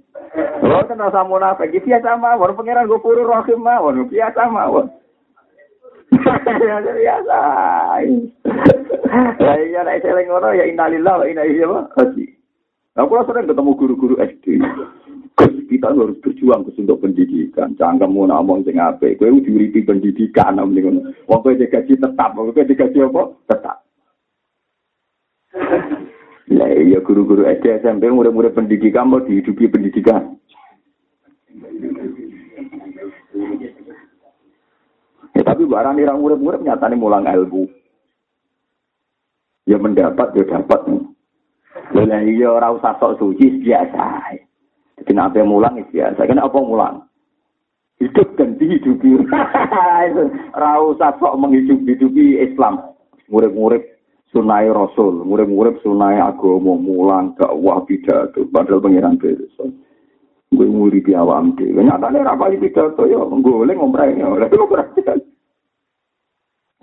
Lo 0.65 0.83
kan 0.83 0.99
rasa 0.99 1.23
munafik, 1.23 1.71
biasa 1.71 2.19
mawon, 2.19 2.55
pangeran 2.55 2.89
gue 2.89 2.99
puru 2.99 3.23
rahim 3.23 3.59
mawon, 3.63 4.07
biasa 4.11 4.41
mawon. 4.51 4.91
biasa. 6.99 7.39
Lah 9.39 9.55
iya 9.59 9.81
nek 9.83 10.03
seling 10.03 10.27
ngono 10.27 10.51
ya 10.53 10.67
innalillahi 10.67 11.19
wa 11.19 11.25
inna 11.27 11.43
ilaihi 11.47 11.63
raji'un. 11.95 12.35
Aku 12.95 13.19
sering 13.27 13.47
ketemu 13.51 13.71
guru-guru 13.75 14.15
SD. 14.19 14.63
kita 15.65 15.91
harus 15.91 16.15
berjuang 16.23 16.63
untuk 16.63 17.03
pendidikan. 17.03 17.75
Jangan 17.75 18.07
kamu 18.07 18.31
ngomong 18.31 18.63
sing 18.63 18.79
apik. 18.79 19.19
Kowe 19.19 19.27
diuripi 19.43 19.83
pendidikan 19.83 20.55
nang 20.55 20.71
ngono. 20.71 21.11
Wong 21.27 21.39
kowe 21.43 21.51
digaji 21.51 21.99
tetap, 21.99 22.31
kowe 22.31 22.55
digaji 22.55 22.99
apa? 23.03 23.23
Tetap. 23.51 23.77
Lah 26.55 26.71
iya 26.71 27.03
guru-guru 27.03 27.43
SD 27.43 27.83
SMP 27.83 28.07
murid-murid 28.07 28.55
pendidikan 28.55 29.11
mau 29.11 29.19
dihidupi 29.19 29.67
pendidikan. 29.67 30.39
Ya, 35.35 35.43
tapi 35.43 35.67
barang 35.67 35.99
irang 35.99 36.23
murid-murid 36.23 36.63
nyatanya 36.63 36.95
mulang 36.95 37.27
ilmu. 37.27 37.67
Ya 39.67 39.75
mendapat, 39.75 40.31
ya 40.31 40.47
dapat. 40.47 40.79
Lah 41.91 42.23
iya 42.23 42.47
ora 42.47 42.71
usah 42.71 42.95
sok 43.03 43.19
suci 43.19 43.59
biasa. 43.59 44.39
Jadi 44.95 45.11
nabi 45.11 45.43
mulang 45.43 45.75
ya 45.75 45.85
biasa. 45.91 46.23
Kan 46.23 46.39
apa 46.39 46.55
mulang? 46.55 47.03
Hidup 47.99 48.31
dan 48.39 48.55
dihidupi. 48.59 49.23
Ora 50.55 50.83
usah 50.83 51.15
sok 51.15 51.39
menghidup-hidupi 51.39 52.43
Islam. 52.43 52.91
Murid-murid 53.31 53.94
sunai 54.35 54.67
rasul, 54.67 55.23
murid-murid 55.23 55.79
sunai 55.79 56.19
agama, 56.19 56.75
mulang 56.75 57.31
dakwah 57.39 57.79
pidato, 57.87 58.43
padahal 58.51 58.83
pengiran 58.83 59.15
beres. 59.15 59.55
Gue 60.51 60.67
muri 60.67 60.99
di 60.99 61.15
awam 61.15 61.55
deh. 61.55 61.71
Nyatanya 61.71 62.35
rapali 62.35 62.59
pidato 62.59 63.07
ya, 63.07 63.23
goleng 63.23 63.79
ngomongnya. 63.79 64.27
Oleh 64.27 64.51
itu 64.51 64.67
perhatian. 64.67 65.23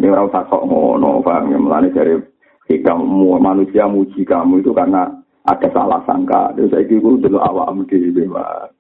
Ini 0.01 0.09
orang 0.09 0.33
usah 0.33 0.49
sok 0.49 0.65
ngono, 0.65 1.21
paham 1.21 1.53
ya, 1.53 1.59
melani 1.61 1.93
dari 1.93 2.17
hikam 2.73 3.05
manusia 3.39 3.85
muji 3.85 4.25
kamu 4.25 4.65
itu 4.65 4.73
karena 4.73 5.13
ada 5.45 5.69
salah 5.77 6.01
sangka. 6.09 6.57
Terus 6.57 6.73
saya 6.73 6.89
kira 6.89 7.21
dulu 7.21 7.39
awam 7.39 7.85
deh, 7.85 8.01
bebas. 8.17 8.73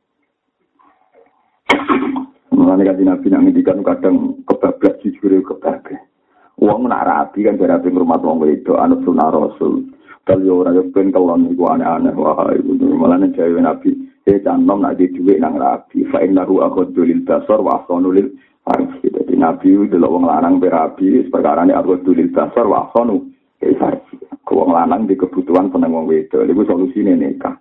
Mulane 2.52 2.88
kan 2.88 3.00
nabi 3.00 3.26
ngendikan 3.28 3.84
kadang 3.84 4.40
kebablas 4.48 4.96
jujur 5.04 5.40
kebablas. 5.44 6.11
Uang 6.60 6.84
nak 6.84 7.08
rapi 7.08 7.48
kan 7.48 7.56
rapi 7.56 7.88
rumah 7.88 8.20
wong 8.20 8.44
itu 8.50 8.76
anut 8.76 9.00
sunah 9.06 9.32
rasul. 9.32 9.88
Kalau 10.22 10.44
yo 10.46 10.62
ora 10.62 10.70
yo 10.70 10.86
ben 10.94 11.10
kelon 11.10 11.50
iku 11.50 11.66
aneh-aneh 11.72 12.14
wah 12.14 12.46
iku 12.54 12.78
malah 12.94 13.18
nek 13.18 13.34
jawe 13.34 13.58
nabi 13.58 13.90
e 14.22 14.38
canom 14.38 14.78
nak 14.78 14.94
di 14.94 15.10
dhuwit 15.10 15.42
nang 15.42 15.58
rapi 15.58 16.06
fa 16.12 16.22
innahu 16.22 16.62
akhadul 16.62 17.10
basar 17.26 17.58
wa 17.58 17.82
ahsanu 17.82 18.14
lil 18.14 18.30
farji. 18.62 19.10
Dadi 19.10 19.34
nabi 19.34 19.74
delok 19.90 20.12
wong 20.14 20.24
lanang 20.30 20.62
berapi 20.62 21.26
perkara 21.26 21.66
ini 21.66 21.74
akhadul 21.74 22.22
basar 22.30 22.70
wa 22.70 22.86
ahsanu 22.86 23.26
lil 23.58 23.74
farji. 23.80 24.22
Wong 24.52 24.68
lanang 24.68 25.08
di 25.08 25.16
kebutuhan 25.16 25.72
seneng 25.72 25.96
wong 25.96 26.06
wedok 26.06 26.44
iku 26.46 26.62
solusine 26.68 27.16
nikah. 27.16 27.56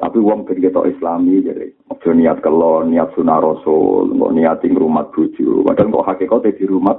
Tapi 0.00 0.18
wong 0.22 0.48
ben 0.48 0.58
ketok 0.58 0.88
islami 0.88 1.44
jadi 1.44 1.70
niat 2.02 2.42
kelon, 2.42 2.90
niat 2.90 3.14
sunah 3.14 3.38
rasul, 3.38 4.10
niat 4.10 4.64
ing 4.66 4.74
rumah 4.74 5.06
bojo. 5.14 5.62
Padahal 5.62 5.94
kok 5.94 6.06
hakikate 6.10 6.58
di 6.58 6.66
rumah 6.66 6.98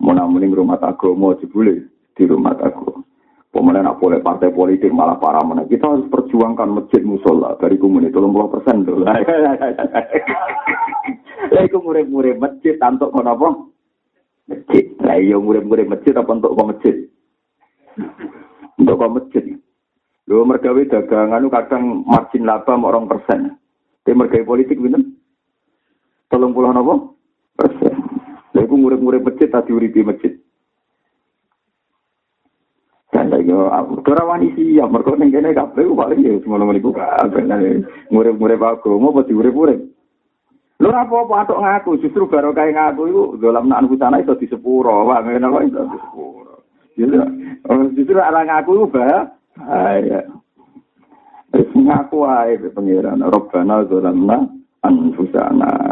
mau 0.00 0.38
mending 0.38 0.56
rumah 0.56 0.80
agama 0.80 1.36
jebule 1.36 1.90
di 2.16 2.24
rumah 2.24 2.56
aku 2.56 3.02
pemenang 3.50 3.82
nak 3.90 3.98
boleh 3.98 4.22
partai 4.22 4.54
politik 4.54 4.94
malah 4.94 5.18
para 5.18 5.42
mana 5.42 5.66
kita 5.66 5.82
harus 5.82 6.06
perjuangkan 6.06 6.70
masjid 6.70 7.02
musola 7.02 7.58
dari 7.58 7.76
komuni 7.76 8.14
tolong 8.14 8.30
puluh 8.30 8.46
persen 8.46 8.86
tuh. 8.86 9.02
Lah 11.50 11.62
itu 11.66 11.82
murid-murid 11.82 12.38
masjid 12.38 12.78
untuk 12.78 13.10
apa? 13.10 13.48
Masjid. 14.46 14.86
Lah 15.02 15.18
iya 15.18 15.34
murid-murid 15.34 15.90
masjid 15.90 16.14
apa 16.14 16.30
untuk 16.30 16.54
ke 16.54 16.62
masjid? 16.62 16.94
Untuk 18.78 18.96
ke 19.02 19.06
masjid. 19.10 19.44
Lho 20.30 20.46
mergawe 20.46 20.82
dagangan 20.86 21.50
kadang 21.50 22.06
margin 22.06 22.46
laba 22.46 22.78
orang 22.78 23.10
persen. 23.10 23.58
Timur 24.06 24.30
gaya 24.30 24.46
politik 24.46 24.78
bener. 24.78 25.02
Tolong 26.30 26.54
pulau 26.54 26.70
nopo? 26.70 27.18
Persen. 27.58 27.94
Lha 28.54 28.60
iku 28.62 28.74
murid-murid 28.78 29.26
masjid 29.26 29.50
tadi 29.50 29.74
uripi 29.74 30.06
masjid. 30.06 30.32
Dan 33.10 33.26
lagi 33.34 33.50
ora 33.50 34.22
wani 34.22 34.54
siap 34.54 34.86
mergo 34.86 35.18
ning 35.18 35.34
kene 35.34 35.50
kabeh 35.50 35.82
paling 35.82 36.22
ya 36.22 36.38
semono 36.46 36.70
meniku 36.70 36.94
kabeh 36.94 37.42
murid-murid 38.14 38.62
aku 38.62 38.94
mau 39.02 39.10
pasti 39.10 39.34
urip-urip. 39.34 39.82
Lho 40.80 40.88
apa-apa 40.88 41.44
atok 41.44 41.60
ngaku 41.60 41.90
justru 42.00 42.24
baru 42.30 42.56
kayak 42.56 42.72
ngaku 42.72 43.02
iku 43.10 43.22
dalam 43.36 43.68
nak 43.68 43.84
sana 44.00 44.16
iso 44.16 44.32
disepuro, 44.38 45.04
Pak. 45.04 45.28
Ngene 45.28 45.44
apa 45.44 45.58
iso 45.66 45.80
disepuro. 45.92 46.54
Justru 47.98 48.16
orang 48.16 48.48
ngaku 48.48 48.70
iku 48.78 48.86
bahaya. 48.94 50.20
Wis 51.50 51.68
ngaku 51.74 52.18
ae 52.24 52.56
pangeran 52.70 53.26
Rabbana 53.26 53.84
zalamna 53.90 54.46
anfusana. 54.86 55.89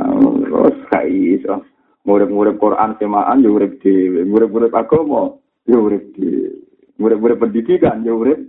Wis 0.49 0.79
kai 0.89 1.41
iso. 1.41 1.65
Murid-murid 2.09 2.57
Quran 2.57 2.97
semaan 2.97 3.45
yo 3.45 3.53
urip 3.61 3.85
dhewe, 3.85 4.25
murid-murid 4.25 4.73
agama 4.73 5.37
yo 5.69 5.85
urip 5.85 6.17
dhewe. 6.17 6.57
Murid-murid 6.99 7.37
pendidikan 7.39 8.01
urip 8.07 8.41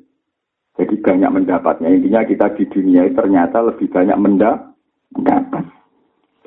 jadi 0.79 0.95
banyak 0.95 1.31
mendapatnya. 1.35 1.91
Intinya 1.91 2.23
kita 2.23 2.55
di 2.55 2.63
dunia 2.71 3.03
ternyata 3.11 3.59
lebih 3.59 3.91
banyak 3.91 4.15
mendapat. 4.15 5.63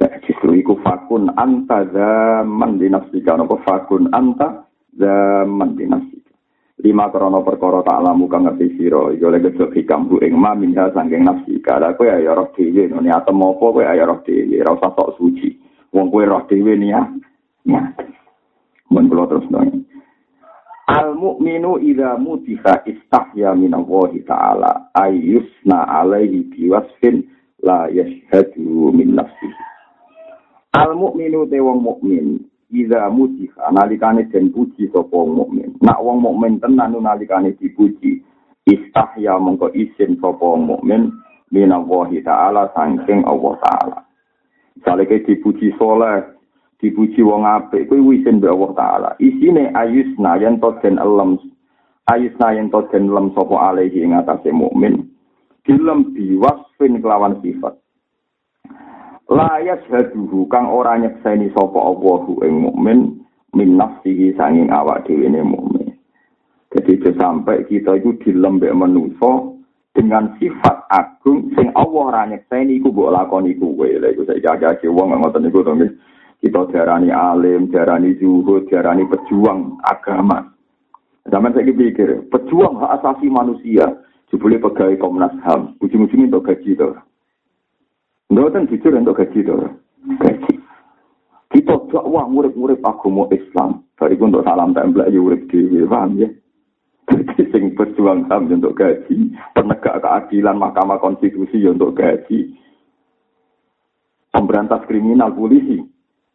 Ya, 0.01 0.09
justru 0.25 0.57
iku 0.57 0.81
fakun 0.81 1.29
anta 1.37 1.85
zaman 1.93 2.81
dinafsika. 2.81 3.37
Nopo 3.37 3.61
fakun 3.61 4.09
anta 4.11 4.65
zaman 4.97 5.77
dinafsika. 5.77 6.22
Lima 6.83 7.09
krono 7.15 7.47
perkara 7.47 7.87
tak 7.87 8.03
lamu 8.03 8.27
kang 8.27 8.45
ngerti 8.45 8.75
sira. 8.77 9.15
Iku 9.15 9.31
lek 9.31 9.43
gesek 9.47 9.71
hikam 9.79 10.11
bu 10.11 10.19
ing 10.21 10.35
ma 10.35 10.53
minha 10.59 10.91
sangking 10.91 11.23
nafsi. 11.23 11.63
Kada 11.63 11.95
kowe 11.95 12.11
ya 12.11 12.35
roh 12.35 12.51
dhewe 12.53 12.91
ngene 12.91 13.11
atem 13.15 13.39
apa 13.39 13.55
kowe 13.63 13.83
ya 13.83 14.03
roh 14.03 14.19
dhewe. 14.27 14.59
Ora 14.61 14.75
usah 14.75 14.91
sok 14.99 15.15
suci. 15.17 15.55
Wong 15.95 16.11
kowe 16.11 16.27
roh 16.27 16.43
dhewe 16.51 16.75
niya 16.75 17.07
ya 17.65 17.81
mun 18.91 19.07
kula 19.07 19.31
terus 19.31 19.47
nang. 19.49 19.87
Al 20.91 21.15
mukminu 21.15 21.79
idza 21.79 22.19
mutiha 22.19 22.83
istahya 22.85 23.55
min 23.55 23.73
Allah 23.73 24.13
taala 24.27 24.71
ayyusna 24.99 25.87
alaihi 25.89 26.51
biwasfin 26.51 27.23
la 27.63 27.87
yashhadu 27.89 28.91
min 28.91 29.15
nafsi 29.15 29.49
al 30.75 30.99
mukminu 30.99 31.47
te 31.47 31.61
wong 31.61 31.85
mukmin 31.85 32.41
Iza 32.73 33.11
muji 33.13 33.53
nalikane 33.73 34.25
den 34.33 34.49
puji 34.49 34.89
sapa 34.89 35.17
mukmin. 35.29 35.77
Nak 35.85 36.01
wong 36.01 36.25
mukmin 36.25 36.57
tenan 36.57 36.97
nalikane 36.97 37.53
dipuji, 37.61 38.25
istahya 38.65 39.37
mongko 39.37 39.69
isin 39.77 40.17
sapa 40.17 40.57
mukmin 40.57 41.13
minallahi 41.53 42.25
taala 42.25 42.73
saking 42.73 43.29
Allah 43.29 43.61
taala. 43.61 43.99
Misale 44.73 45.05
ke 45.05 45.21
dipuji 45.21 45.77
soleh, 45.77 46.25
dipuji 46.81 47.21
wong 47.21 47.45
apik, 47.45 47.93
kuwi 47.93 48.25
isin 48.25 48.41
be 48.41 48.49
Allah 48.49 48.73
taala. 48.73 49.11
Isine 49.21 49.69
ayusna 49.77 50.41
yen 50.41 50.57
to 50.57 50.73
den 50.81 50.97
elem 50.97 51.37
ayusna 52.09 52.57
yen 52.57 52.73
to 52.73 52.89
den 52.89 53.13
elem 53.13 53.37
sapa 53.37 53.69
alaihi 53.69 54.01
ing 54.01 54.17
atase 54.17 54.49
mukmin. 54.49 55.13
Dilem 55.69 56.17
biwasfin 56.17 57.05
kelawan 57.05 57.37
sifat. 57.45 57.77
Layas 59.33 59.81
haduhu 59.89 60.45
kang 60.53 60.69
ora 60.69 61.01
nyekseni 61.01 61.49
sapa 61.57 61.81
Allahu 61.81 62.45
ing 62.45 62.69
mukmin 62.69 63.25
min 63.57 63.81
nafsihi 63.81 64.37
sanging 64.37 64.69
awak 64.69 65.09
dhewe 65.09 65.29
ne 65.33 65.41
mukmin. 65.41 65.89
Jadi 66.73 67.01
itu 67.01 67.11
sampai 67.17 67.69
kita 67.69 68.01
itu 68.01 68.17
dilembek 68.25 68.73
manusia 68.73 69.53
dengan 69.93 70.33
sifat 70.41 70.89
agung 70.89 71.53
sing 71.53 71.69
Allah 71.77 72.03
ora 72.09 72.23
nyekseni 72.29 72.81
iku 72.81 72.93
mbok 72.93 73.13
lakoni 73.13 73.57
kuwe. 73.57 74.01
Lha 74.01 74.13
iku 74.13 74.25
saiki 74.25 74.49
agak 74.49 74.85
wong 74.89 75.17
ngoten 75.17 75.49
niku 75.49 75.65
to 75.65 75.73
Kita 76.43 76.67
diarani 76.75 77.15
alim, 77.15 77.71
diarani 77.71 78.19
zuhud, 78.19 78.67
diarani 78.67 79.07
pejuang 79.07 79.79
agama. 79.87 80.43
Zaman 81.31 81.55
saya 81.55 81.71
pikir, 81.71 82.27
pejuang 82.35 82.83
hak 82.83 82.99
asasi 82.99 83.31
manusia, 83.31 83.87
jebule 84.27 84.59
pegawai 84.59 84.99
Komnas 84.99 85.31
HAM, 85.47 85.79
ujung-ujungnya 85.79 86.35
untuk 86.35 86.51
gaji 86.51 86.75
tuh. 86.75 86.99
Mboten 88.31 88.69
jujur 88.71 88.95
untuk 88.95 89.19
gaji 89.19 89.41
to. 89.43 89.57
Gaji. 90.21 90.55
Kita 91.53 91.75
dakwah 91.91 92.25
murid-murid 92.29 92.81
agama 92.85 93.27
Islam. 93.35 93.83
Dari 93.99 94.19
untuk 94.19 94.43
salam 94.43 94.75
template 94.75 95.15
ya 95.15 95.21
urip 95.23 95.47
dhewe, 95.47 95.87
paham 95.87 96.19
ya? 96.19 96.29
Jadi 97.07 97.45
sing 97.51 97.75
berjuang 97.75 98.31
ham 98.31 98.49
untuk 98.49 98.79
gaji, 98.79 99.35
penegak 99.53 100.01
keadilan 100.01 100.57
Mahkamah 100.57 101.03
Konstitusi 101.03 101.61
untuk 101.67 101.99
gaji, 101.99 102.57
pemberantas 104.33 104.87
kriminal 104.89 105.35
polisi 105.35 105.83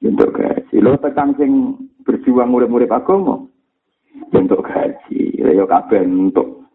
untuk 0.03 0.37
gaji. 0.37 0.75
Lo 0.79 0.99
tekan 1.01 1.33
sing 1.39 1.75
berjuang 2.05 2.51
murid-murid 2.53 2.91
agama 2.93 3.47
untuk 4.31 4.61
gaji. 4.63 5.39
Yo 5.39 5.65
kabeh 5.65 6.05
untuk 6.05 6.66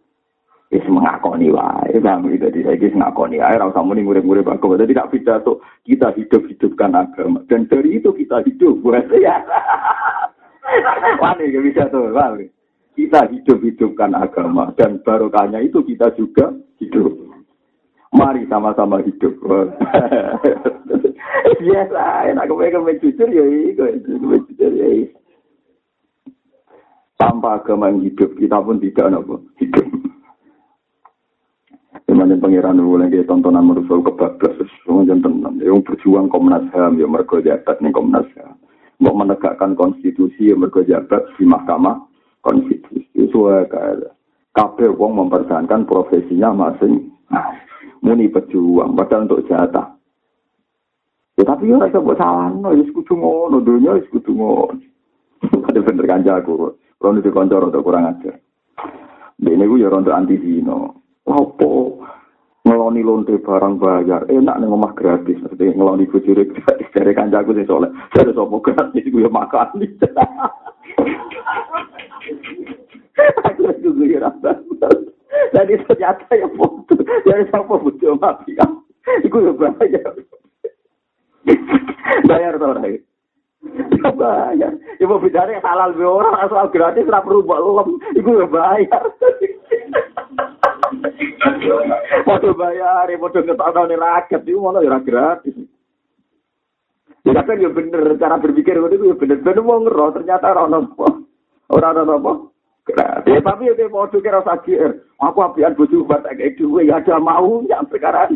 wis 0.73 0.85
mengakoni 0.89 1.53
wae 1.53 2.01
paham 2.01 2.33
gitu 2.33 2.49
jadi 2.49 2.61
saya 2.65 2.97
mengakoni 2.97 3.37
wae 3.39 3.57
ora 3.61 3.69
usah 3.69 3.85
muni 3.85 4.03
murid-murid 4.03 4.49
agama 4.49 4.81
jadi 4.81 4.97
tidak 4.97 5.11
pidato 5.13 5.53
kita 5.85 6.09
hidup-hidupkan 6.17 6.97
agama 6.97 7.45
dan 7.47 7.69
dari 7.69 8.01
itu 8.01 8.11
kita 8.17 8.41
hidup 8.49 8.81
buat 8.83 9.07
ya 9.21 9.45
Wani 11.21 11.53
gak 11.53 11.65
bisa 11.69 11.85
tuh, 11.93 12.17
paham 12.17 12.49
kita 12.93 13.25
hidup-hidupkan 13.33 14.13
agama 14.13 14.69
dan 14.77 15.01
barokahnya 15.01 15.65
itu 15.65 15.81
kita 15.85 16.13
juga 16.17 16.53
hidup. 16.77 17.13
Mari 18.13 18.45
sama-sama 18.53 19.01
hidup. 19.01 19.33
Biasa, 21.63 22.03
enak 22.29 22.47
kepengen 22.51 23.01
jujur 23.01 23.29
ya 23.33 23.45
itu, 23.45 23.85
jujur 24.05 24.73
ya 24.77 24.89
Tanpa 27.17 27.63
agama 27.63 27.89
yang 27.89 28.05
hidup, 28.05 28.35
kita 28.37 28.59
pun 28.61 28.83
tidak 28.83 29.09
nopo 29.15 29.41
hidup. 29.57 30.02
Cuman 32.09 32.41
pangeran 32.41 32.81
dulu 32.81 32.97
lagi 32.97 33.21
tontonan 33.29 33.69
merusul 33.69 34.01
kebablas, 34.01 34.57
semua 34.85 35.05
jangan 35.05 35.61
Yang 35.61 35.93
berjuang 35.93 36.33
Komnas 36.33 36.65
HAM, 36.73 36.97
ya 36.97 37.05
mereka 37.05 37.45
jabat 37.45 37.77
nih 37.85 37.93
Komnas 37.93 38.29
HAM. 38.33 38.57
Mau 39.05 39.13
menegakkan 39.13 39.77
konstitusi, 39.77 40.53
ya 40.53 40.57
mereka 40.57 40.85
jabat 40.89 41.29
di 41.37 41.45
Mahkamah 41.45 42.01
Konstitusi. 42.41 43.05
Itu 43.13 43.49
kayak 43.49 44.17
kabel 44.57 44.97
wong 44.97 45.21
mempertahankan 45.21 45.85
profesinya 45.85 46.53
masing 46.53 47.13
nah, 47.29 47.61
muni 48.01 48.29
pejuang, 48.29 48.97
padahal 48.97 49.29
untuk 49.29 49.45
jatah. 49.49 49.97
Ya 51.37 51.45
tapi 51.49 51.73
ya 51.73 51.81
rasa 51.81 52.01
buat 52.01 52.21
salah, 52.21 52.53
no, 52.53 52.77
ya 52.77 52.85
sekutu 52.85 53.17
ngono, 53.17 53.65
dunia 53.65 53.97
sekutu 54.05 54.37
ngono. 54.37 54.77
Ada 55.69 55.81
bener 55.81 56.05
kanjaku, 56.05 56.77
kalau 57.01 57.19
itu 57.19 57.33
koncor 57.33 57.73
atau 57.73 57.81
kurang 57.81 58.05
ajar. 58.13 58.37
Ini 59.43 59.59
gue 59.59 59.83
ya 59.83 59.91
rontok 59.91 60.15
anti 60.15 60.39
zino. 60.39 61.02
Apa? 61.27 61.71
Ngeloni 62.63 63.03
lonte 63.03 63.35
barang 63.43 63.75
bayar. 63.79 64.23
Enak 64.31 64.59
nih 64.63 64.69
ngomah 64.71 64.95
gratis 64.95 65.39
seperti 65.43 65.75
ngeloni 65.75 66.07
bujure 66.07 66.47
gratis. 66.47 66.89
Dari 66.95 67.13
kancaku 67.15 67.59
sih 67.59 67.67
soalnya 67.67 67.91
dari 68.15 68.31
sopo 68.35 68.63
gratis? 68.63 69.03
Gue 69.11 69.27
makan. 69.27 69.83
Lagi 73.63 73.83
gue 73.83 74.07
jadi 75.53 75.75
ternyata 75.85 76.33
ya 76.39 76.49
foto. 76.55 76.95
Dari 77.03 77.45
sopo 77.51 77.83
butuh 77.83 78.15
mati 78.19 78.55
ya 78.55 78.67
iku 79.27 79.43
ya 79.43 79.53
bayar. 79.59 80.15
Bayar 82.31 82.55
tau 82.57 82.75
lagi 82.79 83.03
bayar. 84.15 84.73
Ibu 85.03 85.15
bicara 85.23 85.59
halal 85.63 85.95
be 85.95 86.07
orang 86.07 86.39
asal 86.47 86.71
gratis 86.71 87.07
lah 87.11 87.23
perlu 87.23 87.43
lem. 87.47 87.99
Iku 88.19 88.31
ya 88.43 88.47
bayar 88.47 89.03
Padha 92.23 92.51
bayar, 92.55 93.09
padha 93.19 93.41
ngetokno 93.43 93.83
rakyat 93.97 94.43
itu 94.47 94.59
malah 94.61 94.83
ya 94.85 94.99
gratis. 95.03 95.57
Ya 97.23 97.39
kan 97.43 97.63
ya 97.63 97.71
bener 97.71 98.19
cara 98.19 98.37
berpikir 98.43 98.77
itu 98.77 99.07
ya 99.11 99.17
bener. 99.17 99.39
Bener 99.41 99.63
mau 99.63 99.79
ngeroh 99.79 100.11
ternyata 100.17 100.51
orang 100.53 100.91
apa. 100.91 101.09
Orang 101.71 102.09
apa. 102.09 102.33
Gratis. 102.83 103.41
Tapi 103.43 103.71
ya 103.71 103.87
mau 103.87 104.11
kira 104.11 104.43
sakit 104.43 105.13
aku 105.23 105.39
apian 105.39 105.79
bojo 105.79 106.03
buat 106.03 106.27
kayak 106.27 106.59
duwe 106.59 106.91
ya 106.91 106.99
ada 106.99 107.23
mau 107.23 107.63
ya 107.71 107.79
perkara 107.87 108.27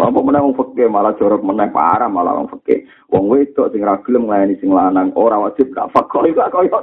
apa 0.00 0.18
menang 0.22 0.48
wong 0.48 0.56
fakir 0.56 0.88
malah 0.88 1.12
jorok 1.20 1.44
menang 1.44 1.76
parah 1.76 2.08
malah 2.08 2.32
wong 2.40 2.48
fakir. 2.48 2.88
Wong 3.12 3.28
wedok 3.28 3.68
sing 3.74 3.84
ra 3.84 4.00
gelem 4.00 4.24
nglayani 4.24 4.56
sing 4.56 4.72
lanang 4.72 5.12
ora 5.12 5.36
wajib 5.36 5.68
gak 5.76 5.92
fakir 5.92 6.32
iku 6.32 6.40
koyo 6.48 6.78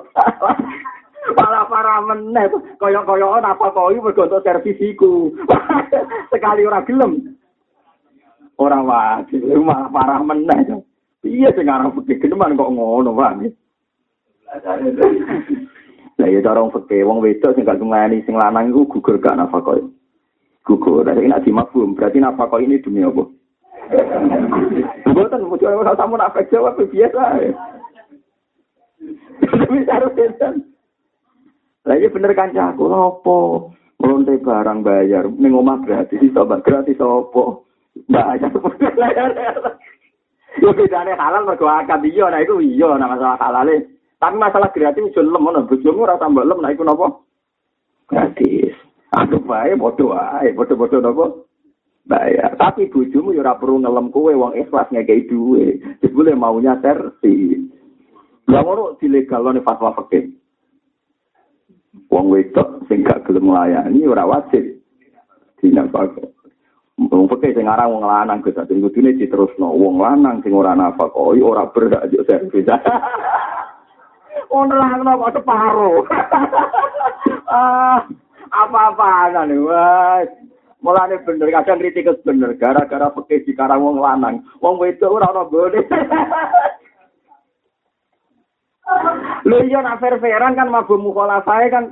Malah 1.36 1.68
parah 1.68 2.00
meneh. 2.06 2.48
Koyok-koyokan 2.80 3.44
apa 3.44 3.66
kau 3.76 3.92
ini 3.92 4.00
bergontok 4.00 4.46
servisiku. 4.46 5.34
Sekali 6.32 6.64
orang 6.64 6.88
gelem. 6.88 7.12
Orang 8.56 8.88
wajib. 8.88 9.44
Malah 9.44 9.92
parah 9.92 10.22
meneh. 10.24 10.80
Iya 11.28 11.52
sing 11.52 11.68
aran 11.68 11.92
fikih 11.92 12.24
geneman 12.24 12.56
kok 12.56 12.72
ngono, 12.72 13.12
Pak. 13.12 13.52
Lah 16.18 16.28
ya 16.32 16.40
cara 16.40 16.62
fikih 16.72 17.04
wong 17.04 17.20
wedok 17.20 17.52
sing 17.58 17.68
gak 17.68 17.82
nglayani 17.84 18.24
sing 18.24 18.40
lanang 18.40 18.72
iku 18.72 18.88
gugur 18.98 19.20
gak 19.20 19.36
nafkah. 19.36 19.82
gugur. 20.68 21.08
Tapi 21.08 21.32
nak 21.32 21.48
dimafhum, 21.48 21.96
berarti 21.96 22.20
napa 22.20 22.52
kok 22.52 22.60
ini 22.60 22.84
demi 22.84 23.00
apa? 23.00 23.24
Bukan, 25.08 25.48
mesti 25.48 25.64
orang 25.64 25.96
sama 25.96 26.20
nafek 26.20 26.52
jawab 26.52 26.76
biasa. 26.76 27.24
Tapi 29.48 29.88
harus 29.88 30.12
Lagi 31.88 32.12
bener 32.12 32.36
kan 32.36 32.52
aku? 32.52 32.84
Melonte 33.98 34.38
barang 34.38 34.86
bayar, 34.86 35.26
ning 35.26 35.58
omah 35.58 35.82
gratis, 35.82 36.22
iso 36.22 36.46
gratis 36.46 37.02
apa? 37.02 37.44
Bayar. 38.06 38.54
Yo 40.62 40.70
bedane 40.74 41.18
halal 41.18 41.50
mergo 41.50 41.66
akad 41.66 42.06
iya, 42.06 42.30
nah 42.30 42.42
iku 42.42 42.62
iya, 42.62 42.94
nah 42.94 43.10
masalah 43.10 43.42
halale. 43.42 43.90
Tapi 44.22 44.36
masalah 44.38 44.70
gratis 44.70 45.02
iso 45.02 45.26
lem 45.26 45.42
ngono, 45.42 45.66
bojomu 45.66 46.06
ora 46.06 46.22
tambah 46.22 46.46
lem, 46.46 46.62
nah 46.62 46.70
iku 46.70 46.86
napa? 46.86 47.08
Gratis. 48.06 48.78
Aduh 49.18 49.42
bae 49.42 49.74
padha 49.74 50.04
wae, 50.06 50.54
padha-padha 50.54 50.98
napa? 51.02 51.26
Bayar. 52.06 52.54
Tapi 52.54 52.94
bojomu 52.94 53.34
yo 53.34 53.42
ora 53.42 53.58
perlu 53.58 53.82
ngelem 53.82 54.14
kowe 54.14 54.30
wong 54.30 54.54
ikhlas 54.62 54.94
ngekei 54.94 55.26
duwe. 55.26 55.82
Jebule 56.06 56.38
maunya 56.38 56.78
servis. 56.86 57.66
Lah 58.46 58.62
ngono 58.62 58.94
dilegalno 59.02 59.58
fatwa 59.66 59.98
fikih. 60.06 60.38
Wong 62.08 62.26
wedok 62.32 62.88
sing 62.88 63.04
gak 63.04 63.24
gelem 63.28 63.52
nglayani 63.52 64.08
ora 64.08 64.24
wajib. 64.28 64.80
Dinafak 65.58 66.14
wong 66.98 67.26
peke 67.30 67.54
sing 67.54 67.68
aran 67.70 67.92
wong 67.94 68.04
lanang 68.06 68.42
Gus 68.42 68.56
dadi 68.56 68.78
kudune 68.80 69.16
diterusno. 69.16 69.74
Wong 69.74 70.00
lanang 70.02 70.42
sing 70.42 70.56
ora 70.56 70.74
nafak 70.74 71.14
koi 71.14 71.42
ora 71.42 71.68
berhak 71.70 72.10
yo 72.14 72.24
servis. 72.26 72.68
Ono 74.48 74.76
lah 74.80 74.96
kok 74.96 75.34
separo. 75.36 75.92
Ah 77.48 78.04
apa-apa 78.52 79.44
nih 79.48 79.60
wes? 79.60 80.30
Mulane 80.78 81.18
bener 81.26 81.50
kadang 81.52 81.80
kritik 81.82 82.08
bener 82.22 82.54
gara-gara 82.56 83.10
peke 83.12 83.44
di 83.44 83.52
karang 83.58 83.82
wong 83.82 83.98
lanang. 83.98 84.46
Wong 84.62 84.78
wedok 84.78 85.20
ora 85.20 85.34
ono 85.34 85.50
boleh. 85.50 85.84
Lho 89.48 89.58
iya 89.68 89.80
nak 89.84 90.00
fair-fairan 90.00 90.56
kan 90.56 90.72
mabuk 90.72 91.00
mukhalafah 91.00 91.60
kan 91.72 91.86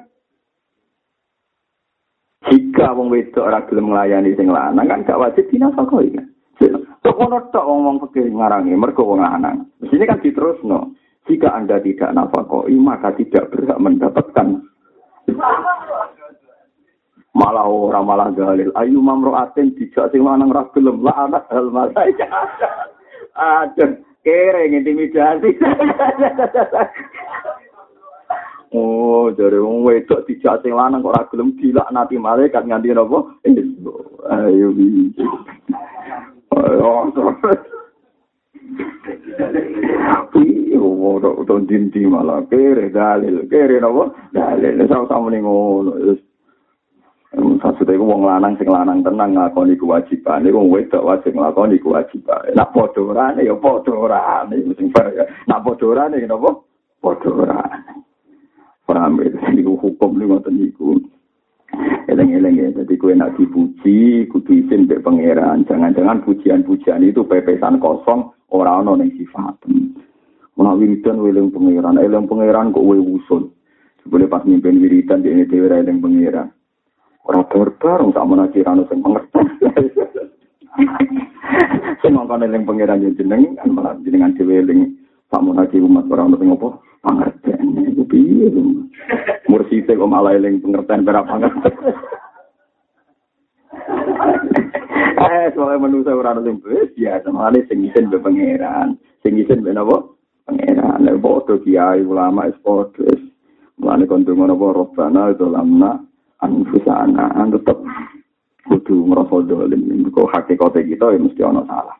jika 2.45 2.93
wong 2.93 3.09
wedok 3.09 3.47
ora 3.47 3.65
gelem 3.65 3.89
nglayani 3.89 4.37
sing 4.37 4.47
lanang 4.53 4.85
kan 4.85 5.01
gak 5.01 5.17
wajib 5.17 5.49
dinafakoi 5.49 6.13
kan. 6.13 6.25
Tok 7.01 7.17
ono 7.17 7.37
tok 7.49 7.65
wong 7.65 7.97
fikir 8.05 8.29
ngarangi 8.29 8.77
mergo 8.77 9.01
wong 9.01 9.25
lanang. 9.25 9.65
Di 9.81 9.89
sini 9.89 10.05
kan 10.05 10.21
diterusno. 10.21 10.93
Jika 11.25 11.57
Anda 11.57 11.81
tidak 11.81 12.13
nafakoi 12.13 12.77
maka 12.77 13.09
tidak 13.17 13.49
berhak 13.49 13.81
mendapatkan 13.81 14.61
malah 17.35 17.67
ora 17.67 17.99
malah 17.99 18.29
dalil 18.31 18.69
ayu 18.77 19.01
mamroatin 19.01 19.73
dijak 19.75 20.13
sing 20.13 20.21
lanang 20.21 20.53
ra 20.53 20.69
gelem 20.71 21.01
la 21.01 21.27
anak 21.27 21.49
hal 21.49 21.67
malaika. 21.73 22.29
Aduh, 23.35 23.99
kere 24.25 24.65
intimidasi. 24.73 25.53
oh, 28.73 29.29
dari 29.37 29.61
wong 29.61 29.85
wedok 29.85 30.25
dijak 30.25 30.65
sing 30.65 30.73
lanang 30.73 31.05
kok 31.05 31.13
ora 31.13 31.29
gelem 31.29 31.53
dilaknati 31.61 32.17
malaikat 32.17 32.65
nganti 32.65 32.89
napa? 32.89 33.21
Ayo. 34.33 34.73
Iya, 40.35 40.81
ora 40.81 41.29
utawa 41.37 41.61
dinti 41.69 42.01
malah 42.09 42.41
kere 42.49 42.89
dalil, 42.89 43.45
kere 43.45 43.77
napa? 43.77 44.09
Dalil 44.33 44.89
sama-sama 44.89 45.29
ning 45.29 45.45
ngono. 45.45 46.17
Maksudnya 47.75 47.99
itu 47.99 48.07
wong 48.07 48.23
lanang 48.23 48.55
sing 48.55 48.71
lanang 48.71 49.03
tenang 49.03 49.35
ngakoni 49.35 49.75
kewajiban. 49.75 50.47
Ini 50.47 50.55
wong 50.55 50.71
wedok 50.71 51.11
wajib 51.11 51.35
ngakoni 51.35 51.75
kewajiban. 51.75 52.55
Nak 52.55 52.71
podorane 52.71 53.43
ya 53.43 53.51
podorane. 53.51 54.63
Mesti 54.63 54.95
ya. 54.95 55.27
Nak 55.43 55.59
podorane 55.67 56.23
kenapa? 56.23 56.55
Podorane. 57.03 57.99
Paham 58.87 59.19
ya? 59.19 59.27
Ini 59.51 59.67
hukum 59.67 60.15
ini 60.15 60.23
ngoten 60.23 60.55
niku. 60.55 60.95
Eleng-eleng 62.07 62.55
ya. 62.63 62.71
Jadi 62.79 62.95
kue 62.95 63.11
nak 63.11 63.35
dipuji, 63.35 64.31
kudu 64.31 64.55
izin 64.55 64.87
be 64.87 64.95
pangeran. 65.03 65.67
Jangan-jangan 65.67 66.23
pujian-pujian 66.23 67.03
itu 67.03 67.27
pepesan 67.27 67.83
kosong 67.83 68.31
orang 68.55 68.87
yang 68.87 69.11
sifat. 69.19 69.67
Menak 70.55 70.79
wiridan 70.79 71.19
weleng 71.19 71.51
pangeran. 71.51 71.99
Eleng 71.99 72.23
pangeran 72.23 72.71
kok 72.71 72.87
we 72.87 73.03
usul. 73.03 73.51
Sebelum 73.99 74.31
pas 74.31 74.47
mimpin 74.47 74.79
wiridan 74.79 75.27
di 75.27 75.35
ini 75.35 75.43
dewa 75.43 75.75
eleng 75.75 75.99
pangeran. 75.99 76.55
Ora 77.25 77.41
bareng 77.49 78.13
tak 78.13 78.27
menaji 78.29 78.59
rano 78.61 78.85
sing 78.85 79.01
pengertian. 79.01 79.45
Sing 82.05 82.13
pangeran 82.13 83.01
yen 83.01 83.17
jeneng 83.17 83.57
kan 83.57 83.69
malah 83.73 83.97
jenengan 84.05 84.37
dhewe 84.37 84.61
eling 84.61 84.93
tak 85.33 85.41
menaji 85.41 85.81
umat 85.81 86.05
ora 86.05 86.29
ono 86.29 86.37
sing 86.37 86.53
opo 86.53 86.85
pengertian. 87.01 87.65
Iku 87.93 88.03
piye 88.05 88.53
lho. 88.53 88.61
Kok 89.85 90.11
malah 90.11 90.37
eling 90.37 90.61
pengertian 90.61 91.01
berapa. 91.01 91.33
Eh, 95.15 95.47
soalnya 95.57 95.81
manusia 95.81 96.13
ora 96.13 96.37
ono 96.37 96.45
sing 96.45 96.61
wis 96.61 96.93
biasa, 96.93 97.27
malah 97.33 97.57
sing 97.65 97.89
isin 97.89 98.13
be 98.13 98.21
pangeran. 98.21 99.01
Sing 99.25 99.33
isin 99.41 99.65
be 99.65 99.73
napa? 99.73 100.05
Pangeran. 100.45 101.01
Lha 101.01 101.17
padha 101.17 101.57
kiai 101.65 102.05
ulama 102.05 102.45
es 102.45 102.57
padha. 102.61 103.09
Mulane 103.81 104.07
kon 104.07 104.23
ngono 104.23 104.55
apa 104.55 104.67
robbana 104.71 105.35
itu 105.35 105.51
lamna 105.51 105.99
anfusana 106.43 107.31
tetap 107.51 107.77
kudu 108.65 109.07
ngerasa 109.11 109.35
dolim. 109.45 110.09
Kok 110.09 110.31
hakikatnya 110.31 110.87
kita 110.89 111.05
ya 111.13 111.19
mesti 111.21 111.41
ono 111.45 111.61
salah. 111.69 111.97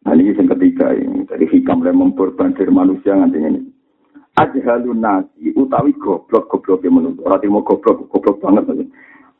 Nah 0.00 0.12
ini 0.16 0.32
yang 0.32 0.48
ketiga 0.56 0.96
ini. 0.96 1.28
Dari 1.28 1.44
hikam 1.44 1.84
yang 1.84 2.00
memperbandir 2.00 2.72
manusia 2.72 3.12
nganti 3.12 3.38
ini 3.38 3.60
ajhalun 4.40 5.00
nasi 5.04 5.52
utawi 5.52 5.92
goblok 6.00 6.48
goblok 6.48 6.80
yang 6.84 6.96
menuntut 6.96 7.24
orang 7.28 7.40
timur 7.44 7.62
goblok 7.66 8.08
goblok 8.08 8.40
banget. 8.40 8.88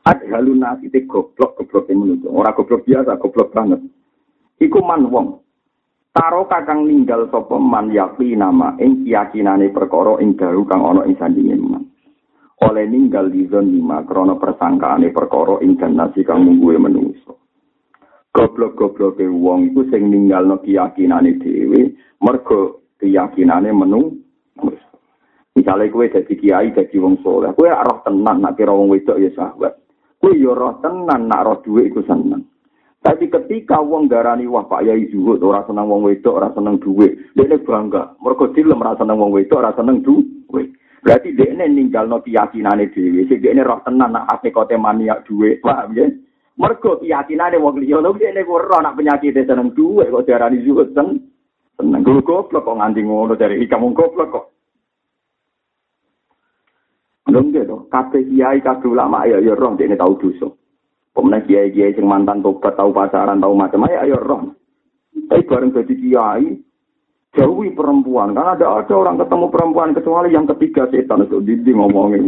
Ajhalun 0.05 0.61
nasi 0.61 0.89
itu 0.89 1.05
goblok 1.09 1.57
goblok 1.57 1.89
yang 1.89 2.05
menuntut 2.05 2.29
orang 2.29 2.55
goblok 2.57 2.81
biasa 2.85 3.17
goblok 3.17 3.49
banget. 3.53 3.81
Iku 4.61 4.79
man 4.85 5.09
wong. 5.09 5.27
Taro 6.11 6.43
kakang 6.43 6.91
ninggal 6.91 7.31
sapa 7.31 7.55
man 7.55 7.87
yakti 7.89 8.35
nama 8.35 8.75
ing 8.83 9.07
keyakinane 9.07 9.71
perkara 9.71 10.19
ing 10.19 10.35
daru 10.35 10.67
kang 10.67 10.83
ana 10.83 11.07
ing 11.07 11.15
sandinge 11.15 11.55
man. 11.55 11.87
Oleh 12.61 12.85
ninggal 12.85 13.33
di 13.33 13.49
zon 13.49 13.73
lima 13.73 14.05
krono 14.05 14.37
persangkaane 14.37 15.09
perkara 15.09 15.57
ing 15.65 15.81
nasi 15.97 16.21
kang 16.21 16.45
mungguwe 16.45 16.77
menungso. 16.77 17.41
Goblok-goblok 18.31 19.19
e 19.19 19.27
wong 19.27 19.73
iku 19.73 19.81
sing 19.91 20.07
ninggal 20.07 20.47
no 20.47 20.55
keyakinane 20.61 21.41
dhewe 21.41 21.97
mergo 22.21 22.85
keyakinane 23.01 23.73
menung. 23.73 24.21
Misalnya 25.51 25.91
kue 25.91 26.07
jadi 26.07 26.33
kiai 26.39 26.71
jadi 26.71 26.95
wong 26.95 27.19
soleh, 27.19 27.51
kue 27.51 27.67
roh 27.67 27.99
tenan 28.07 28.39
nak 28.39 28.55
kira 28.55 28.71
wong 28.71 28.87
wedok 28.87 29.19
ya 29.19 29.27
sahabat. 29.35 29.83
Kue 30.15 30.39
yo 30.39 30.55
roh 30.55 30.79
tenan 30.79 31.27
nak 31.27 31.43
roh 31.43 31.59
duit 31.59 31.91
iku 31.91 31.99
seneng. 32.07 32.47
Tapi 33.03 33.27
ketika 33.27 33.83
wong 33.83 34.07
darani 34.07 34.47
wah 34.47 34.63
Pak 34.63 34.85
Yai 34.87 35.11
zuhud 35.11 35.43
ora 35.43 35.65
seneng 35.67 35.91
wong 35.91 36.07
wedok 36.07 36.37
ora 36.39 36.53
seneng 36.55 36.79
duit, 36.79 37.17
dia 37.35 37.57
bangga. 37.57 38.15
Mergo 38.23 38.53
dilem 38.55 38.79
ora 38.79 38.95
seneng 38.95 39.17
wong 39.19 39.35
wedok 39.35 39.59
ora 39.59 39.75
seneng 39.75 40.05
duit. 40.05 40.71
Berarti 41.01 41.33
dia 41.33 41.49
ini 41.49 41.65
ninggal 41.65 42.05
no 42.05 42.21
keyakinannya 42.21 42.93
dewi. 42.93 43.25
Sehingga 43.25 43.49
ini 43.49 43.65
roh 43.65 43.81
tenan 43.81 44.13
nak 44.13 44.45
kote 44.53 44.77
maniak 44.77 45.25
duwe. 45.25 45.57
Paham 45.57 45.97
ya? 45.97 46.05
Mergo 46.61 47.01
keyakinannya 47.01 47.57
wong 47.57 47.81
liya. 47.81 47.97
Lalu 47.97 48.21
dia 48.21 48.29
ini 48.29 48.45
roh 48.45 48.81
nak 48.81 48.93
penyakit 48.93 49.33
seneng 49.33 49.73
duwe. 49.73 50.05
Kok 50.05 50.25
diarani 50.29 50.61
zuhud 50.61 50.93
sen. 50.93 51.17
Seneng. 51.73 52.05
Gue 52.05 52.21
goblok 52.21 52.69
kok 52.69 52.77
nganti 52.77 53.01
ngono 53.01 53.33
dari 53.33 53.57
hikam 53.57 53.89
goblok 53.97 54.29
kok. 54.29 54.45
Belum 57.25 57.49
gitu. 57.49 57.87
Kabeh 57.89 58.21
kiai, 58.27 58.59
kabeh 58.61 58.91
ulama 58.91 59.25
ya 59.25 59.41
ya 59.41 59.57
roh. 59.57 59.73
Dia 59.73 59.89
ini 59.89 59.97
tahu 59.97 60.19
dosa. 60.21 60.53
Pemenang 61.11 61.43
kiai-kiai 61.43 61.91
yang 61.91 62.07
mantan 62.07 62.39
tobat, 62.39 62.79
tahu 62.79 62.95
pasaran, 62.95 63.43
tahu 63.43 63.51
macam 63.51 63.83
ya 63.91 64.07
ya 64.07 64.15
roh. 64.15 64.55
Tapi 65.27 65.43
bareng 65.43 65.75
jadi 65.75 65.93
kiai, 65.95 66.55
jauhi 67.35 67.71
perempuan. 67.71 68.35
Karena 68.35 68.55
ada 68.55 68.67
ada 68.83 68.93
orang 68.95 69.19
ketemu 69.19 69.45
perempuan 69.47 69.95
kecuali 69.95 70.35
yang 70.35 70.45
ketiga 70.55 70.87
setan 70.91 71.27
itu. 71.27 71.39
Didi 71.43 71.71
ngomongin. 71.71 72.23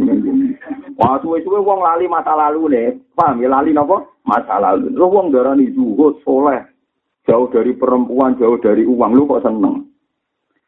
Wah 0.95 1.19
suwe 1.19 1.43
suwe 1.43 1.59
wong 1.59 1.83
lali 1.83 2.05
masa 2.07 2.37
lalu 2.37 2.71
nih 2.71 2.87
paham 3.17 3.41
ya 3.43 3.49
lali 3.51 3.75
nopo? 3.75 4.21
Masa 4.23 4.61
lalu. 4.61 4.93
Lo 4.93 5.11
wong 5.11 5.33
darani 5.33 5.71
zuhud 5.75 6.21
soleh. 6.23 6.63
Jauh 7.23 7.47
dari 7.51 7.71
perempuan 7.75 8.35
jauh 8.35 8.59
dari 8.59 8.83
uang. 8.83 9.11
Lu 9.15 9.27
kok 9.27 9.43
seneng? 9.47 9.87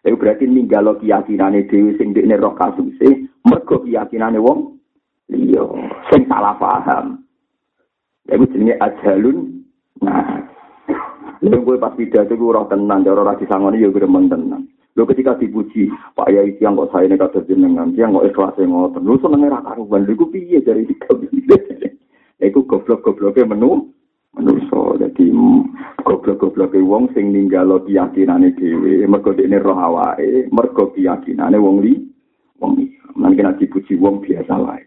Itu 0.05 0.21
berarti 0.21 0.45
ninggalo 0.45 1.01
keyakinane 1.01 1.65
dewi 1.65 1.97
sing 1.97 2.13
dekne 2.13 2.37
roh 2.37 2.53
kasuse 2.53 3.25
mergo 3.41 3.81
keyakinane 3.81 4.37
wong? 4.37 4.77
Iya 5.33 5.65
sing 6.13 6.29
salah 6.29 6.53
paham. 6.61 7.25
Ya 8.29 8.37
jenenge 8.37 8.75
ajalun 8.81 9.65
nah 10.03 10.45
Lha 11.41 11.57
kowe 11.59 11.77
pas 11.79 11.95
pidato 11.97 12.37
ku 12.37 12.51
ora 12.53 12.63
tenan, 12.69 13.03
ora 13.03 13.21
ora 13.25 13.39
disangoni 13.39 13.83
ya 13.83 13.89
gremeng 13.91 14.31
tenan. 14.31 14.63
Lho 14.95 15.03
ketika 15.03 15.35
dipuji, 15.35 15.91
Pak 16.15 16.31
Yai 16.31 16.55
yang 16.63 16.79
kok 16.79 16.95
saya 16.95 17.11
kados 17.19 17.43
jenengan, 17.51 17.91
yang 17.99 18.15
kok 18.15 18.31
ikhlas 18.31 18.55
ngoten. 18.55 19.03
Lho 19.03 19.19
senenge 19.19 19.51
ra 19.51 19.59
karuan. 19.59 20.07
Lha 20.07 20.15
iku 20.15 20.31
piye 20.31 20.63
dari 20.63 20.87
sikap 20.87 21.19
Iku 22.45 22.67
goblok-gobloke 22.67 23.43
menu 23.43 23.91
manusa. 24.35 24.99
Dadi 24.99 25.31
goblok-gobloke 26.03 26.79
wong 26.79 27.11
sing 27.11 27.35
ninggalo 27.35 27.83
keyakinane 27.83 28.55
dhewe, 28.55 29.03
mergo 29.07 29.35
dekne 29.35 29.59
roh 29.59 29.75
awake, 29.75 30.47
mergo 30.51 30.91
keyakinane 30.95 31.59
wong 31.59 31.83
li 31.83 31.99
wong 32.63 32.79
li. 32.79 32.85
Mangke 33.15 33.43
nek 33.43 33.59
dipuji 33.59 33.95
wong 33.95 34.19
biasa 34.23 34.55
wae. 34.59 34.83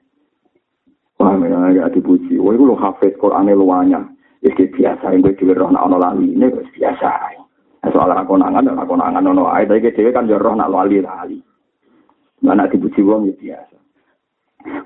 Wah, 1.19 1.35
memang 1.35 1.75
agak 1.75 1.99
dipuji. 1.99 2.39
Wah, 2.39 2.55
itu 2.55 2.63
lo 2.63 2.77
hafid 2.79 3.19
Qur'annya 3.19 3.57
luanya. 3.59 4.07
Iki 4.39 4.71
biasa, 4.71 5.19
gue 5.19 5.35
dhewe 5.35 5.51
roh 5.51 5.67
nak 5.75 5.91
ono 5.91 5.99
lali 5.99 6.31
ini 6.31 6.47
biasa. 6.47 7.11
Soal 7.91 8.15
aku 8.15 8.39
nangan, 8.39 8.71
aku 8.71 8.95
nangan 8.95 9.35
ono 9.35 9.51
ae, 9.51 9.67
tapi 9.67 9.91
dhewe 9.91 10.15
kan 10.15 10.31
yo 10.31 10.39
roh 10.39 10.55
nak 10.55 10.71
lali 10.71 11.03
lali. 11.03 11.43
Mana 12.39 12.71
dipuji 12.71 13.03
wong 13.03 13.27
ya 13.27 13.35
biasa. 13.35 13.77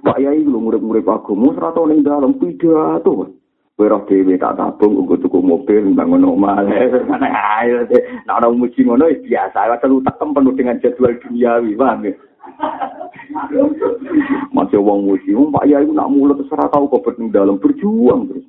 Pak 0.01 0.21
Yai 0.21 0.41
lu 0.41 0.57
murid-murid 0.57 1.05
agama 1.05 1.53
serata 1.53 1.85
ning 1.85 2.01
dalam 2.01 2.41
pidato. 2.41 3.29
Kowe 3.77 3.89
roh 3.89 4.09
dhewe 4.09 4.41
tak 4.41 4.57
tabung 4.57 5.05
nggo 5.05 5.21
tuku 5.21 5.45
mobil 5.45 5.85
bangun 5.93 6.33
omah. 6.33 6.65
Mana 7.13 7.29
ae. 7.61 7.77
Nek 8.25 8.33
ana 8.33 8.49
muji 8.49 8.89
ngono 8.89 9.05
ya 9.05 9.21
biasa. 9.21 9.77
Asal 9.77 10.01
utak 10.01 10.17
penuh 10.17 10.57
dengan 10.57 10.81
jadwal 10.81 11.13
duniawi, 11.21 11.77
paham 11.77 12.09
ya? 12.09 12.13
Masih 14.57 14.81
wong 14.81 15.13
muji, 15.13 15.37
Pak 15.37 15.69
Yai 15.69 15.85
nak 15.93 16.09
mulut 16.09 16.41
serata 16.49 16.73
tau 16.73 16.89
kok 16.89 17.21
dalam 17.29 17.61
berjuang 17.61 18.33
terus. 18.33 18.42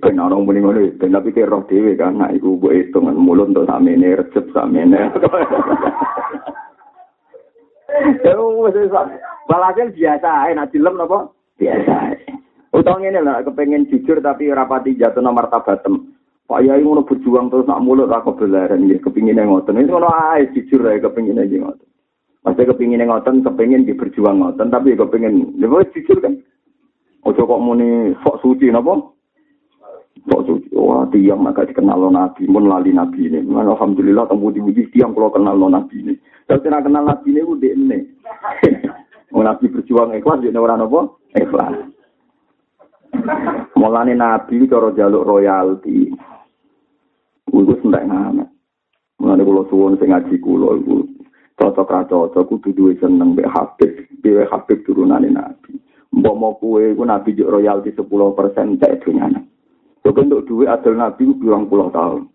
Ben 0.00 0.16
ana 0.16 0.32
muni 0.32 0.64
ngono, 0.64 0.80
ben 0.96 1.12
tapi 1.12 1.30
ke 1.36 1.44
roh 1.44 1.60
dhewe 1.68 1.92
kan, 1.92 2.16
nah 2.16 2.32
iku 2.32 2.56
mbok 2.56 2.72
hitung 2.72 3.12
mulut 3.20 3.52
untuk 3.52 3.68
samene 3.68 4.16
recep 4.16 4.48
samene. 4.56 5.12
Ya 8.24 8.32
wis 8.64 8.76
Walhasil 9.50 9.90
biasa 9.90 10.28
ae 10.46 10.54
nek 10.54 10.70
dilem 10.70 10.94
napa? 10.94 11.26
Biasa 11.58 11.92
ae. 12.14 12.16
Utang 12.70 13.02
ini 13.02 13.18
lah 13.18 13.42
kepengen 13.42 13.90
jujur 13.90 14.22
tapi 14.22 14.46
rapati 14.46 14.94
jatuh 14.94 15.18
nomor 15.18 15.50
tabatem. 15.50 16.14
Pak 16.46 16.62
Yai 16.62 16.86
ngono 16.86 17.02
berjuang 17.02 17.50
terus 17.50 17.66
nak 17.66 17.82
mulut 17.82 18.10
aku 18.14 18.38
belaran 18.38 18.86
ya 18.86 19.02
kepingin 19.02 19.42
ngoten. 19.42 19.82
Itu 19.82 19.98
ngono 19.98 20.06
ae 20.06 20.46
jujur 20.54 20.86
ae 20.86 21.02
kepingin 21.02 21.42
aja 21.42 21.66
ngoten. 21.66 21.86
Masih 22.46 22.64
kepingin 22.70 23.02
ngoten, 23.02 23.42
kepingin 23.42 23.82
di 23.82 23.92
berjuang 23.98 24.38
ngoten 24.38 24.70
tapi 24.70 24.94
kepingin 24.94 25.58
ya 25.58 25.66
jujur 25.66 26.22
kan. 26.22 26.38
Ojo 27.26 27.42
kok 27.44 27.62
muni 27.62 28.14
sok 28.22 28.38
suci 28.38 28.70
napa? 28.70 29.09
Sok 30.28 30.42
suci. 30.46 30.68
Wah, 30.76 31.08
tiang 31.08 31.46
agak 31.48 31.72
dikenal 31.72 32.12
nabi, 32.12 32.44
pun 32.44 32.68
lali 32.68 32.92
nabi 32.92 33.30
ini. 33.30 33.40
Alhamdulillah, 33.46 34.28
temu 34.28 34.52
di 34.52 34.84
tiang 34.92 35.16
kalau 35.16 35.32
kenal 35.32 35.56
nabi 35.56 35.96
ini. 36.02 36.14
Tapi 36.44 36.66
kenal 36.68 37.06
nabi 37.06 37.32
ini 37.32 37.40
udah 37.40 37.72
ini. 37.72 37.98
Nabi 39.30 39.70
berjuang 39.70 40.10
ikhlas 40.18 40.42
yen 40.42 40.58
ora 40.58 40.74
napa? 40.74 41.06
Ikhlas. 41.38 41.86
Mulane 43.78 44.14
Nabi 44.18 44.66
cara 44.66 44.90
jaluk 44.90 45.22
royalti. 45.22 46.10
Iku 47.50 47.74
sentek 47.78 48.06
ngamet. 48.10 48.48
Mulane 49.22 49.42
kula 49.46 49.62
suwun 49.70 49.94
sing 50.02 50.10
ngaji 50.10 50.34
kula 50.42 50.78
iku 50.82 51.06
cocok 51.60 51.92
ra 51.92 52.02
cocok 52.08 52.46
kudu 52.48 52.72
duwe 52.72 52.92
seneng 52.96 53.36
mbek 53.36 53.52
Habib, 53.52 53.92
dhewe 54.24 54.48
Habib 54.48 54.80
turunane 54.82 55.28
Nabi. 55.30 55.76
Mbok 56.10 56.38
mau 56.38 56.56
kue 56.58 56.90
iku 56.90 57.06
Nabi 57.06 57.36
royalti 57.38 57.94
10% 57.94 58.80
cek 58.80 59.06
dunyane. 59.06 59.59
Kok 60.00 60.16
untuk 60.16 60.44
duit 60.48 60.68
adil 60.68 60.96
Nabi 60.96 61.28
ku 61.28 61.36
puluh 61.40 61.92
tahun. 61.92 62.26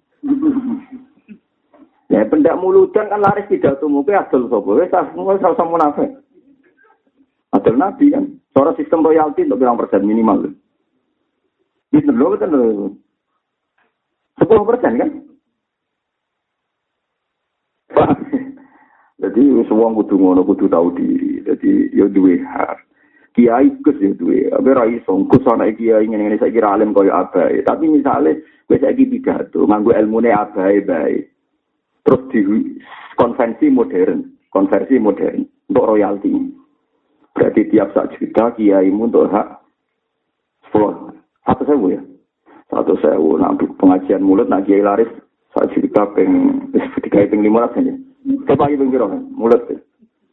Ya 2.14 2.22
pendak 2.30 2.62
muludan 2.62 3.10
kan 3.10 3.18
laris 3.18 3.50
tidak 3.50 3.82
tumuke 3.82 4.14
adil 4.14 4.46
sapa? 4.46 4.70
Wis 4.78 4.94
semua 4.94 5.42
sama 5.42 5.74
munafik. 5.74 6.10
Adil 7.52 7.76
Nabi 7.76 8.14
kan. 8.14 8.26
Soal 8.54 8.78
sistem 8.78 9.04
royalti 9.04 9.44
untuk 9.44 9.60
bilang 9.60 9.76
persen 9.76 10.06
minimal. 10.06 10.54
Bisa 11.90 12.14
dulu 12.14 12.38
kan 12.38 12.52
sepuluh 14.38 14.64
persen 14.64 14.94
kan? 15.02 15.10
Jadi 19.26 19.42
semua 19.66 19.90
kudu 19.90 20.16
ngono 20.22 20.46
kudu 20.46 20.70
tahu 20.70 20.94
diri. 20.94 21.42
Jadi 21.42 21.90
ya 21.98 22.06
duwe 22.06 22.40
hak. 22.46 22.78
Kiai 23.36 23.68
kus 23.84 24.00
ya 24.00 24.16
duwe. 24.16 24.48
Abe 24.56 24.72
ra 24.72 24.88
iso 24.88 25.12
kus 25.28 25.44
ana 25.44 25.68
kiai 25.76 26.08
ngene 26.08 26.24
ngene 26.24 26.40
saiki 26.40 26.64
alim 26.64 26.96
koyo 26.96 27.12
abae. 27.12 27.60
Tapi 27.68 27.92
misale 27.92 28.40
kowe 28.64 28.80
saiki 28.80 29.12
pidato 29.12 29.68
nganggo 29.68 29.92
ilmune 29.92 30.32
abae 30.32 30.80
bae. 30.80 31.20
Terus 32.08 32.24
di 32.32 32.40
konvensi 33.20 33.68
modern, 33.68 34.24
konversi 34.56 34.96
modern 35.04 35.44
untuk 35.68 35.84
royalti. 35.84 36.32
Berarti 37.36 37.68
tiap 37.68 37.92
sak 37.92 38.16
juta 38.16 38.56
kiaimu 38.56 39.12
untuk 39.12 39.28
hak 39.28 39.60
sepuluh. 40.64 41.12
Satu 41.44 41.68
sewu 41.68 41.92
ya? 41.92 42.00
Satu 42.72 42.96
sewu. 43.04 43.36
Nah, 43.36 43.52
pengajian 43.76 44.24
mulut, 44.24 44.48
nah 44.48 44.64
kiai 44.64 44.80
laris 44.80 45.12
sak 45.52 45.76
juta 45.76 46.08
peng, 46.16 46.72
tiga 47.04 47.28
peng 47.28 47.44
lima 47.44 47.68
ratus 47.68 47.84
aja. 47.84 47.94
Coba 48.48 48.72
lagi 48.72 48.80
peng 48.80 48.96
mulut. 49.36 49.60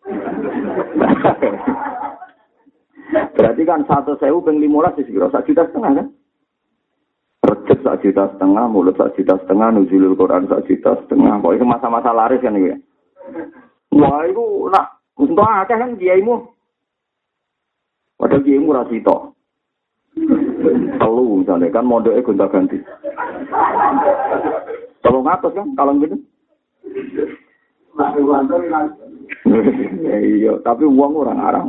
Berarti 3.12 3.62
kan 3.68 3.84
satu 3.84 4.16
sewu 4.16 4.40
peng 4.40 4.56
lima 4.56 4.88
ratus 4.88 5.04
kira 5.04 5.28
sak 5.28 5.44
juta 5.44 5.68
setengah 5.68 5.92
kan? 6.00 6.08
Recep 7.42 7.78
sak 7.84 8.00
juta 8.00 8.24
setengah, 8.32 8.64
mulut 8.70 8.96
sak 8.96 9.12
juta 9.18 9.36
setengah, 9.44 9.68
nuzulul 9.74 10.16
Quran 10.16 10.48
sak 10.48 10.64
juta 10.64 10.96
setengah. 11.04 11.42
Pokoknya 11.42 11.66
masa-masa 11.68 12.14
laris 12.14 12.40
kan 12.40 12.56
ya. 12.56 12.78
Wah, 13.92 14.24
itu 14.24 14.72
nak 14.72 15.04
untuk 15.20 15.44
akeh 15.44 15.76
kan 15.76 15.92
kiaimu 16.00 16.48
Padahal 18.16 18.46
dia 18.46 18.62
murah 18.62 18.86
sito. 18.86 19.34
Telu 21.02 21.42
misalnya 21.42 21.74
kan 21.74 21.82
modalnya 21.82 22.22
gonta 22.22 22.46
ganti. 22.46 22.78
Tolong 25.02 25.26
atas 25.26 25.50
kan 25.50 25.74
kalau 25.74 25.98
gitu. 25.98 26.16
iya, 30.38 30.52
tapi 30.62 30.86
uang 30.86 31.12
orang 31.18 31.42
arah. 31.42 31.66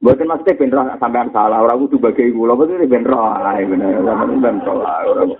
Bukan 0.00 0.32
maksudnya 0.32 0.56
bener 0.56 0.96
sampean 0.96 1.28
salah 1.28 1.60
orang 1.60 1.84
itu 1.84 2.00
bagai 2.00 2.32
gula, 2.32 2.56
betul 2.56 2.80
bener 2.88 3.12
lah, 3.12 3.52
bener 3.60 4.00
bener 4.00 4.64
lah 4.64 5.04
orang. 5.04 5.36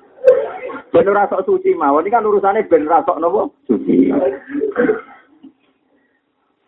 Bener 0.93 1.17
rasa 1.17 1.41
suci 1.49 1.73
mawon 1.73 2.05
ini 2.05 2.13
kan 2.13 2.29
urusannya 2.29 2.69
bener 2.69 2.93
rasa 2.93 3.17
nopo 3.17 3.57
suci. 3.65 4.13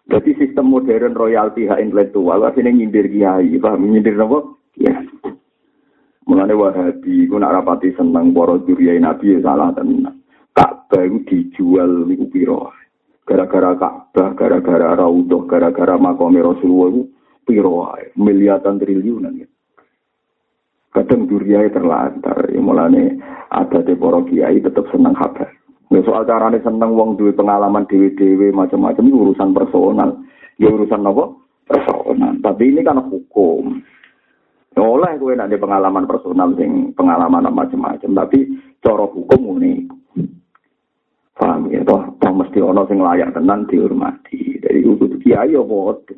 Jadi 0.09 0.31
sistem 0.41 0.73
modern 0.73 1.13
royalti 1.13 1.69
hak 1.69 1.85
intelektual 1.85 2.41
artinya 2.41 2.73
nyindir 2.73 3.13
kiai, 3.13 3.61
paham 3.61 3.85
nyindir 3.85 4.17
apa? 4.17 4.41
Ya. 4.81 4.97
Mulane 6.25 6.57
Wahabi 6.57 7.29
ku 7.29 7.37
nak 7.37 7.61
rapati 7.61 7.93
seneng 7.93 8.33
para 8.33 8.57
duriyai 8.57 9.05
Nabi 9.05 9.37
ya 9.37 9.45
salah 9.45 9.69
tenan. 9.77 10.25
Ka'bah 10.57 11.05
itu 11.05 11.29
dijual 11.29 12.09
niku 12.09 12.25
piro? 12.33 12.73
Gara-gara 13.29 13.77
Ka'bah, 13.77 14.33
gara-gara 14.33 14.97
Raudhah, 14.97 15.45
gara-gara 15.49 15.97
makam 16.01 16.37
Rasulullah 16.37 17.05
piro 17.47 17.91
miliaran 18.17 18.79
triliunan 18.79 19.43
ya. 19.43 19.49
Kadang 20.93 21.25
duriyai 21.25 21.73
terlantar, 21.73 22.53
ya 22.53 22.61
mulane 22.61 23.17
ada 23.49 23.81
de 23.81 23.97
para 23.97 24.21
kiai 24.29 24.61
tetap 24.61 24.85
seneng 24.93 25.17
kabar. 25.17 25.49
Ya 25.89 26.01
soal 26.05 26.25
carane 26.25 26.61
seneng 26.61 26.97
wong 26.97 27.21
duwe 27.21 27.37
pengalaman 27.37 27.85
dewe-dewe 27.85 28.49
macam-macam 28.53 29.05
itu 29.05 29.17
urusan 29.17 29.53
personal. 29.53 30.21
Ya 30.57 30.73
urusan 30.73 31.05
apa? 31.05 31.33
Personal. 31.69 32.33
Tapi 32.41 32.73
ini 32.73 32.81
kan 32.81 33.01
hukum. 33.09 33.81
Ya 34.73 34.81
oleh 34.81 35.21
gue 35.21 35.37
nanti 35.37 35.61
pengalaman 35.61 36.09
personal 36.09 36.57
sing 36.57 36.97
pengalaman 36.97 37.45
macam-macam. 37.53 38.09
Tapi 38.25 38.39
cara 38.81 39.05
hukum 39.05 39.61
ini. 39.61 39.85
Paham 41.37 41.69
ya? 41.69 41.85
Toh, 41.85 42.17
toh 42.21 42.33
mesti 42.37 42.61
ono 42.61 42.89
sing 42.89 43.01
layak 43.01 43.37
tenan 43.37 43.69
dihormati. 43.69 44.61
Dari 44.65 44.81
itu 44.81 45.21
kiai 45.21 45.53
ya 45.53 45.61
bodoh. 45.61 46.17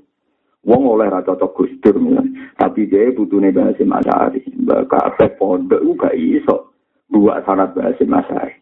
Wong 0.64 0.82
oleh 0.88 1.12
ra 1.12 1.20
cocok 1.20 1.52
Gus 1.52 1.72
Dur 1.84 1.96
tapi 2.56 2.88
dia 2.88 3.12
butuhne 3.12 3.52
bahasa 3.52 3.84
Masari. 3.84 4.40
Mbak 4.48 4.88
Kafe 4.88 5.36
pondok 5.36 5.84
gak 6.00 6.16
iso 6.16 6.72
buat 7.12 7.44
syarat 7.44 7.76
bahasa 7.76 8.04
Masari. 8.08 8.56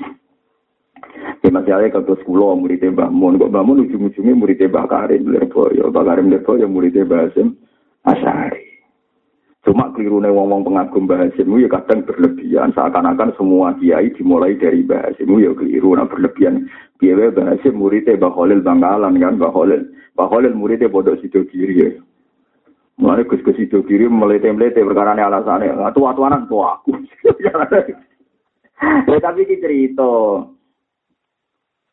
Ya 1.42 1.50
masalahnya 1.50 1.94
kalau 1.98 2.14
sekolah 2.22 2.54
muridnya 2.54 2.94
Mbah 2.94 3.10
Mun, 3.10 3.38
kok 3.38 3.50
Mbah 3.50 3.64
Mun 3.66 3.82
ujung-ujungnya 3.86 4.34
muridnya 4.34 4.70
Mbah 4.70 4.86
Karim 4.86 5.26
Lirboyo, 5.26 5.90
Mbah 5.90 6.04
Karim 6.06 6.30
Lirboyo 6.30 6.66
muridnya 6.70 7.02
Mbah 7.02 7.26
Hasim 7.26 7.58
Asyari. 8.06 8.71
Cuma 9.62 9.94
keliru 9.94 10.18
wong-wong 10.18 10.66
pengagum 10.66 11.06
Mbah 11.06 11.22
Hasim 11.22 11.54
ya 11.54 11.70
kadang 11.70 12.02
berlebihan, 12.02 12.74
seakan-akan 12.74 13.30
semua 13.38 13.70
kiai 13.78 14.10
dimulai 14.10 14.58
dari 14.58 14.82
Mbah 14.82 15.06
Hasim 15.06 15.38
ya 15.38 15.54
keliru, 15.54 15.94
nah 15.94 16.10
berlebihan. 16.10 16.66
Hasim 16.98 17.78
muridnya 17.78 18.18
Mbah 18.18 18.34
Khalil 18.34 18.66
Bangkalan 18.66 19.22
kan. 19.22 19.38
Mbah 19.38 20.26
Khalil 20.26 20.58
muridnya 20.58 20.90
bodoh 20.90 21.14
sido 21.22 21.46
kiri 21.46 21.78
ya. 21.78 21.94
Mulai 22.98 23.22
gus-gus 23.22 23.54
sido 23.54 23.86
kiri 23.86 24.10
melete-melete 24.10 24.82
perkara 24.82 25.14
alasannya, 25.14 25.78
tua-tuanan 25.94 26.50
tua 26.50 26.82
aku. 26.82 26.98
Ya 28.82 29.14
tapi 29.22 29.46
ini 29.46 29.62
cerita. 29.62 30.42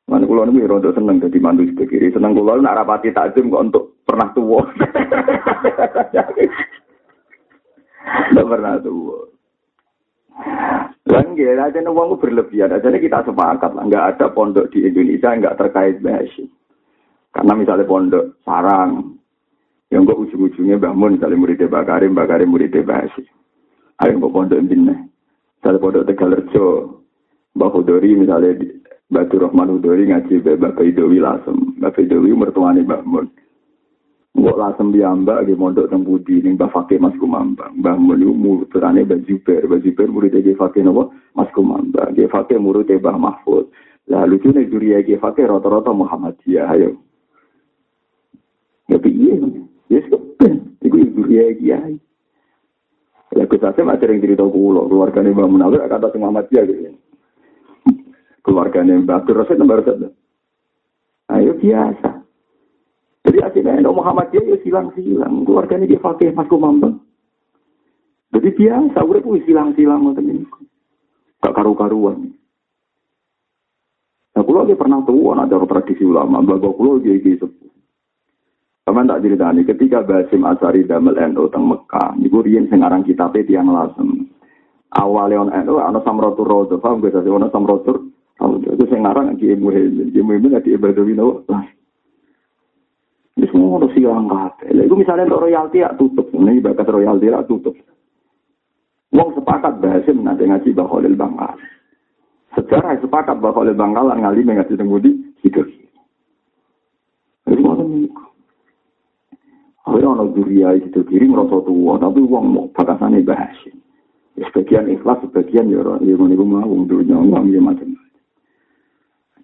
Mana 0.09 0.26
kulo 0.26 0.41
nih 0.49 0.65
rondo 0.65 0.89
seneng 0.89 1.22
jadi 1.22 1.38
mantu 1.38 1.70
sebelah 1.70 1.86
kiri. 1.86 2.09
Seneng 2.09 2.34
kulo 2.34 2.57
nak 2.57 2.82
rapati 2.82 3.13
takjim 3.13 3.53
kok 3.53 3.70
untuk 3.70 4.01
pernah 4.09 4.34
tua. 4.34 4.65
Tidak 8.30 8.45
pernah 8.45 8.78
tua. 8.82 9.30
Gila 11.39 11.72
aja 11.72 11.80
uang 11.80 12.20
berlebihan. 12.20 12.76
Aja 12.76 12.91
kita 12.91 13.24
sepakat 13.24 13.72
lah. 13.72 13.84
Nggak 13.88 14.05
ada 14.16 14.26
pondok 14.36 14.68
di 14.76 14.84
Indonesia 14.84 15.32
nggak 15.32 15.55
terkait 15.55 16.03
bahasa. 16.03 16.43
Karena 17.32 17.53
misalnya 17.55 17.88
pondok 17.88 18.43
sarang, 18.43 19.16
yang 19.88 20.03
kok 20.03 20.20
ujung-ujungnya 20.20 20.82
bangun 20.82 21.16
misalnya 21.16 21.39
muridnya 21.39 21.72
Bakarim, 21.72 22.12
Bakarim 22.12 22.51
muridnya 22.51 22.84
bahasa. 22.84 23.24
Ada 24.03 24.12
yang 24.12 24.20
pondok 24.20 24.60
ini. 24.60 24.95
Misalnya 25.60 25.80
pondok 25.80 26.05
Tegalerjo, 26.12 26.68
Mbak 27.55 27.72
Hudori 27.72 28.12
misalnya 28.20 28.51
Batu 29.07 29.36
Rahman 29.39 29.72
Hudori 29.80 30.12
ngaji 30.12 30.43
Mbak 30.43 30.80
Idowi 30.84 31.24
Lasem. 31.24 31.80
Mbak 31.80 32.03
Idowi 32.03 32.36
mertuanya 32.36 32.84
Mbak. 32.84 33.32
Mbok 34.40 34.56
lasem 34.56 34.96
piyambak 34.96 35.44
nggih 35.44 35.60
mondok 35.60 35.92
teng 35.92 36.08
Budi 36.08 36.40
ning 36.40 36.56
Mbah 36.56 36.72
Fakih 36.72 36.96
Mas 36.96 37.12
Kumambang. 37.20 37.76
Mbah 37.76 38.00
Mun 38.00 38.24
iku 38.24 38.34
muridane 38.34 39.04
Mbah 39.04 39.20
Zubair, 39.28 39.68
Mbah 39.68 39.80
Zubair 39.84 40.08
murid 40.08 40.32
Ki 40.32 40.56
Fakih? 40.56 40.88
Mas 41.36 41.52
Kumambang. 41.52 42.16
Ki 42.16 42.32
Fakih 42.32 42.56
murid 42.56 42.88
Mbah 42.88 43.20
Mahfud. 43.20 43.68
Lah 44.08 44.24
lucune 44.24 44.64
juriya 44.64 45.04
Ki 45.04 45.20
Fakih 45.20 45.44
rata-rata 45.44 45.92
Muhammadiyah 45.92 46.72
ayo. 46.72 46.96
Ya 48.88 48.98
piye? 48.98 49.36
Yes 49.92 50.08
kok. 50.08 50.24
Iku 50.88 50.96
juriya 51.20 51.60
Kiai. 51.60 52.00
Lah 53.36 53.46
Gus 53.46 53.62
Hasim 53.62 53.92
ada 53.92 54.08
yang 54.08 54.24
cerita 54.24 54.48
kulo, 54.48 54.88
keluargane 54.88 55.36
Mbah 55.36 55.48
Munawir 55.52 55.84
kata 55.86 56.10
sing 56.16 56.24
Muhammadiyah 56.24 56.64
gitu. 56.64 56.96
Keluargane 58.42 59.04
Mbah 59.04 59.22
Abdul 59.22 59.38
Rasid 59.38 59.60
nomor 59.60 59.84
Ayo 61.30 61.54
biasa. 61.62 62.09
Jadi 63.30 63.46
akhirnya 63.46 63.86
Muhammad 63.86 64.34
Muhammadiyah 64.34 64.44
ya 64.50 64.58
silang-silang. 64.66 65.46
Keluarganya 65.46 65.86
dia 65.86 66.02
pakai 66.02 66.34
Mas 66.34 66.50
Kumambang. 66.50 66.98
Jadi 68.34 68.50
biasa, 68.58 69.06
udah 69.06 69.22
pun 69.22 69.38
silang-silang. 69.46 70.02
Gak 71.38 71.54
karu-karuan. 71.54 72.34
Nah, 74.34 74.42
kalau 74.42 74.66
dia 74.66 74.74
pernah 74.74 75.06
tahu, 75.06 75.30
ada 75.30 75.62
tradisi 75.70 76.02
ulama. 76.02 76.42
Bapak 76.42 76.74
kalau 76.74 76.98
dia 76.98 77.22
ini 77.22 77.38
sepuh. 77.38 77.70
Sama 78.90 79.06
tak 79.06 79.22
ceritani, 79.22 79.62
ketika 79.62 80.02
Basim 80.02 80.42
Asari 80.50 80.90
damel 80.90 81.14
NU 81.30 81.46
teng 81.54 81.70
Mekah, 81.70 82.18
niku 82.18 82.42
riyen 82.42 82.66
sing 82.74 82.82
aran 82.82 83.06
kitabe 83.06 83.46
tiyang 83.46 83.70
lasem. 83.70 84.26
Awale 84.90 85.38
on 85.38 85.54
NU 85.54 85.78
ana 85.78 86.02
samratur 86.02 86.50
rodo, 86.50 86.82
paham 86.82 86.98
gak 87.06 87.22
sih 87.22 87.30
ana 87.30 87.54
samratur. 87.54 88.10
Itu 88.42 88.90
sing 88.90 89.06
aran 89.06 89.38
Ki 89.38 89.54
Muhammad, 89.54 90.10
Ki 90.10 90.22
Muhammad 90.26 90.66
di 90.66 90.74
Ibadah 90.74 91.06
Wino. 91.06 91.46
Ini 91.46 91.79
harus 93.66 93.91
silang 93.97 94.30
kabeh. 94.30 94.72
Itu 94.72 94.95
misalnya 94.95 95.28
untuk 95.28 95.43
royalti 95.49 95.84
ya 95.84 95.89
tutup. 95.97 96.28
Ini 96.32 96.64
bakat 96.64 96.88
royalti 96.88 97.28
ya 97.28 97.43
tutup. 97.43 97.76
Wong 99.10 99.30
sepakat 99.34 99.82
bahasin 99.82 100.22
nanti 100.22 100.45
ngaji 100.45 100.70
Khalil 100.78 101.18
Bangkal. 101.18 101.57
Sejarah 102.53 102.95
sepakat 103.01 103.41
Khalil 103.41 103.74
Bangkal 103.74 104.14
ngali 104.14 104.45
ngaji 104.45 104.74
tengudi 104.78 105.12
hidup. 105.41 105.66
Itu 107.49 107.62
mau 107.66 107.82
niku. 107.82 108.26
Akhirnya 109.89 110.14
orang 110.14 110.38
duria 110.38 110.70
itu 110.78 111.01
kiri 111.10 111.26
merasa 111.26 111.66
tua, 111.66 111.97
tapi 111.97 112.22
uang 112.22 112.45
mau 112.45 112.66
bakasannya 112.78 113.26
bahasin. 113.26 113.74
Sebagian 114.38 114.86
ikhlas, 114.93 115.20
sebagian 115.26 115.74
ya 115.74 115.82
orang 115.82 116.05
yang 116.05 116.22
mau 116.45 116.62
mau 116.62 116.86
dunia 116.86 117.18
uang 117.18 117.49
ya 117.49 117.57
macam-macam. 117.57 118.07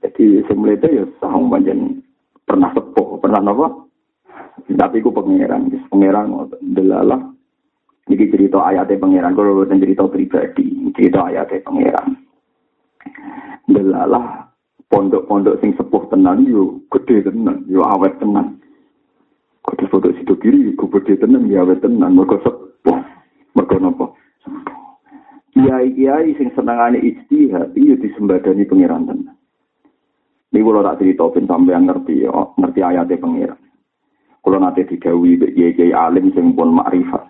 Jadi 0.05 0.45
semula 0.45 0.77
itu 0.77 0.87
ya 1.01 1.03
sahung 1.17 1.49
banyak 1.49 1.73
pernah 2.45 2.69
sepuh, 2.77 3.17
pernah 3.17 3.41
apa? 3.41 3.84
Tapi 4.65 4.97
ku 5.05 5.13
pangeran, 5.13 5.69
pangeran 5.93 6.49
delalah. 6.73 7.21
Jadi 8.05 8.23
cerita 8.33 8.65
ayatnya 8.65 9.01
pangeran, 9.01 9.37
kalau 9.37 9.61
bukan 9.61 9.81
cerita 9.81 10.05
pribadi, 10.09 10.93
cerita 10.93 11.29
ayatnya 11.29 11.61
pangeran. 11.61 12.09
Delalah 13.69 14.45
pondok-pondok 14.89 15.57
sing 15.61 15.73
sepuh 15.77 16.05
tenan 16.09 16.45
yo 16.45 16.81
gede 16.93 17.29
tenan, 17.29 17.65
yo 17.69 17.81
awet 17.85 18.17
tenan. 18.21 18.61
Kode 19.65 19.85
foto 19.89 20.13
situ 20.13 20.37
kiri, 20.37 20.77
ku 20.77 20.89
gede 20.89 21.17
tenan, 21.17 21.49
yo 21.49 21.65
awet 21.65 21.81
tenan, 21.81 22.13
mereka 22.13 22.41
sepuh, 22.45 22.99
mereka 23.57 23.75
nopo. 23.81 24.13
Kiai-kiai 25.53 26.37
sing 26.37 26.53
senengane 26.53 27.01
ijtihad, 27.01 27.73
iya 27.73 27.97
disembadani 27.97 28.69
pangeran 28.69 29.09
tenan. 29.09 29.35
Ini 30.53 30.61
kalau 30.61 30.85
tak 30.85 31.01
cerita, 31.01 31.25
sampai 31.35 31.73
yang 31.73 31.89
ngerti, 31.89 32.15
oh, 32.29 32.53
ngerti 32.55 32.79
ayatnya 32.79 33.17
pangeran. 33.17 33.64
Kalau 34.45 34.61
nanti 34.61 34.85
digawi 34.85 35.41
kiai 35.41 35.89
alim 35.89 36.29
sing 36.37 36.53
pun 36.53 36.77
makrifat. 36.77 37.25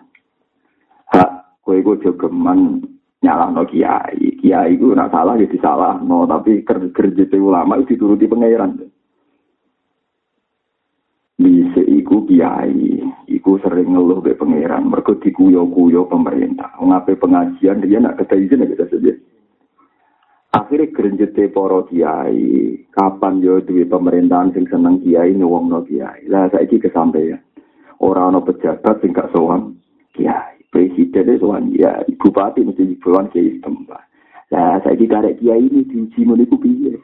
Hak 1.16 1.64
kowe 1.64 1.72
iku 1.72 1.96
jogeman 2.04 2.84
nyalahno 3.24 3.64
kiai. 3.64 4.36
Kiai 4.36 4.76
iku 4.76 4.92
nak 4.92 5.16
salah 5.16 5.40
ya 5.40 5.48
disalahno, 5.48 6.28
tapi 6.28 6.60
kerja 6.60 7.24
ulama 7.40 7.80
itu 7.80 7.96
dituruti 7.96 8.28
pangeran. 8.28 8.84
Bisa 11.40 11.80
iku 11.88 12.28
kiai, 12.28 13.00
iku 13.32 13.64
sering 13.64 13.96
ngeluh 13.96 14.20
be 14.20 14.36
pangeran, 14.36 14.84
mergo 14.84 15.16
dikuyo-kuyo 15.16 16.04
pemerintah. 16.12 16.76
Ngapain 16.76 17.16
pengajian 17.16 17.80
dia 17.80 17.96
nak 17.96 18.20
kata 18.20 18.36
izin 18.36 18.60
ya. 18.60 19.16
Akhirnya 20.56 20.88
gerenjete 20.96 21.52
para 21.52 21.84
kiai. 21.92 22.80
Kapan 22.96 23.44
yo 23.44 23.60
duwe 23.60 23.84
pemerintahan 23.84 24.56
sing 24.56 24.64
seneng 24.72 25.04
kiai 25.04 25.36
nyuwungno 25.36 25.84
kiai. 25.84 26.24
Lah 26.32 26.48
saiki 26.48 26.80
kesampaian. 26.80 27.44
Ora 28.00 28.32
ana 28.32 28.40
pejabat 28.40 29.04
sing 29.04 29.12
gak 29.12 29.28
sowan 29.36 29.76
kiai. 30.16 30.56
Presiden 30.72 31.36
sowan 31.36 31.72
ya 31.76 32.00
bupati 32.16 32.64
mesti 32.64 32.96
sowan 33.04 33.28
kiai 33.28 33.60
tempat 33.60 34.06
lah 34.50 34.78
saiki 34.86 35.10
karek 35.10 35.42
kiai 35.42 35.58
ini 35.58 35.82
diuji 35.90 36.22
meniku 36.22 36.54
piye? 36.58 36.94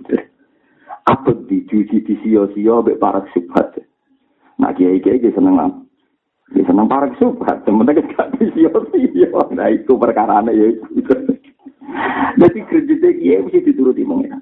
Apa 1.11 1.35
diuji 1.51 1.99
di 2.07 2.15
sio-sio 2.23 2.87
mbek 2.87 3.03
para 3.03 3.27
subhat. 3.35 3.83
Nah 4.63 4.71
kiai 4.71 5.03
kiai 5.03 5.19
seneng 5.35 5.59
apa 5.59 5.79
Ya 6.53 6.69
seneng 6.69 6.85
para 6.85 7.09
subhat, 7.17 7.65
sementara 7.65 8.05
gak 8.13 8.37
di 8.37 8.53
sio-sio. 8.53 9.41
Nah, 9.57 9.73
itu 9.73 9.97
perkara 9.97 10.45
ya. 10.53 10.69
itu. 10.93 11.32
Jadi 12.41 12.59
kreditnya 12.65 13.11
kiai 13.13 13.43
mesti 13.45 13.61
dituruti 13.61 14.03
mengira. 14.03 14.41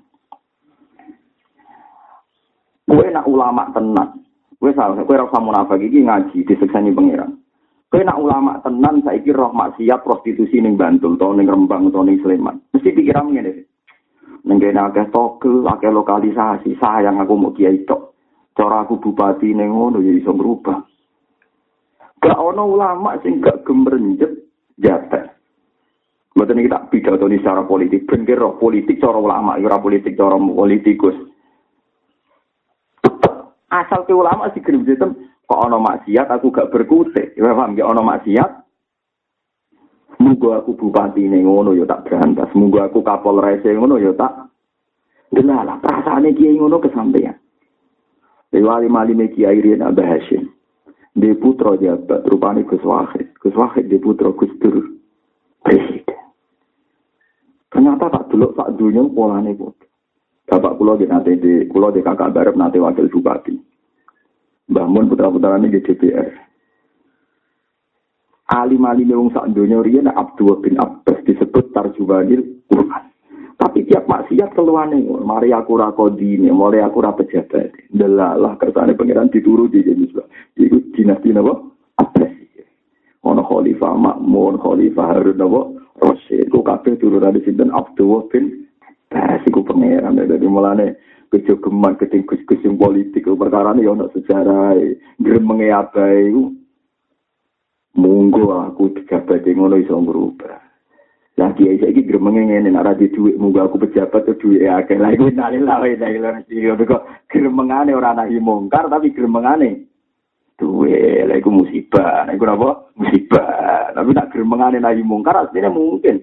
Kue 2.90 3.06
nak 3.14 3.30
ulama 3.30 3.70
tenan, 3.70 4.18
kue 4.58 4.74
salah, 4.74 4.98
kue 5.06 5.14
rasa 5.14 5.38
munafik 5.38 5.78
iki 5.78 6.02
ngaji 6.02 6.42
diseksani 6.42 6.90
pengiran. 6.90 7.38
Kue 7.86 8.02
nak 8.02 8.18
ulama 8.18 8.58
tenan, 8.66 9.02
kira 9.02 9.46
roh 9.46 9.54
maksiat 9.54 10.02
prostitusi 10.02 10.58
ning 10.58 10.74
Bantul, 10.74 11.14
atau 11.14 11.34
ning 11.34 11.46
Rembang, 11.46 11.90
atau 11.90 12.02
ning 12.02 12.18
Sleman. 12.22 12.58
Mesti 12.74 12.94
pikiran 12.94 13.30
ngene. 13.30 13.66
Ning 14.42 14.56
kene 14.58 14.80
akeh 14.90 15.06
togel, 15.14 15.62
akeh 15.66 15.90
lokalisasi, 15.94 16.74
sayang 16.82 17.22
aku 17.22 17.34
mau 17.38 17.54
kiai 17.54 17.86
tok. 17.86 18.10
Cara 18.58 18.82
aku 18.82 18.98
bupati 18.98 19.54
ning 19.54 19.70
ngono 19.70 20.02
ya 20.02 20.10
iso 20.10 20.34
berubah. 20.34 20.82
Gak 22.20 22.36
ono 22.36 22.62
ulama 22.66 23.16
sing 23.22 23.38
gak 23.38 23.62
gemrenjet 23.62 24.34
jatah. 24.76 25.29
Mboten 26.50 26.66
iki 26.66 26.74
tak 26.74 26.90
pidato 26.90 27.30
secara 27.30 27.62
politik, 27.62 28.10
ben 28.10 28.26
roh 28.26 28.58
politik 28.58 28.98
cara 28.98 29.14
ulama, 29.22 29.54
ora 29.54 29.78
politik 29.78 30.18
cara 30.18 30.34
politikus. 30.34 31.14
Asal 33.70 34.02
ke 34.02 34.10
ulama 34.10 34.50
sih 34.50 34.58
sistem 34.66 35.14
kok 35.46 35.62
ana 35.62 35.78
maksiat 35.78 36.26
aku 36.26 36.50
gak 36.50 36.74
berkutik. 36.74 37.38
Ya 37.38 37.54
paham 37.54 37.78
ya 37.78 37.86
ana 37.86 38.02
maksiat. 38.02 38.66
Muga 40.18 40.58
aku 40.58 40.74
bupati 40.74 41.22
ning 41.30 41.46
ngono 41.46 41.70
ya 41.70 41.86
tak 41.86 42.10
berantas. 42.10 42.50
Muga 42.58 42.90
aku 42.90 43.06
kapolres 43.06 43.62
ngono 43.62 44.02
ya 44.02 44.10
tak 44.18 44.50
Delalah, 45.30 45.78
perasaannya 45.78 46.34
kiai 46.34 46.58
ngono 46.58 46.82
kesampaian. 46.82 47.38
Lewali 48.50 48.90
mali 48.90 49.14
me 49.14 49.30
kiai 49.30 49.62
Rian 49.62 49.86
Abah 49.86 50.18
Hashim. 50.18 50.50
Di 51.14 51.30
putra 51.38 51.78
jabat, 51.78 52.26
rupanya 52.26 52.66
Gus 52.66 52.82
Wahid. 52.82 53.38
Gus 53.38 53.54
Wahid 53.54 53.86
di 53.86 54.02
putra 54.02 54.34
Gus 54.34 54.50
Dur. 54.58 54.98
Ternyata 57.70 58.10
tak 58.10 58.24
dulu 58.34 58.50
tak 58.58 58.74
dunia 58.74 59.06
polane 59.14 59.54
kok. 59.54 59.78
Bapak 60.50 60.74
pulau 60.74 60.98
di 60.98 61.06
nanti 61.06 61.38
di 61.38 61.62
pulau 61.70 61.94
di 61.94 62.02
kakak 62.02 62.34
barep 62.34 62.58
nanti 62.58 62.82
wakil 62.82 63.06
bupati. 63.06 63.54
Bangun 64.66 65.06
putra 65.06 65.30
putra 65.30 65.54
ini 65.54 65.70
di 65.70 65.78
DPR. 65.78 66.50
Alim 68.50 68.82
alim 68.82 69.06
yang 69.06 69.30
sak 69.30 69.54
dunia 69.54 69.78
rian 69.78 70.10
Abdul 70.10 70.58
bin 70.58 70.74
Abbas 70.82 71.22
disebut 71.22 71.70
tarjumanil 71.70 72.66
Quran. 72.66 73.04
Tapi 73.54 73.86
tiap 73.86 74.08
maksiat 74.10 74.56
keluarnya, 74.56 75.20
mari 75.20 75.52
aku 75.52 75.78
rakodini, 75.78 76.50
mari 76.50 76.82
aku 76.82 76.98
rapejabat. 77.04 77.92
Delalah 77.92 78.56
kersane 78.58 78.96
pangeran 78.98 79.30
dituruti 79.30 79.84
jadi 79.84 80.02
Itu 80.58 80.80
dinasti 80.96 81.30
apa? 81.30 81.54
Abbas. 82.02 82.32
Ono 83.22 83.42
khalifah 83.46 83.94
makmur, 83.94 84.58
khalifah 84.58 85.06
harun 85.14 85.44
apa? 85.46 85.60
Rasul 86.00 86.48
ku 86.48 86.64
kabeh 86.64 86.96
turunan 86.96 87.36
sinten 87.44 87.70
Abdullah 87.70 88.24
bin 88.32 88.66
Bas 89.10 89.42
iku 89.42 89.66
pangeran 89.66 90.16
dadi 90.16 90.46
mulane 90.46 90.94
kejo 91.34 91.58
geman 91.58 91.98
keting 91.98 92.26
kus-kus 92.26 92.62
politik 92.78 93.26
perkara 93.26 93.74
ini 93.74 93.86
ono 93.86 94.06
sejarah 94.14 94.78
gremenge 95.18 95.68
abai 95.70 96.30
iku 96.30 96.54
mung 97.98 98.30
Munggo 98.30 98.54
aku 98.54 98.94
pejabat 98.94 99.42
yang 99.42 99.66
ngono 99.66 99.76
iso 99.82 99.98
berubah. 99.98 100.62
Lah 101.42 101.50
kiai 101.58 101.82
saiki 101.82 102.06
gremenge 102.06 102.46
ngene 102.46 102.70
nek 102.70 102.86
ora 102.86 102.94
di 102.94 103.10
dhuwit 103.10 103.34
munggo 103.34 103.66
aku 103.66 103.82
pejabat 103.82 104.30
tuh 104.30 104.38
dhuwit 104.38 104.62
akeh. 104.62 104.94
Lah 104.94 105.10
iku 105.10 105.26
nalila 105.34 105.82
wae 105.82 105.98
nek 105.98 106.14
lha 106.22 106.30
sira 106.46 106.78
kok 106.78 107.02
gremengane 107.26 107.90
ora 107.90 108.14
nahi 108.14 108.38
mungkar 108.38 108.86
tapi 108.86 109.10
gremengane 109.10 109.89
duwe. 110.60 111.24
Lah 111.24 111.40
iku 111.40 111.48
musibah. 111.48 112.28
Iku 112.28 112.44
apa? 112.44 112.92
Musibah. 113.00 113.96
Tapi 113.96 114.10
nak 114.12 114.28
gremengane 114.28 114.76
nahi 114.76 115.00
mungkar 115.00 115.48
asline 115.48 115.72
mungkin. 115.72 116.20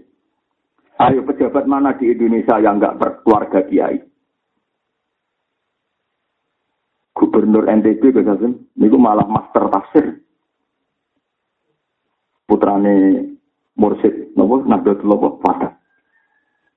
Ayo 0.97 1.21
pejabat 1.25 1.69
mana 1.69 1.93
di 1.93 2.09
Indonesia 2.09 2.57
yang 2.57 2.81
enggak 2.81 2.97
berkeluarga 2.97 3.61
kiai? 3.69 4.01
Gubernur 7.13 7.69
NTB 7.69 8.13
kesasen, 8.13 8.65
niku 8.77 8.97
malah 8.97 9.25
master 9.29 9.69
tafsir. 9.69 10.21
Putrane 12.49 13.25
mursid 13.77 14.33
nopo 14.33 14.65
nahdlatul 14.65 15.13
apa 15.17 15.27
pada. 15.41 15.69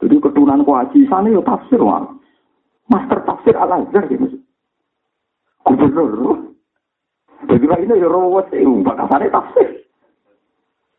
Jadi 0.00 0.16
keturunan 0.20 0.64
kuaci 0.64 1.08
sana 1.08 1.32
yo 1.32 1.40
tafsir 1.40 1.80
wah. 1.80 2.04
Master 2.92 3.24
tafsir 3.24 3.56
al 3.56 3.84
azhar 3.84 4.04
ya 4.08 4.20
mas. 4.20 4.36
Gubernur. 5.64 6.49
Jadi 7.48 7.64
ini 7.64 8.02
ya 8.02 8.08
rawat 8.08 8.52
sih, 8.52 8.66
bakasane 8.84 9.32
tafsir. 9.32 9.68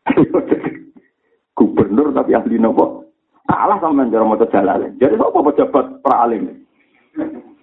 Gubernur 1.56 2.10
tapi 2.10 2.34
ahli 2.34 2.58
nopo. 2.58 3.06
Kalah 3.46 3.78
sama 3.78 4.08
menjadi 4.08 4.24
mau 4.24 4.38
jalan. 4.38 4.96
Jadi 4.96 5.14
apa 5.18 5.38
pejabat 5.52 5.86
pralim? 6.00 6.64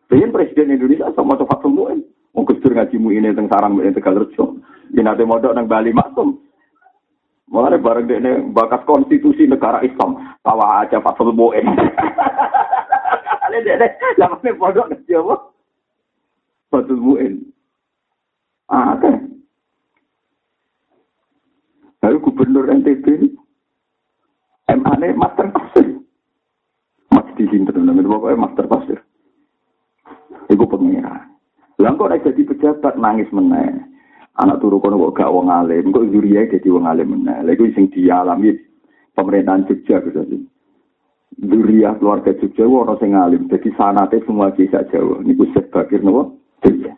Dengan 0.06 0.30
presiden 0.34 0.76
Indonesia 0.76 1.10
sama 1.18 1.34
cepat 1.40 1.60
semua. 1.66 1.98
Mau 2.38 2.46
kusur 2.46 2.78
ngaji 2.78 2.96
ini 2.96 3.34
tentang 3.34 3.50
sarang 3.50 3.74
ini 3.82 3.90
tegal 3.90 4.22
rejo. 4.22 4.62
Ini 4.94 5.02
nanti 5.02 5.26
modal 5.26 5.58
nang 5.58 5.66
Bali 5.66 5.90
maksum. 5.90 6.38
Mulai 7.50 7.82
bareng 7.82 8.06
ini 8.06 8.32
bakat 8.54 8.86
konstitusi 8.86 9.50
negara 9.50 9.82
Islam. 9.82 10.22
Tawa 10.46 10.86
aja 10.86 11.02
Fatul 11.02 11.34
Mu'in. 11.34 11.66
Ini 13.50 13.58
dia, 13.66 13.90
namanya 14.22 14.54
pondok 14.54 14.94
ngerti 14.94 15.18
apa? 15.18 15.36
Mu'in. 16.94 17.50
Ah, 18.70 18.94
oke. 18.94 19.12
Lalu 22.06 22.18
gubernur 22.22 22.70
NTB 22.70 23.34
MA 24.70 24.94
ini 25.02 25.18
master 25.18 25.50
pasir. 25.50 25.98
Masih 27.10 27.34
di 27.34 27.46
sini 27.50 27.66
teman-teman, 27.66 28.06
pokoknya 28.06 28.38
master 28.38 28.66
pasir. 28.70 29.00
Iku 30.54 30.70
pengira. 30.70 31.26
Lah 31.82 31.96
kok 31.98 32.12
jadi 32.12 32.42
pejabat 32.46 32.94
nangis 33.02 33.30
meneh. 33.34 33.90
anak 34.40 34.64
turu 34.64 34.80
kono 34.80 35.12
kok 35.12 35.20
gak 35.20 35.34
wong 35.36 35.52
alim, 35.52 35.92
kok 35.92 36.08
zuriya 36.16 36.48
dadi 36.48 36.72
wong 36.72 36.88
alim 36.88 37.12
meneh. 37.12 37.44
Lha 37.44 37.52
iku 37.58 37.68
sing 37.76 37.92
dialami 37.92 38.56
pemerintahan 39.12 39.68
Jogja 39.68 40.00
gitu. 40.00 40.48
Zuriya 41.44 42.00
keluarga 42.00 42.32
Jogja 42.40 42.64
ora 42.64 42.96
sing 43.04 43.18
alim, 43.20 43.52
dadi 43.52 43.68
sanate 43.76 44.24
semua 44.24 44.56
kisah 44.56 44.88
Jawa. 44.88 45.20
Niku 45.28 45.50
sebagir 45.52 46.00
nopo? 46.00 46.40
Jogja. 46.64 46.96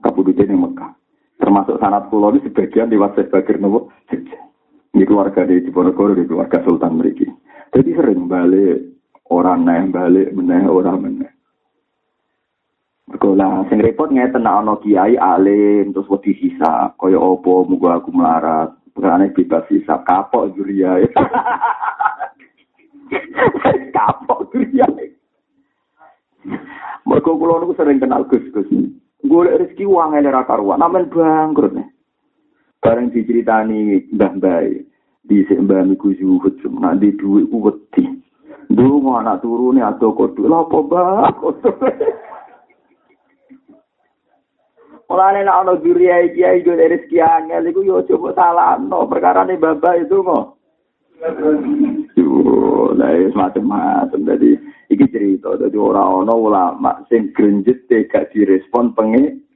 Kabudute 0.00 0.48
ning 0.48 0.56
Mekah. 0.56 0.99
Termasuk 1.50 1.82
sanat 1.82 2.06
pulau 2.14 2.30
ini 2.30 2.46
sebagian 2.46 2.94
lewat 2.94 3.18
sebagir 3.18 3.58
nopo? 3.58 3.90
Jogja. 4.06 4.38
Ini 4.94 5.02
keluarga 5.02 5.42
di 5.42 5.58
Diponegoro, 5.58 6.14
di 6.14 6.22
keluarga 6.22 6.62
Sultan 6.62 6.94
mereka. 6.94 7.26
Jadi 7.74 7.90
sering 7.90 8.30
balik 8.30 8.86
orang 9.34 9.66
naik 9.66 9.90
balik 9.90 10.30
meneh 10.30 10.62
orang 10.70 11.02
meneh. 11.02 11.32
Sekolah, 13.10 13.66
sing 13.66 13.82
repot 13.82 14.14
ngeten 14.14 14.46
nak 14.46 14.62
ana 14.62 14.78
kiai 14.78 15.18
alim 15.18 15.90
terus 15.90 16.06
wedi 16.06 16.38
sisa, 16.38 16.94
kaya 16.94 17.18
apa 17.18 17.52
muga 17.66 17.98
aku 17.98 18.14
melarat. 18.14 18.70
Perane 18.94 19.34
bebas 19.34 19.66
sisa, 19.66 20.06
kapok 20.06 20.54
juria. 20.54 21.02
kapok 23.98 24.54
juria. 24.54 24.86
Mergo 27.02 27.34
kula 27.34 27.66
sering 27.74 27.98
kenal 27.98 28.22
Gus-gus. 28.30 28.70
golek 29.24 29.60
rezeki 29.60 29.84
uang 29.84 30.16
ele 30.16 30.30
ra 30.32 30.44
karuan 30.48 30.80
namen 30.80 31.08
bangkrut 31.12 31.72
ne 31.76 31.84
bareng 32.80 33.12
diceritani 33.12 34.08
mbah 34.12 34.32
mbah 34.40 34.64
di 35.26 35.44
mbah 35.44 35.84
niku 35.84 36.16
zuhud 36.16 36.56
cuma 36.64 36.96
di 36.96 37.12
duit 37.12 37.48
uwati 37.52 38.08
dulu 38.72 38.96
mau 39.04 39.20
anak 39.20 39.44
turun 39.44 39.82
ya 39.82 39.92
atau 39.92 40.14
kau 40.16 40.30
apa 40.30 40.78
bak 40.88 41.36
Mulai 45.10 45.42
nih, 45.42 45.50
ana 45.50 45.74
juri 45.82 46.06
ya, 46.06 46.22
iya, 46.22 46.48
iya, 46.54 46.70
dari 46.78 46.94
sekian 47.02 47.50
kali, 47.50 47.74
gue 47.74 48.06
coba 48.14 48.30
salah. 48.30 48.78
No, 48.78 49.10
perkara 49.10 49.42
ne 49.42 49.58
bapak 49.58 50.06
itu 50.06 50.22
kok. 50.22 50.54
Yo, 52.14 52.94
lah, 52.94 53.10
semacam 53.34 53.64
macam 53.74 54.22
tadi. 54.22 54.54
Iki 54.90 55.06
cerita 55.06 55.54
dadi 55.54 55.78
ora 55.78 56.02
ana 56.02 56.34
ulama 56.34 57.06
sing 57.06 57.30
grenjet 57.30 57.86
gak 57.86 58.34
direspon 58.34 58.92
pengen 58.92 59.46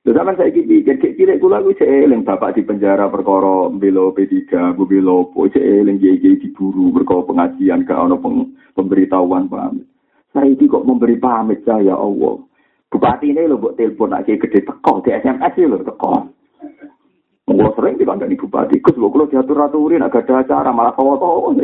Lha 0.00 0.16
sampeyan 0.16 0.40
saiki 0.40 0.64
pikir 0.64 0.96
kek 0.96 1.12
cilik 1.20 1.44
kula 1.44 1.60
kuwi 1.60 1.76
eling 1.84 2.24
bapak 2.24 2.56
di 2.56 2.64
penjara 2.64 3.12
perkara 3.12 3.68
belo 3.68 4.16
P3, 4.16 4.72
bu 4.72 4.88
belo 4.88 5.28
po 5.28 5.44
cek 5.44 5.60
eling 5.60 6.00
iki 6.00 6.40
diburu 6.40 6.88
perkara 6.88 7.28
pengajian 7.28 7.84
gak 7.84 8.08
ana 8.08 8.16
pemberitahuan 8.72 9.44
pamit. 9.52 9.84
Saiki 10.32 10.72
kok 10.72 10.88
memberi 10.88 11.20
pamit 11.20 11.60
saya 11.68 11.92
Allah. 12.00 12.40
Bupati 12.88 13.28
ini 13.28 13.44
lo 13.44 13.60
buat 13.60 13.76
telepon 13.76 14.16
aja 14.16 14.32
gede 14.32 14.64
teko 14.64 15.04
di 15.04 15.12
SMS 15.12 15.54
lo 15.68 15.84
teko. 15.84 16.12
Mau 17.52 17.70
sering 17.76 18.00
dibandani 18.00 18.40
bupati, 18.40 18.80
kus 18.80 18.96
lo 18.96 19.12
kalau 19.12 19.28
diatur 19.28 19.68
aturin 19.68 20.00
agak 20.00 20.24
ada 20.32 20.48
acara 20.48 20.72
malah 20.72 20.96
kau 20.96 21.12
tahu 21.20 21.60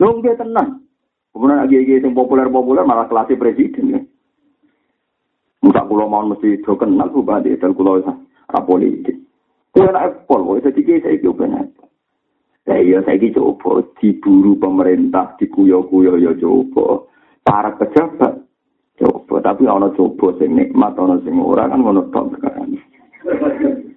Lo 0.00 0.16
nggak 0.16 0.40
tenang. 0.40 0.80
Kemudian 1.30 1.62
lagi 1.62 1.76
lagi 1.78 2.02
yang 2.02 2.16
populer 2.16 2.50
populer 2.50 2.82
malah 2.82 3.06
kelasnya 3.06 3.38
presiden 3.38 3.94
ya. 3.94 4.00
Musa 5.62 5.86
kulo 5.86 6.08
mau 6.08 6.26
mesti 6.26 6.58
do 6.64 6.74
kenal 6.74 7.12
bupati 7.12 7.54
dan 7.60 7.76
kulo 7.76 8.00
ra 8.00 8.60
politik. 8.64 9.14
Kulo 9.70 9.94
nak 9.94 10.26
pol, 10.26 10.58
jadi 10.58 10.74
kita 10.74 11.06
saya 11.06 11.20
kira 11.20 11.36
benar. 11.36 11.66
Saya 12.66 12.98
saya 13.06 13.26
coba 13.30 13.86
diburu 14.02 14.58
pemerintah, 14.58 15.38
dikuyo-kuyo 15.38 16.18
ya 16.18 16.34
coba. 16.34 17.06
para 17.44 17.72
pejabat 17.76 18.46
coba 19.00 19.34
tapi 19.40 19.64
ana 19.64 19.88
coba 19.96 20.36
sing 20.36 20.54
nikmat 20.54 20.92
ana 20.94 21.16
sing 21.24 21.40
ora 21.40 21.66
kan 21.66 21.80
ngono 21.80 22.04
tok 22.12 22.36
perkara 22.36 22.62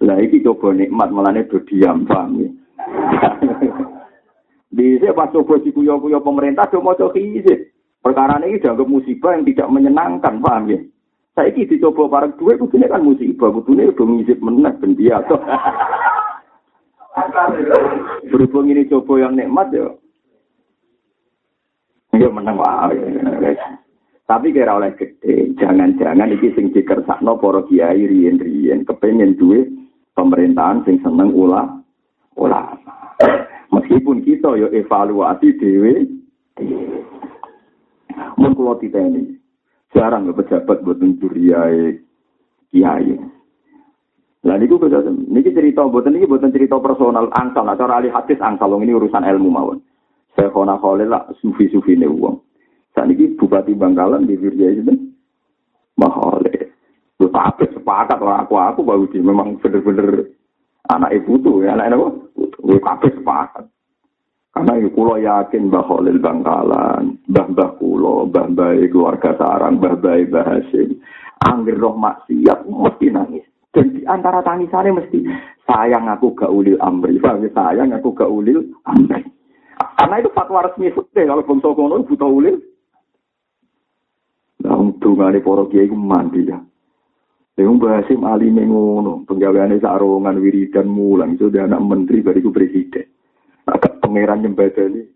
lah 0.03 0.17
iki 0.19 0.43
coba 0.43 0.71
nikmat 0.71 1.11
melane 1.11 1.43
do 1.51 1.59
diam 1.67 2.07
paham 2.07 2.39
ya 2.39 2.49
di 4.73 4.97
pas 5.13 5.29
coba 5.29 5.61
si 5.61 5.69
kuyo 5.69 6.01
kuyo 6.01 6.17
pemerintah 6.25 6.65
do 6.73 6.81
maca 6.81 7.13
kisi 7.13 7.69
perkara 8.01 8.41
ini 8.41 8.57
dianggap 8.57 8.89
musibah 8.89 9.37
yang 9.37 9.45
tidak 9.45 9.69
menyenangkan 9.69 10.41
paham 10.41 10.73
ya? 10.73 10.79
Saya 11.37 11.53
ini 11.53 11.69
dicoba 11.69 12.09
bareng 12.09 12.37
duit 12.41 12.57
kudune 12.57 12.89
kan 12.89 13.05
musibah. 13.05 13.53
Kudune 13.53 13.93
udah 13.93 14.05
ngizip 14.05 14.37
menang 14.41 14.77
ben 14.81 14.97
biasa 14.97 15.35
berhubung 18.29 18.73
ini 18.73 18.89
coba 18.89 19.21
yang 19.21 19.37
nikmat 19.37 19.69
ya 19.69 19.87
Ya 22.13 22.29
menang 22.29 22.61
wae. 22.61 23.57
Tapi 24.29 24.53
kira 24.53 24.77
oleh 24.77 24.93
gede, 24.93 25.49
jangan-jangan 25.57 26.29
iki 26.29 26.53
sing 26.53 26.69
dikersakno 26.69 27.41
para 27.41 27.65
kiai 27.65 28.05
kepengin 28.85 29.33
duwe 29.33 29.65
pemerintahan 30.13 30.85
sing 30.85 31.01
seneng 31.01 31.33
ulah 31.33 31.65
ulama. 32.37 32.62
Meskipun 33.93 34.25
kita 34.25 34.57
yo 34.57 34.73
evaluasi 34.73 35.53
dhewe 35.61 36.09
mun 38.41 38.57
kula 38.57 38.81
titeni 38.81 39.37
jarang 39.93 40.25
nggak 40.25 40.41
pejabat 40.41 40.81
buat 40.81 40.97
mencuriai 40.97 42.01
kiai. 42.73 43.13
Lah 44.49 44.57
niku 44.57 44.81
niki 44.81 45.53
cerita 45.53 45.85
buatan 45.85 46.17
niki 46.17 46.25
buatan 46.25 46.49
cerita 46.49 46.81
personal 46.81 47.29
angsal, 47.37 47.69
nah 47.69 47.77
cara 47.77 48.01
ahli 48.01 48.09
hadis 48.09 48.41
angsal 48.41 48.73
ini 48.81 48.97
urusan 48.97 49.29
ilmu 49.29 49.53
mawon. 49.53 49.77
Saya 50.33 50.49
kona 50.49 50.81
kholil 50.81 51.13
lah 51.13 51.29
sufi-sufi 51.37 51.93
ini 51.93 52.09
uang. 52.09 52.41
Saat 52.97 53.13
ini 53.13 53.37
Bupati 53.37 53.77
Bangkalan 53.77 54.25
di 54.25 54.33
Virja 54.41 54.73
itu 54.73 54.89
Mahale. 56.01 56.73
Lu 57.21 57.29
tapi 57.29 57.69
sepakat 57.69 58.17
lah 58.25 58.41
aku 58.41 58.57
aku 58.57 58.81
baru 58.81 59.05
di 59.13 59.21
memang 59.21 59.61
bener-bener 59.61 60.33
anak 60.89 61.13
ibu 61.13 61.37
tuh 61.45 61.61
ya 61.61 61.77
anak 61.77 61.93
apa? 61.93 62.09
Lu 62.65 62.81
tapi 62.81 63.13
sepakat. 63.13 63.69
Karena 64.53 64.77
itu 64.77 64.93
kulo 64.93 65.17
yakin 65.17 65.73
Mbah 65.73 65.83
Khalil 65.89 66.21
Bangkalan, 66.21 67.17
Mbah 67.25 67.47
Mbah 67.57 67.71
Kulo, 67.81 68.29
Mbah 68.29 68.53
Mbah 68.53 68.69
keluarga 68.85 69.33
Sarang, 69.33 69.81
Mbah 69.81 69.97
Mbah 69.97 70.17
Mbah 70.29 70.45
Hasim. 70.45 71.01
Angger 71.41 71.75
roh 71.81 71.97
maksiat 71.97 72.69
mesti 72.69 73.07
nangis. 73.09 73.45
Dan 73.73 73.97
di 73.97 74.05
antara 74.05 74.45
tangisannya 74.45 75.01
mesti 75.01 75.25
sayang 75.65 76.05
aku 76.05 76.37
gak 76.37 76.53
ulil 76.53 76.77
amri. 76.79 77.17
Sayang 77.49 77.97
aku 77.97 78.13
gak 78.13 78.29
ulil 78.29 78.61
amri. 78.85 79.25
Karena 79.97 80.21
itu 80.21 80.29
fatwa 80.31 80.61
resmi 80.61 80.93
fikih 80.93 81.25
kalau 81.25 81.43
bangsa 81.43 81.69
kono 81.73 82.05
buta 82.05 82.27
ulil. 82.29 82.55
Nah, 84.63 84.79
untuk 84.79 85.19
ngane 85.19 85.43
para 85.43 85.63
kiai 85.67 85.91
ku 85.91 85.97
mandi 85.97 86.47
ya. 86.47 86.61
Lha 87.53 87.61
wong 87.69 87.77
Basim 87.77 88.25
alime 88.25 88.65
ngono, 88.65 89.29
penggaweane 89.29 89.77
sarungan 89.77 90.41
wiridan 90.41 90.89
mulang 90.89 91.37
iso 91.37 91.53
anak 91.53 91.85
menteri 91.85 92.25
bariku 92.25 92.49
presiden. 92.49 93.12
Pangeran 94.03 94.43
nyembadani. 94.43 95.07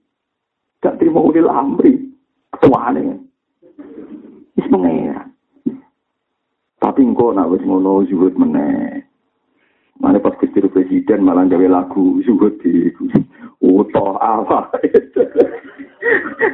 Gak 0.80 0.96
terima 1.04 1.20
ulil 1.20 1.52
amri. 1.52 2.08
Ketuane. 2.56 3.20
Wis 4.56 4.68
pangeran. 4.72 5.28
Tapi 6.80 7.04
engko 7.04 7.36
nak 7.36 7.52
wis 7.52 7.62
ngono 7.68 8.08
zuhud 8.08 8.40
meneh. 8.40 9.04
Mana 10.00 10.24
pas 10.24 10.38
kecil 10.40 10.72
presiden 10.72 11.26
malah 11.26 11.44
gawe 11.50 11.68
lagu 11.68 12.24
zuhud 12.24 12.56
di 12.64 12.88
utoh 13.60 14.16
apa. 14.24 14.72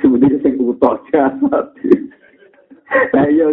Sebenarnya 0.01 0.41
sing 0.41 0.57
utoh 0.57 0.97
jahat. 1.13 1.69
Lah 3.13 3.25
iya 3.29 3.49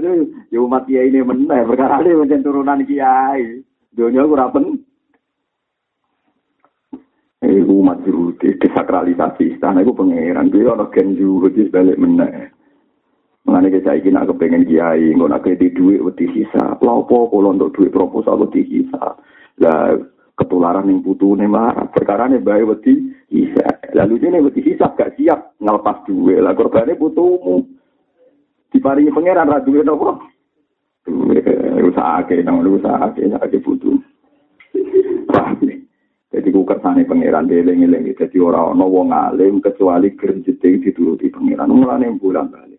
yo 0.53 0.69
umat 0.69 0.89
kiai 0.89 1.09
ini 1.13 1.21
meneh 1.21 1.65
perkara 1.69 2.01
ini 2.01 2.17
macam 2.17 2.41
turunan 2.45 2.81
kiai. 2.89 3.61
Dunia 3.93 4.25
ora 4.25 4.49
pen. 4.49 4.81
Eh 7.41 7.65
umat 7.65 8.05
juru 8.05 8.37
desakralisasi 8.37 9.57
istana 9.57 9.81
itu 9.81 9.97
pangeran. 9.97 10.53
Dia 10.53 10.77
ono 10.77 10.93
gen 10.93 11.17
juhud 11.17 11.57
balik 11.73 11.97
meneh. 11.97 12.53
Mengenai 13.49 13.73
kita 13.73 13.97
ingin 13.97 14.21
nak 14.21 14.29
kepengen 14.29 14.69
kiai, 14.69 15.17
nggak 15.17 15.31
nak 15.33 15.41
kredit 15.41 15.73
duit 15.73 16.05
wedi 16.05 16.29
sisa. 16.37 16.77
Lalu 16.85 17.09
kalau 17.09 17.57
untuk 17.57 17.73
duit 17.73 17.89
proposal 17.89 18.45
wedi 18.45 18.69
sisa. 18.69 19.17
Lah 19.65 19.97
ketularan 20.37 20.93
yang 20.93 21.01
butuh 21.01 21.33
nih 21.41 21.49
marah. 21.49 21.89
Perkara 21.89 22.29
nih 22.29 22.45
bayi 22.45 22.69
wedi 22.69 23.17
sisa. 23.33 23.81
Lalu 23.97 24.21
ini 24.29 24.45
wedi 24.45 24.61
sisa 24.61 24.93
gak 24.93 25.17
siap 25.17 25.57
ngelepas 25.57 26.05
duit. 26.05 26.45
Lah 26.45 26.53
korbannya 26.53 27.01
butuhmu. 27.01 27.81
diparingi 28.71 29.11
pangeran 29.11 29.51
ra 29.51 29.59
duwe 29.61 29.83
napa 29.83 30.19
usaha 31.83 32.23
ke 32.23 32.39
nang 32.47 32.63
usaha 32.63 33.11
ke 33.15 33.27
sak 33.27 33.51
butuh 33.67 33.99
jadi 36.31 36.49
ku 36.55 36.63
kersane 36.63 37.03
pangeran 37.05 37.51
deling-eling 37.51 38.15
dadi 38.15 38.39
ora 38.39 38.71
ana 38.71 38.87
wong 38.87 39.11
alim 39.11 39.59
kecuali 39.59 40.15
grenjete 40.15 40.79
dituruti 40.79 41.27
pangeran 41.27 41.75
mulane 41.75 42.07
bulan 42.17 42.47
bali 42.51 42.79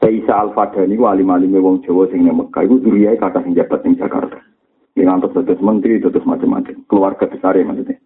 Saisa 0.00 0.38
Al-Fadani 0.46 0.94
ku 0.96 1.04
alim-alime 1.10 1.58
wong 1.60 1.82
Jawa 1.84 2.08
sing 2.08 2.24
nang 2.24 2.40
Mekah 2.40 2.64
iku 2.64 2.80
duriyae 2.80 3.20
kata 3.20 3.44
sing 3.44 3.52
jabat 3.52 3.84
ning 3.84 4.00
Jakarta. 4.00 4.40
Antus 5.00 5.32
dados 5.32 5.64
menteri, 5.64 5.96
dados 5.96 6.28
macam-macam. 6.28 6.84
Keluarga 6.84 7.24
besar 7.24 7.56
ya 7.56 7.64
maksudnya. 7.64 7.96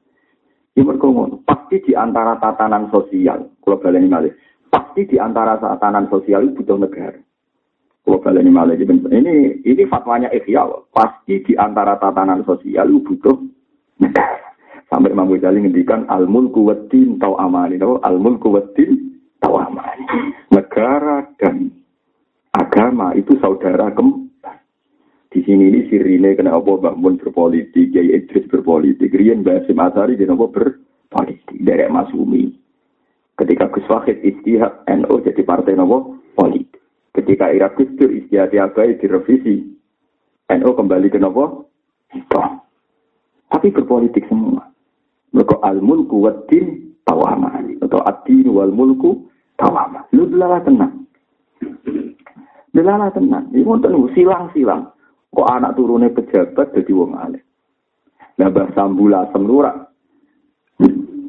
Ini 0.79 0.83
mereka 0.87 1.11
pasti 1.43 1.83
di 1.91 1.93
antara 1.95 2.39
tatanan 2.39 2.87
sosial, 2.91 3.51
kalau 3.63 3.83
baleni 3.83 4.07
malih, 4.07 4.31
pasti 4.71 5.07
di 5.07 5.19
antara 5.19 5.59
tatanan 5.59 6.07
sosial 6.07 6.51
itu 6.51 6.63
butuh 6.63 6.79
negara. 6.79 7.19
Kalau 8.05 8.21
kalian 8.21 8.53
malah 8.53 8.77
ini 8.77 9.65
ini 9.65 9.83
fatwanya 9.89 10.29
Ikhya, 10.29 10.69
pasti 10.93 11.41
di 11.41 11.57
antara 11.57 11.97
tatanan 11.97 12.45
sosial 12.45 12.93
itu 12.93 13.01
butuh. 13.01 13.37
Sampai 14.91 15.11
Imam 15.11 15.27
Ghazali 15.33 15.65
ngendikan 15.65 16.07
al 16.07 16.31
mulku 16.31 16.71
tau 17.19 17.35
amani, 17.41 17.81
al 17.81 18.17
mulku 18.21 18.55
tau 19.43 19.55
amani. 19.59 20.05
Negara 20.55 21.27
dan 21.41 21.73
agama 22.55 23.11
itu 23.19 23.35
saudara 23.43 23.91
kembar. 23.91 24.63
Di 25.35 25.43
sini 25.43 25.67
ini 25.67 25.91
sirine 25.91 26.39
kena 26.39 26.55
apa 26.55 26.79
bangun 26.79 27.19
berpolitik, 27.19 27.91
Kiai 27.91 28.15
Idris 28.15 28.47
berpolitik, 28.47 29.11
Rian 29.11 29.43
Basim 29.43 29.83
Asari 29.83 30.15
kena 30.15 30.39
apa 30.39 30.47
berpolitik, 30.47 31.59
dari 31.59 31.91
Masumi. 31.91 32.55
Ketika 33.35 33.67
Gus 33.75 33.91
Wahid 33.91 34.23
istihad 34.23 34.87
NU 34.87 35.19
jadi 35.27 35.43
partai 35.43 35.75
nopo 35.75 36.23
politik. 36.39 36.79
Ketika 37.11 37.51
Irak 37.51 37.75
Gusdur 37.75 38.15
istihad 38.15 38.55
Abai 38.55 38.95
direvisi 38.95 39.75
NU 40.55 40.71
kembali 40.71 41.11
ke 41.11 41.19
nopo 41.19 41.67
Tapi 43.55 43.71
berpolitik 43.71 44.27
semua. 44.27 44.67
Mereka 45.31 45.63
al-mulku 45.63 46.27
waddin 46.27 46.99
tawama. 47.07 47.63
Atau 47.79 48.03
ad-din 48.03 48.51
wal 48.51 48.75
mulku 48.75 49.31
tawama. 49.55 50.03
Lu 50.11 50.27
delalah 50.27 50.59
tenang. 50.67 51.07
Delalah 52.75 53.15
tenang. 53.15 53.55
Ini 53.55 53.63
mau 53.63 53.79
silang-silang. 54.11 54.91
Kok 55.31 55.51
anak 55.51 55.79
turunnya 55.79 56.11
pejabat 56.11 56.75
jadi 56.75 56.91
wong 56.95 57.15
alim. 57.15 57.43
Nah, 58.35 58.51
bahasa 58.51 58.91
mbula 58.91 59.31
semlurak 59.31 59.95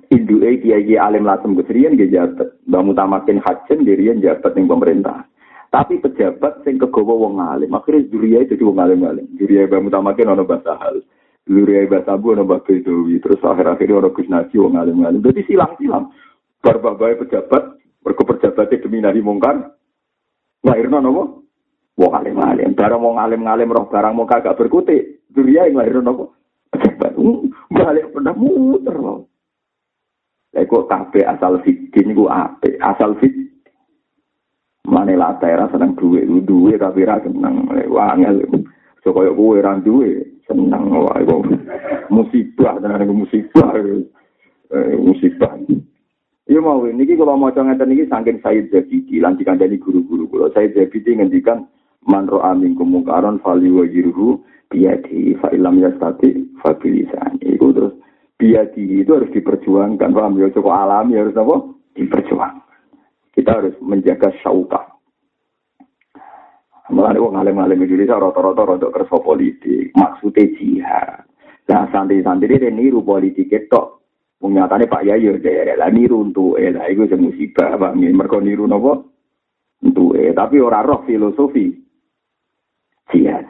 induke 0.09 0.61
kiai 0.61 0.97
alim 0.97 1.25
lasem 1.25 1.53
kesrian 1.57 1.97
dia 1.97 2.09
jabat. 2.09 2.53
Mbak 2.65 2.83
Mutamakin 2.85 3.41
Hajen 3.41 3.85
dirian 3.85 4.21
jabat 4.21 4.53
ning 4.57 4.69
pemerintah. 4.69 5.25
Tapi 5.73 5.99
pejabat 5.99 6.63
sing 6.63 6.79
kegawa 6.79 7.13
wong 7.27 7.35
alim, 7.41 7.73
akhirnya 7.75 8.07
juriya 8.07 8.47
itu 8.47 8.55
wong 8.63 8.79
alim-alim. 8.79 9.27
Juriya 9.35 9.67
Mbak 9.67 9.91
Mutamakin 9.91 10.31
ono 10.31 10.43
bahasa 10.47 10.73
hal. 10.79 11.03
Juriya 11.45 11.85
Mbak 11.85 12.09
Sabu 12.09 12.33
ono 12.33 12.41
Mbak 12.41 12.65
Bedowi. 12.65 13.21
Terus 13.21 13.41
akhir-akhir 13.45 13.93
ono 13.93 14.09
Gus 14.09 14.29
Nasi 14.29 14.57
wong 14.57 14.81
alim-alim. 14.81 15.21
Jadi 15.21 15.45
silang-silang. 15.45 16.09
Barbabai 16.57 17.21
pejabat, 17.21 17.77
mergo 18.01 18.23
pejabatnya 18.25 18.81
demi 18.81 18.97
nahi 18.97 19.21
mungkar. 19.21 19.77
Lahirno 20.65 20.97
nopo? 20.97 21.23
Wong 22.01 22.11
alim-alim. 22.17 22.73
Barang 22.73 23.05
wong 23.05 23.21
alim-alim 23.21 23.69
roh 23.69 23.85
barang 23.85 24.13
mau 24.17 24.25
kagak 24.25 24.57
berkutik. 24.57 25.29
Juriya 25.29 25.69
yang 25.69 25.77
lahirno 25.77 26.01
nopo? 26.01 26.25
Pejabat. 26.73 27.13
Balik 27.69 28.09
pernah 28.09 28.33
muter 28.33 28.97
loh. 28.97 29.29
Eko 30.55 30.87
kabeh 30.87 31.27
asal 31.27 31.59
fitin 31.61 32.15
ku 32.15 32.31
ape, 32.31 32.79
asal 32.79 33.19
fit. 33.19 33.35
Mane 34.87 35.13
la 35.19 35.35
tera 35.37 35.67
seneng 35.67 35.99
duwe, 35.99 36.23
duwe 36.23 36.79
tapi 36.79 37.03
ra 37.03 37.19
seneng. 37.19 37.69
Wangel. 37.91 38.41
So 39.03 39.11
koyo 39.11 39.35
kowe 39.35 39.59
ra 39.59 39.75
duwe, 39.77 40.34
seneng 40.45 40.93
wae 40.93 41.21
kok. 41.25 41.41
Musibah 42.09 42.77
tenan 42.79 43.09
musibah. 43.11 43.73
Eh, 44.71 44.95
musibah. 44.97 45.53
Iya 46.45 46.61
mau 46.61 46.85
niki 46.85 47.17
kalau 47.17 47.37
mau 47.37 47.49
ngeten 47.49 47.89
niki 47.89 48.05
saking 48.05 48.37
Said 48.45 48.69
Zabidi 48.69 49.17
lan 49.17 49.33
dikandani 49.37 49.81
guru-guru 49.81 50.29
kula 50.29 50.53
Said 50.53 50.77
Zabidi 50.77 51.17
ngendikan 51.17 51.65
man 52.05 52.29
ro'a 52.29 52.53
minkum 52.53 52.93
mungkaron 52.93 53.41
fali 53.41 53.73
wa 53.73 53.81
yiruhu 53.81 54.45
biyadi 54.69 55.33
fa 55.41 55.49
ilam 55.49 55.81
yastati 55.81 56.45
fa 56.61 56.77
bilisan. 56.77 57.41
Iku 57.41 57.73
terus 57.73 57.93
biadi 58.35 59.01
itu 59.01 59.11
harus 59.15 59.31
diperjuangkan 59.31 60.11
paham 60.11 60.37
ya 60.39 60.51
cukup 60.51 60.75
alami 60.75 61.15
harus 61.15 61.35
apa 61.39 61.55
diperjuangkan 61.95 62.67
kita 63.35 63.51
harus 63.51 63.75
menjaga 63.79 64.31
syauka 64.43 64.94
Mulane 66.93 67.17
wong 67.17 67.33
alim-alim 67.33 67.81
Indonesia 67.81 68.21
rata-rata 68.21 68.61
rada 68.61 68.87
kersa 68.93 69.17
politik, 69.17 69.89
maksudnya 69.97 70.45
jihad. 70.53 71.25
Nah, 71.65 71.89
santri-santri 71.89 72.61
ini 72.61 72.69
niru 72.69 73.01
politik 73.01 73.49
itu. 73.49 73.83
Nyatane 74.45 74.85
Pak 74.85 75.01
Yayo 75.01 75.41
daerah 75.41 75.73
lah 75.73 75.89
niru 75.89 76.21
untuk 76.21 76.61
eh 76.61 76.69
lah 76.69 76.85
itu 76.85 77.09
musibah 77.17 77.81
bang. 77.81 77.97
Mereka 78.13 78.37
niru 78.45 78.69
nopo 78.69 79.09
untuk 79.81 80.13
eh 80.13 80.29
tapi 80.37 80.61
orang 80.61 80.85
roh 80.85 81.01
filosofi 81.01 81.73
jihad. 83.09 83.49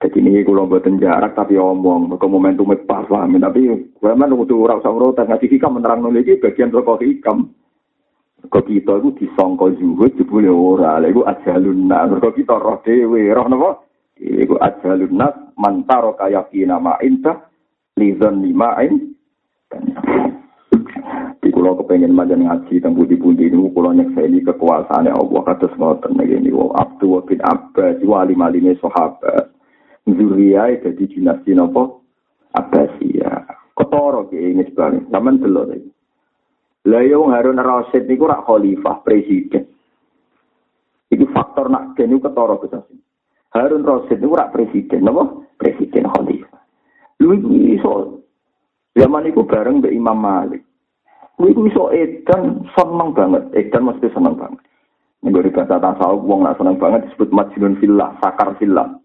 Jadi 0.00 0.16
ini 0.16 0.46
kalau 0.46 0.70
buatan 0.70 0.96
jarak 0.96 1.36
tapi 1.36 1.58
omong, 1.58 2.14
ke 2.16 2.26
momentum 2.30 2.72
pas 2.86 3.04
paham. 3.04 3.36
Tapi 3.36 3.60
gue 3.68 4.12
untuk 4.14 4.64
sama 4.80 5.12
orang 5.12 5.28
ngasih 5.28 5.50
hikam 5.52 5.76
menerang 5.76 6.00
nulis 6.06 6.40
bagian 6.40 6.72
rokok 6.72 7.02
hikam. 7.04 7.52
Kok 8.48 8.64
kita 8.64 8.96
itu 8.98 9.08
disongko 9.20 9.76
zuhud 9.76 10.16
jebule 10.16 10.48
ora, 10.48 10.96
lha 10.96 11.12
iku 11.12 11.28
ajalun 11.28 11.84
nas. 11.84 12.08
Kok 12.08 12.34
kita 12.34 12.56
roh 12.56 12.80
dhewe, 12.80 13.28
roh 13.28 13.46
napa? 13.46 13.70
Iku 14.16 14.56
ajalun 14.56 15.12
nas 15.12 15.36
mantaro 15.60 16.16
kaya 16.16 16.48
kina 16.48 16.80
ma 16.80 16.96
inta 17.04 17.50
lizon 18.00 18.40
limain. 18.40 19.12
Di 21.40 21.48
kulo 21.52 21.76
kepengen 21.80 22.16
majan 22.16 22.44
ngaji 22.44 22.80
tentang 22.80 22.96
budi-budi 22.96 23.48
ini, 23.48 23.72
kulo 23.72 23.92
nyekseni 23.96 24.44
kekuasaan 24.44 25.08
Allah 25.08 25.40
kata 25.44 25.72
ngoten 25.76 26.20
ini. 26.20 26.52
Abdu 26.52 27.20
bin 27.24 27.40
Abbas, 27.44 28.00
wali 28.04 28.34
malime 28.36 28.76
sahabat. 28.80 29.52
Zuriya 30.04 30.80
jadi 30.80 31.04
dinasti 31.06 31.54
nopo 31.54 32.02
Abbasiyah. 32.56 33.46
Ketoro 33.78 34.26
ke 34.26 34.36
ini 34.36 34.66
sebenarnya. 34.66 35.06
Zaman 35.12 35.38
dulu 35.38 35.62
lagi. 35.70 35.90
Lah 36.88 37.04
yang 37.04 37.28
Harun 37.28 37.60
Rasid 37.60 38.08
niku 38.08 38.24
rak 38.24 38.48
khalifah 38.48 39.04
presiden. 39.04 39.68
Itu 41.12 41.28
faktor 41.34 41.68
nak 41.68 41.92
kene 41.98 42.16
ketoro 42.16 42.56
kesasi. 42.56 42.96
Harun 43.52 43.84
Rasid 43.84 44.22
niku 44.22 44.38
rak 44.38 44.52
presiden, 44.56 45.04
napa? 45.04 45.28
Presiden 45.60 46.08
khalifah. 46.08 46.60
Lu 47.20 47.36
iso 47.76 48.24
zaman 48.96 49.28
itu 49.28 49.44
bareng 49.44 49.84
mbek 49.84 49.92
Imam 49.92 50.16
Malik. 50.16 50.64
Lu 51.36 51.52
iso 51.68 51.92
edan 51.92 52.64
seneng 52.72 53.12
banget, 53.12 53.44
edan 53.52 53.88
mesti 53.88 54.08
seneng 54.12 54.36
banget. 54.36 54.60
Nek 55.20 55.52
bahasa 55.52 55.76
tasawuf 55.76 56.24
wong 56.24 56.48
nak 56.48 56.56
seneng 56.56 56.80
banget 56.80 57.04
disebut 57.08 57.28
majnun 57.28 57.76
fillah, 57.76 58.16
sakar 58.24 58.56
fillah. 58.56 58.99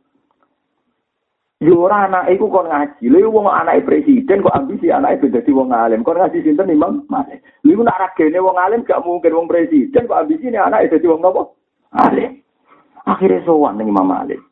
Yo 1.63 1.87
ora 1.87 2.11
anak 2.11 2.27
iku 2.35 2.51
kon 2.51 2.67
ngaji. 2.67 3.07
Lha 3.07 3.31
wong 3.31 3.47
anake 3.47 3.87
presiden 3.87 4.43
kok 4.43 4.51
ambisi 4.51 4.91
anake 4.91 5.23
ben 5.23 5.39
dadi 5.39 5.55
wong 5.55 5.71
alim. 5.71 6.03
Kon 6.03 6.19
ngaji 6.19 6.43
sinten 6.43 6.67
Imam 6.67 7.07
Malik. 7.07 7.39
Lha 7.63 7.79
nek 7.79 7.95
ora 7.95 8.07
gene 8.19 8.39
wong 8.43 8.57
alim 8.59 8.83
gak 8.83 8.99
mungkin 9.07 9.31
wong 9.31 9.47
presiden 9.47 10.03
kok 10.03 10.19
ambisi 10.19 10.51
ne 10.51 10.59
anake 10.59 10.91
dadi 10.91 11.07
wong 11.07 11.23
napa? 11.23 11.47
Alim. 11.95 12.43
Akhirnya 13.07 13.45
sowan 13.47 13.79
ning 13.79 13.87
Imam 13.87 14.03
Malik. 14.03 14.43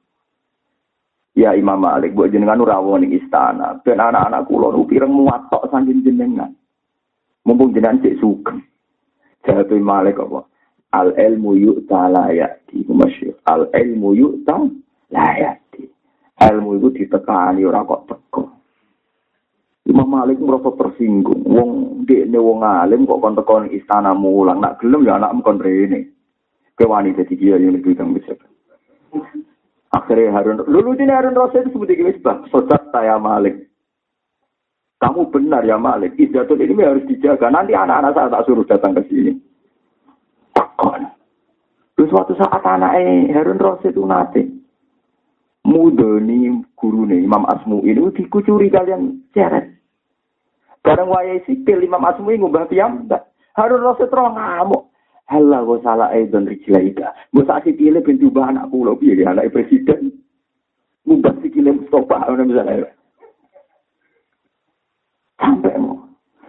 Ya 1.34 1.58
Imam 1.58 1.82
Malik, 1.82 2.14
buat 2.14 2.30
jenengan 2.30 2.62
rawon 2.62 3.02
ning 3.02 3.18
istana. 3.18 3.82
Ben 3.82 3.98
anak-anak 3.98 4.46
kula 4.46 4.70
nu 4.70 4.86
pireng 4.86 5.10
muatok 5.10 5.66
saking 5.74 6.06
jenengan. 6.06 6.54
Mumpung 7.44 7.74
jenengan 7.74 8.00
sik 8.00 8.22
sugeng. 8.22 8.62
Jawab 9.44 9.74
Malik 9.82 10.22
apa? 10.22 10.46
Al 10.94 11.12
ilmu 11.18 11.58
yu'ta 11.58 12.06
la 12.08 12.30
ya'ti. 12.30 12.86
Al 13.50 13.66
ilmu 13.74 14.10
yu'ta 14.14 14.56
la 15.10 15.28
ya'ti. 15.36 15.93
Ilmu 16.44 16.76
itu 16.76 16.90
ditekani 16.92 17.64
ora 17.64 17.88
kok 17.88 18.04
teko. 18.12 18.44
Imam 19.88 20.12
Malik 20.12 20.40
merasa 20.44 20.76
tersinggung. 20.76 21.44
Wong 21.48 21.70
dekne 22.04 22.40
wong 22.40 22.64
alim 22.64 23.08
kok 23.08 23.20
kon 23.24 23.36
teko 23.40 23.64
istana 23.72 24.12
mulang. 24.12 24.60
Nak 24.60 24.84
gelem 24.84 25.08
ya 25.08 25.16
anakmu 25.16 25.40
kon 25.40 25.64
rene. 25.64 26.12
Kewani 26.76 27.16
dadi 27.16 27.38
kiai 27.38 27.64
yang 27.64 27.78
lebih 27.78 27.96
bisa. 28.18 28.34
Akhirnya 29.94 30.34
Harun, 30.34 30.66
lulu 30.66 30.98
ini 30.98 31.14
Harun 31.14 31.38
Rasul 31.38 31.70
itu 31.70 31.78
seperti 31.78 32.02
ini, 32.02 32.18
sosok 32.50 32.90
saya 32.90 33.22
Malik. 33.22 33.70
Kamu 34.98 35.30
benar 35.30 35.62
ya 35.62 35.78
Malik, 35.78 36.18
izzatul 36.18 36.58
ini 36.66 36.82
harus 36.82 37.06
dijaga. 37.06 37.54
Nanti 37.54 37.78
anak-anak 37.78 38.18
saya 38.18 38.34
tak 38.34 38.44
suruh 38.50 38.66
datang 38.66 38.98
ke 38.98 39.06
sini. 39.06 39.38
Takon. 40.58 41.06
Terus 41.94 42.10
suatu 42.10 42.34
saat 42.34 42.66
anaknya 42.66 43.38
Harun 43.38 43.62
Rasul 43.62 43.94
itu 43.94 44.02
nanti 44.02 44.42
mudoni 45.64 46.52
guru 46.76 47.08
nih 47.08 47.24
Imam 47.24 47.48
Asmu 47.48 47.84
ini 47.88 48.12
dikucuri 48.12 48.68
kalian 48.68 49.24
seret. 49.32 49.72
Bareng 50.84 51.08
wayai 51.08 51.40
sipil 51.48 51.80
Imam 51.80 52.04
ini 52.04 52.44
ngubah 52.44 52.68
piyambak. 52.68 53.32
Harun 53.56 53.82
Rasul 53.82 54.12
terang 54.12 54.36
ngamuk. 54.36 54.92
Halah 55.32 55.64
kok 55.64 55.82
salah 55.88 56.12
dan 56.12 56.44
rijlaika. 56.44 57.16
Mbok 57.32 57.48
sak 57.48 57.64
sikile 57.64 58.04
ben 58.04 58.20
diubah 58.20 58.52
anak 58.52 58.68
kula 58.68 58.92
piye 59.00 59.24
ya 59.24 59.32
anak 59.32 59.56
presiden. 59.56 60.12
Ngubah 61.08 61.40
sikile 61.40 61.72
Mustafa 61.72 62.28
ngono 62.28 62.44
misalnya. 62.44 62.92
Sampai 65.40 65.80
mau. 65.80 66.04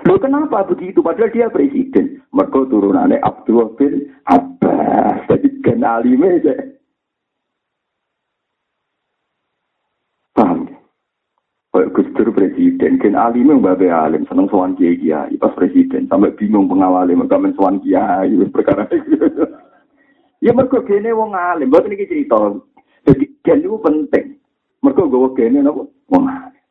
Loh 0.04 0.18
kenapa 0.18 0.66
begitu? 0.66 1.00
Padahal 1.06 1.30
dia 1.30 1.46
presiden. 1.54 2.18
Mereka 2.34 2.66
turunannya 2.66 3.22
Abdullah 3.22 3.70
bin 3.78 4.10
Abbas. 4.26 5.22
Jadi 5.30 5.48
kenali 5.62 6.18
aja. 6.18 6.73
Kayak 11.74 11.90
presiden, 12.38 13.02
Ken 13.02 13.18
alim 13.18 13.50
yang 13.50 13.58
babe 13.58 13.90
alim, 13.90 14.22
seneng 14.30 14.46
sowan 14.46 14.78
kiai 14.78 14.94
kiai 14.94 15.34
pas 15.42 15.50
presiden, 15.58 16.06
sampai 16.06 16.30
bingung 16.38 16.70
pengawalnya, 16.70 17.18
mereka 17.18 17.34
men 17.34 17.50
sowan 17.58 17.82
kiai, 17.82 18.30
perkara 18.46 18.86
Ya 20.44 20.54
mereka 20.54 20.86
gene 20.86 21.10
wong 21.10 21.34
alim, 21.34 21.74
buat 21.74 21.90
ini 21.90 22.06
cerita. 22.06 22.38
Jadi 23.10 23.26
gen 23.42 23.66
itu 23.66 23.74
penting. 23.82 24.38
Mereka 24.86 25.02
gawa 25.02 25.34
gene 25.34 25.66
nopo 25.66 25.90
wong 26.14 26.30
alim. 26.30 26.62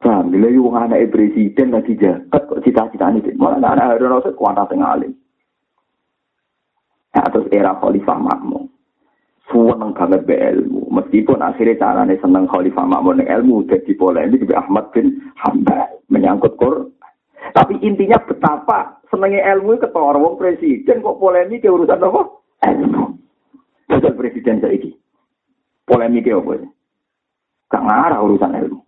Paham, 0.00 0.32
bila 0.32 0.48
wong 0.56 0.76
anak 0.88 1.12
presiden 1.12 1.68
lagi 1.68 2.00
jaket 2.00 2.42
kok 2.48 2.64
cita-cita 2.64 3.12
ini, 3.12 3.36
malah 3.36 3.60
anak 3.60 4.00
ada 4.00 4.08
rasa 4.08 4.32
kuantas 4.32 4.72
yang 4.72 4.88
alim. 4.88 5.12
Ya, 7.12 7.28
terus 7.28 7.52
era 7.52 7.76
Khalifah 7.76 8.16
Makmum 8.16 8.72
seneng 9.54 9.92
banget 9.92 10.20
be 10.24 10.36
ilmu. 10.36 10.83
Meskipun 10.94 11.42
akhirnya 11.42 11.74
caranya 11.82 12.14
seneng 12.22 12.46
Khalifah 12.46 12.86
Makmun 12.86 13.26
ilmu 13.26 13.66
jadi 13.66 13.92
polemik 13.98 14.46
di 14.46 14.54
Ahmad 14.54 14.94
bin 14.94 15.18
Hambal 15.42 15.90
menyangkut 16.06 16.54
Quran. 16.54 16.94
Tapi 17.50 17.82
intinya 17.82 18.22
betapa 18.22 19.02
senengnya 19.10 19.42
ilmu 19.58 19.74
ketua 19.82 20.14
wong 20.14 20.38
presiden 20.38 21.02
kok 21.02 21.18
polemik 21.18 21.66
ke 21.66 21.68
urusan 21.68 21.98
apa? 21.98 22.22
Ilmu. 22.62 23.04
Jadi 23.90 24.14
presiden 24.14 24.62
saya 24.62 24.78
ini. 24.78 24.94
Polemik 25.82 26.30
apa? 26.30 26.62
Gak 27.74 27.84
ngarah 27.84 28.22
urusan 28.22 28.54
ilmu. 28.54 28.80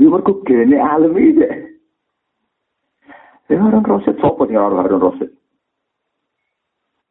Ya 0.00 0.06
mereka 0.08 0.32
gini 0.46 0.76
alim 0.78 1.12
ini. 1.18 1.44
Ya 3.50 3.58
orang 3.58 3.82
roset, 3.82 4.14
sopo 4.22 4.46
nih 4.46 4.56
orang 4.56 4.86
roset. 4.86 5.34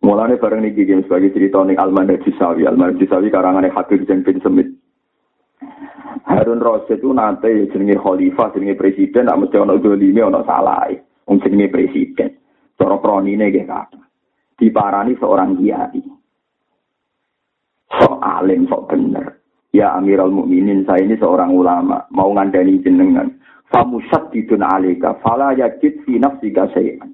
Mulane 0.10 0.42
bareng 0.42 0.66
niki 0.66 0.90
game 0.90 1.06
sebagai 1.06 1.30
cerita 1.38 1.62
ning 1.62 1.78
Alman 1.78 2.10
Jisawi, 2.26 2.66
Alman 2.66 2.98
Jisawi 2.98 3.30
karangan 3.30 3.70
Habib 3.70 4.10
Jen 4.10 4.26
bin 4.26 4.42
Semit. 4.42 4.66
Harun 6.26 6.66
Rasid 6.66 6.98
itu 6.98 7.14
nanti 7.14 7.70
jenenge 7.70 8.02
khalifah, 8.02 8.50
jenenge 8.50 8.74
presiden, 8.74 9.30
nak 9.30 9.38
mesti 9.38 9.62
ono 9.62 9.78
dolime, 9.78 10.26
ono 10.26 10.42
salah. 10.50 10.90
Wong 11.30 11.38
jenenge 11.46 11.70
presiden. 11.70 12.42
Cara 12.74 12.98
kronine 12.98 13.54
nggih 13.54 13.70
kata. 13.70 14.02
Diparani 14.58 15.14
seorang 15.22 15.62
kiai. 15.62 16.02
Sok 17.94 18.18
alim, 18.18 18.66
sok 18.66 18.90
bener. 18.90 19.46
Ya 19.70 19.94
Amirul 19.94 20.34
Mukminin, 20.34 20.90
saya 20.90 21.06
ini 21.06 21.22
seorang 21.22 21.54
ulama, 21.54 22.10
mau 22.10 22.34
ngandani 22.34 22.82
jenengan. 22.82 23.30
Famusat 23.70 24.34
didun 24.34 24.66
alika, 24.66 25.22
fala 25.22 25.54
yajid 25.54 26.02
fi 26.02 26.18
nafsika 26.18 26.66
sayan. 26.74 27.14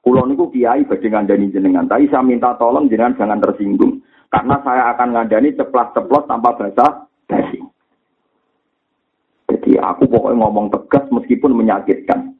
Kulo 0.00 0.24
niku 0.24 0.48
kiai 0.48 0.88
badhe 0.88 1.12
ngandani 1.12 1.52
jenengan, 1.52 1.84
tapi 1.84 2.08
saya 2.08 2.24
minta 2.24 2.56
tolong 2.56 2.88
jenengan 2.88 3.20
jangan 3.20 3.40
tersinggung 3.44 4.00
karena 4.32 4.56
saya 4.64 4.96
akan 4.96 5.12
ngandani 5.12 5.52
ceplas-ceplos 5.58 6.24
tanpa 6.24 6.56
bahasa 6.56 7.04
basi. 7.28 7.60
Jadi 9.50 9.76
aku 9.76 10.06
pokoknya 10.08 10.40
ngomong 10.40 10.70
tegas 10.70 11.04
meskipun 11.10 11.52
menyakitkan. 11.52 12.32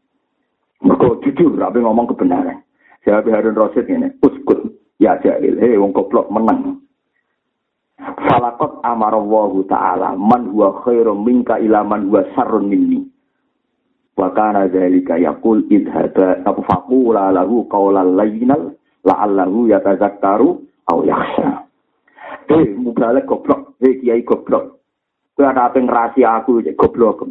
Mereka 0.80 1.20
jujur, 1.26 1.58
tapi 1.60 1.84
ngomong 1.84 2.08
kebenaran. 2.14 2.64
Saya 3.04 3.20
Harun 3.26 3.58
Rasid 3.58 3.90
ini, 3.90 4.08
uskut, 4.24 4.70
ya 5.02 5.18
jahil, 5.20 5.58
hei 5.58 5.76
wong 5.76 5.92
goblok 5.92 6.30
menang. 6.32 6.80
Falakot 7.98 8.80
amarallahu 8.80 9.66
ta'ala, 9.68 10.16
man 10.16 10.48
huwa 10.48 10.80
khairum 10.86 11.26
minka 11.26 11.60
ila 11.60 11.84
man 11.84 12.08
huwa 12.08 12.24
sarun 12.32 12.70
minni. 12.70 13.09
Wa 14.20 14.28
kana 14.36 14.68
dzalika 14.68 15.16
yaqul 15.16 15.64
idhaba 15.72 16.44
apa 16.44 16.60
faqula 16.68 17.32
lahu 17.32 17.64
qawlan 17.72 18.20
layyinal 18.20 18.76
la'allahu 19.00 19.72
yatazakkaru 19.72 20.60
aw 20.92 20.98
yakhsha. 21.00 21.64
Eh 22.52 22.76
mubalek 22.76 23.24
goblok. 23.24 23.80
Eh 23.80 23.96
kiai 24.04 24.20
goblok. 24.20 24.76
Kowe 25.32 25.48
ada 25.48 25.72
apa 25.72 25.80
aku 25.80 26.60
cek 26.60 26.76
goblok. 26.76 27.24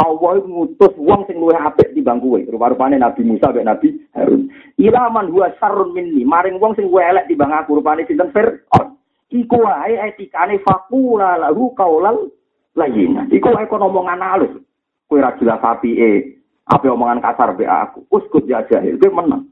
Allah 0.00 0.40
ngutus 0.40 0.96
wong 0.96 1.28
sing 1.28 1.36
luwih 1.36 1.60
apik 1.60 1.92
timbang 1.92 2.24
kowe. 2.24 2.40
Rupa-rupane 2.40 2.96
Nabi 2.96 3.20
Musa 3.20 3.52
mek 3.52 3.68
Nabi 3.68 4.00
Harun. 4.16 4.48
Ilaman 4.80 5.28
huwa 5.28 5.52
sarrun 5.60 5.92
minni. 5.92 6.24
Maring 6.24 6.56
wong 6.56 6.72
sing 6.72 6.88
luwih 6.88 7.04
elek 7.04 7.28
timbang 7.28 7.52
aku 7.52 7.76
rupane 7.76 8.08
sinten? 8.08 8.32
Fir'aun. 8.32 8.96
Iku 9.28 9.60
wae 9.60 10.00
etikane 10.08 10.56
faqula 10.64 11.36
lahu 11.36 11.76
qawlan 11.76 12.32
layyinan. 12.80 13.28
Iku 13.28 13.52
wae 13.52 13.68
kono 13.68 13.92
omongan 13.92 14.24
kue 15.10 15.18
ra 15.18 15.34
jelas 15.42 15.58
api 15.58 15.90
e 15.98 16.12
apa 16.70 16.86
omongan 16.86 17.18
kasar 17.18 17.58
be 17.58 17.66
aku 17.66 18.06
uskut 18.14 18.46
ya 18.46 18.62
jahil 18.70 18.94
gue 18.94 19.10
menang 19.10 19.50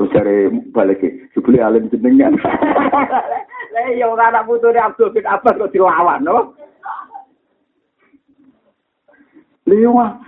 terus 0.00 0.08
cari 0.16 0.48
balik 0.72 1.04
sebeli 1.36 1.60
alim 1.60 1.92
jenengan 1.92 2.32
lah 3.76 3.86
iya 3.92 4.08
anak 4.08 4.48
putu 4.48 4.72
ini 4.72 4.80
Abdul 4.80 5.12
bin 5.12 5.28
Abbas 5.28 5.60
kok 5.60 5.72
dilawan 5.76 6.24
no 6.24 6.56
Lewa. 9.70 10.18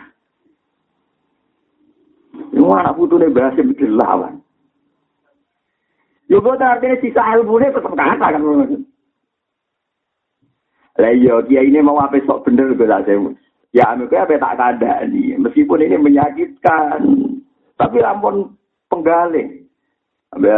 Lewa 2.55 2.75
anak 2.79 2.95
putu 2.95 3.19
ini 3.19 3.35
bahasa 3.35 3.59
dilawan. 3.59 4.39
Yo 6.31 6.39
buat 6.39 6.63
artinya 6.63 6.97
sisa 7.03 7.23
ilmu 7.37 7.59
ini 7.59 7.75
tetap 7.75 7.93
kata 7.93 8.27
kan. 8.39 8.43
Lah 11.01 11.13
iya, 11.13 11.41
dia 11.45 11.61
ini 11.67 11.83
mau 11.83 11.99
apa 11.99 12.23
sok 12.23 12.47
bener 12.47 12.73
gue 12.79 12.87
lah 12.87 13.03
saya. 13.03 13.19
Ya 13.73 13.89
anu 13.89 14.05
kayak 14.05 14.29
apa 14.29 14.53
tak 14.53 14.77
ada 14.77 14.93
nih. 15.09 15.41
Meskipun 15.41 15.81
ini 15.81 15.97
menyakitkan. 15.97 17.01
Tapi 17.81 18.05
ampun 18.05 18.53
penggaling. 18.93 19.65
Abe 20.37 20.53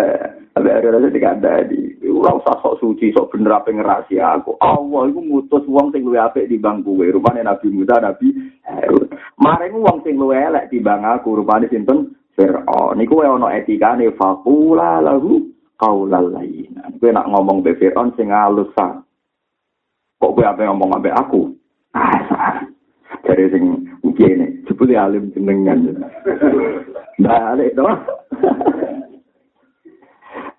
ada 0.55 0.87
rasa 0.91 1.11
tidak 1.11 1.35
ada 1.39 1.67
di. 1.71 1.95
Ulang 2.15 2.39
sok 2.47 2.79
suci, 2.79 3.11
sok 3.11 3.35
bener 3.35 3.59
apa 3.59 3.75
ngerasi 3.75 4.23
aku. 4.23 4.55
Allah 4.63 5.11
itu 5.11 5.19
mutus 5.19 5.67
uang 5.67 5.91
sing 5.91 6.07
luwe 6.07 6.19
apik 6.19 6.47
di 6.47 6.59
bangku. 6.59 6.95
Rupanya 6.95 7.55
Nabi 7.55 7.75
Musa, 7.75 7.99
Nabi 7.99 8.31
Harun. 8.63 9.11
Maring 9.39 9.75
uang 9.79 9.99
sing 10.07 10.15
luwe 10.15 10.39
elek 10.39 10.71
di 10.71 10.79
bang 10.79 11.03
aku. 11.03 11.43
Rupanya 11.43 11.67
sinten 11.71 12.15
Fir'aun. 12.35 12.99
Niku 12.99 13.19
wae 13.23 13.31
ono 13.31 13.51
etikane 13.51 14.11
faqula 14.15 15.03
lahu 15.03 15.43
qaulal 15.79 16.35
layyinan. 16.35 16.99
Kowe 16.99 17.11
nak 17.11 17.31
ngomong 17.31 17.63
be 17.63 17.75
Fir'aun 17.79 18.15
sing 18.15 18.31
halus 18.31 18.71
Kok 18.75 20.33
kowe 20.35 20.45
apa 20.47 20.67
ngomong 20.71 20.99
ambek 20.99 21.15
aku? 21.19 21.51
Ah, 21.95 22.63
Dari 23.25 23.49
sing 23.49 23.65
uki 24.05 24.25
ini, 24.29 24.47
jebule 24.69 25.01
alim 25.01 25.33
jenengan. 25.33 25.97
Balik 27.17 27.73
dong. 27.73 28.05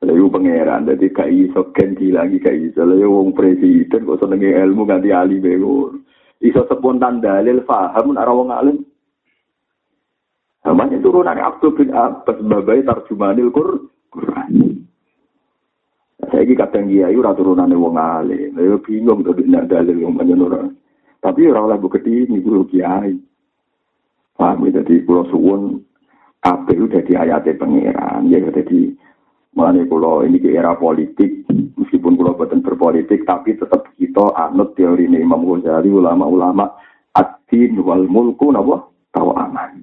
Lalu 0.06 0.30
pangeran, 0.30 0.86
jadi 0.86 1.06
gak 1.14 1.30
iso 1.34 1.62
ganti 1.74 2.14
lagi 2.14 2.38
gak 2.38 2.58
iso. 2.58 2.86
Lalu 2.86 3.06
wong 3.10 3.30
presiden 3.34 4.06
kok 4.06 4.22
senengi 4.22 4.54
ilmu 4.54 4.86
ganti 4.86 5.10
alim 5.10 5.42
bego. 5.42 5.94
Iso 6.42 6.66
spontan 6.70 7.22
dalil 7.22 7.66
faham 7.66 8.14
arah 8.18 8.34
wong 8.34 8.50
alim. 8.54 8.78
Namanya 10.66 10.98
turunan 10.98 11.38
Abdul 11.38 11.78
bin 11.78 11.90
Abbas 11.94 12.42
babai 12.42 12.82
tarjumanil 12.82 13.54
Quran. 13.54 14.82
Saiki 16.26 16.58
kadang 16.58 16.90
kiai 16.90 17.14
ora 17.14 17.38
turunane 17.38 17.78
wong 17.78 17.98
alim. 17.98 18.58
Lha 18.58 18.78
bingung 18.82 19.22
to 19.22 19.38
nek 19.46 19.70
dalil 19.70 20.02
wong 20.02 20.18
panjenengan. 20.18 20.74
Tapi 21.26 21.42
ora 21.50 21.66
oleh 21.66 21.82
bukti 21.82 22.30
ini 22.30 22.38
guru 22.38 22.70
kiai. 22.70 23.18
Paham 24.38 24.70
ya, 24.70 24.84
jadi 24.84 25.02
pulau 25.02 25.26
suwun 25.34 25.82
kabeh 26.38 26.78
udah 26.86 27.02
di 27.02 27.18
ayatnya 27.18 27.58
pangeran. 27.58 28.30
Ya 28.30 28.38
jadi 28.46 28.94
Mulane 29.56 29.88
kula 29.88 30.28
ini 30.28 30.44
ke 30.44 30.52
era 30.52 30.76
politik, 30.76 31.48
meskipun 31.80 32.20
kula 32.20 32.36
boten 32.36 32.60
berpolitik, 32.60 33.24
tapi 33.24 33.56
tetap 33.56 33.88
kita 33.96 34.36
anut 34.36 34.76
teori 34.76 35.08
ini 35.08 35.24
Imam 35.24 35.48
Ghazali, 35.48 35.88
ulama-ulama 35.88 36.76
ad-din 37.16 37.80
wal 37.80 38.04
mulku 38.04 38.52
napa 38.52 38.92
tahu 39.16 39.32
aman. 39.32 39.80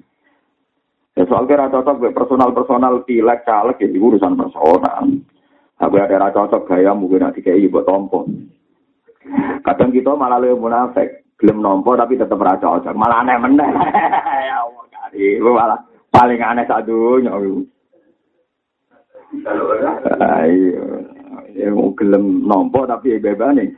Ya 1.17 1.25
soal 1.25 1.49
kira 1.49 1.73
cocok 1.73 2.13
personal-personal 2.13 3.01
pilek 3.01 3.49
caleg 3.49 3.81
ya 3.81 3.89
urusan 3.97 4.37
personal. 4.37 5.09
Aku 5.81 5.95
ada 5.97 6.29
cocok 6.29 6.69
gaya 6.69 6.93
mungkin 6.93 7.25
nanti 7.25 7.41
kayak 7.41 7.65
ibu 7.65 7.81
tompo. 7.81 8.29
Kadang 9.65 9.89
kita 9.89 10.13
malah 10.13 10.37
lebih 10.37 10.61
munafik, 10.61 11.22
belum 11.43 11.59
nompo 11.59 11.91
tapi 11.99 12.15
tetap 12.15 12.39
ra 12.39 12.55
cocok. 12.55 12.95
Malah 12.95 13.27
aneh 13.27 13.35
meneh. 13.35 13.67
ya 14.47 14.63
Allah 14.63 14.87
kali, 14.87 15.43
malah 15.43 15.75
paling 16.07 16.39
aneh 16.39 16.63
satu 16.63 17.19
nyawa. 17.19 17.59
Ayo, 20.39 21.03
ya 21.51 21.67
mau 21.75 21.91
gelem 21.99 22.47
nompo 22.47 22.87
tapi 22.87 23.19
bebas 23.19 23.59
nih. 23.59 23.75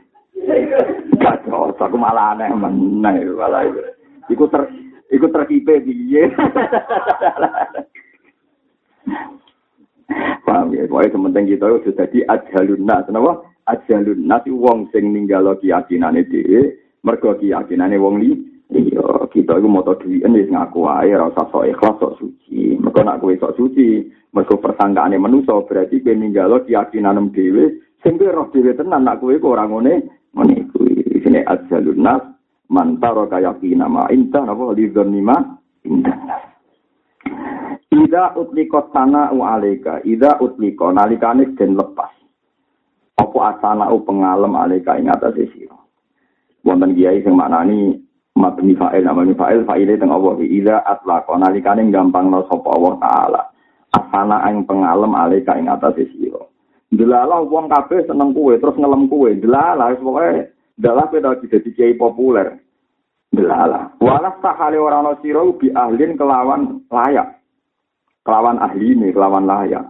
Gak 1.18 1.42
cocok, 1.50 1.90
aku 1.90 1.98
malah 1.98 2.38
aneh 2.38 2.54
meneh, 2.54 3.34
malah 3.34 3.66
itu. 3.66 3.82
Iku 4.30 4.46
ter, 4.46 4.62
iku 5.10 5.26
terkipe 5.34 5.82
piye. 5.82 6.30
Paham 10.46 10.70
ya, 10.70 10.86
pokoknya 10.86 11.10
sementing 11.10 11.50
kita 11.50 11.66
itu 11.82 11.90
jadi 11.90 12.18
ajalun 12.30 12.86
nas, 12.86 13.02
kenapa? 13.10 13.42
Ajalun 13.66 14.22
nas 14.22 14.46
wong 14.46 14.86
sing 14.94 15.10
ninggalo 15.10 15.58
keyakinane 15.58 16.22
dhewe, 16.30 16.85
mergo 17.06 17.38
keyakinane 17.38 17.94
wong 18.02 18.18
li 18.18 18.34
iya 18.74 19.30
kita 19.30 19.62
iku 19.62 19.68
moto 19.70 19.94
dhuwiten 19.94 20.34
wis 20.34 20.50
ngaku 20.50 20.82
wae 20.82 21.14
ora 21.14 21.30
usah 21.30 21.46
sok 21.54 21.70
ikhlas 21.70 21.96
sok 22.02 22.18
suci 22.18 22.74
mergo 22.82 23.00
nak 23.06 23.22
kowe 23.22 23.30
sok 23.38 23.54
suci 23.54 24.10
mergo 24.34 24.58
persangkaane 24.58 25.14
manusa 25.22 25.54
berarti 25.62 26.02
kowe 26.02 26.18
ninggalo 26.18 26.66
keyakinane 26.66 27.30
dhewe 27.30 27.78
sing 28.02 28.18
kowe 28.18 28.34
roh 28.34 28.50
dhewe 28.50 28.74
tenan 28.74 29.06
nak 29.06 29.22
kowe 29.22 29.38
kok 29.38 29.54
ora 29.54 29.70
ngene 29.70 29.94
ngene 30.34 30.66
kuwi 30.74 31.22
sine 31.22 31.46
ajalun 31.46 32.02
nas 32.02 32.26
mantaro 32.66 33.30
kaya 33.30 33.54
kina 33.62 33.86
ma 33.86 34.10
inta 34.10 34.42
napa 34.42 34.74
lidon 34.74 35.14
nima 35.14 35.36
Ida 37.96 38.34
utliko 38.36 38.90
sana 38.92 39.30
u 39.32 39.40
alega, 39.46 40.00
ida 40.04 40.36
utliko 40.40 40.92
nalikane 40.92 41.46
den 41.56 41.76
lepas. 41.78 42.12
Apa 43.16 43.38
asana 43.50 43.88
u 43.94 44.04
pengalem 44.04 44.56
alega 44.56 44.98
ing 44.98 45.08
atase 45.08 45.46
sira. 45.54 45.75
Wonten 46.66 46.98
kiai 46.98 47.22
sing 47.22 47.38
maknani 47.38 47.94
mabni 48.34 48.74
fa'il 48.74 49.06
namanya 49.06 49.38
fa'il 49.38 49.62
fa'ile 49.62 49.94
teng 49.96 50.10
Allah 50.10 50.34
ida 50.42 50.82
atlaqa 50.82 51.38
nalikane 51.38 51.86
gampangno 51.94 52.42
sapa 52.50 52.68
Allah 52.74 52.94
taala. 52.98 53.42
Asana 53.94 54.50
ing 54.50 54.66
pengalem 54.66 55.14
aleka 55.14 55.54
ing 55.54 55.70
atas 55.70 55.94
sira. 56.10 56.42
Delalah 56.90 57.46
wong 57.46 57.70
kabeh 57.70 58.04
seneng 58.10 58.34
kuwe 58.34 58.58
terus 58.58 58.74
ngelem 58.76 59.06
kuwe. 59.06 59.38
Delalah 59.38 59.94
wis 59.94 60.02
pokoke 60.02 60.50
dalah 60.74 61.06
kowe 61.06 61.22
dadi 61.22 61.70
kiai 61.70 61.94
populer. 61.94 62.58
Delalah. 63.30 63.94
Walas 64.02 64.36
sahale 64.42 64.76
ora 64.76 65.00
ana 65.00 65.14
sira 65.22 65.46
bi 65.54 65.70
ahlin 65.70 66.18
kelawan 66.18 66.82
layak. 66.90 67.36
kelawan 68.26 68.58
ahli 68.58 68.98
ini, 68.98 69.14
kelawan 69.14 69.46
layak. 69.46 69.86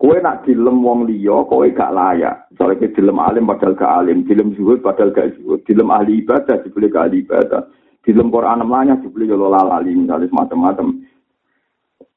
Kue 0.00 0.16
nak 0.24 0.48
dilem 0.48 0.80
wong 0.80 1.04
liya, 1.04 1.44
kowe 1.44 1.68
gak 1.76 1.92
layak. 1.92 2.48
Soalnya 2.56 2.88
dilem 2.96 3.20
alim 3.20 3.44
padahal 3.44 3.76
gak 3.76 3.94
alim, 4.00 4.24
dilem 4.24 4.56
zuhud 4.56 4.80
padahal 4.80 5.12
gak 5.12 5.36
zuhud, 5.36 5.60
dilem 5.68 5.92
ahli 5.92 6.24
ibadah 6.24 6.56
dibeli 6.64 6.88
gak 6.88 7.12
ahli 7.12 7.20
ibadah, 7.20 7.68
dilem 8.00 8.32
Quran 8.32 8.64
namanya 8.64 8.96
dibeli 8.96 9.28
yo 9.28 9.36
lali 9.36 9.92
misalnya 9.92 10.32
macam-macam. 10.32 11.04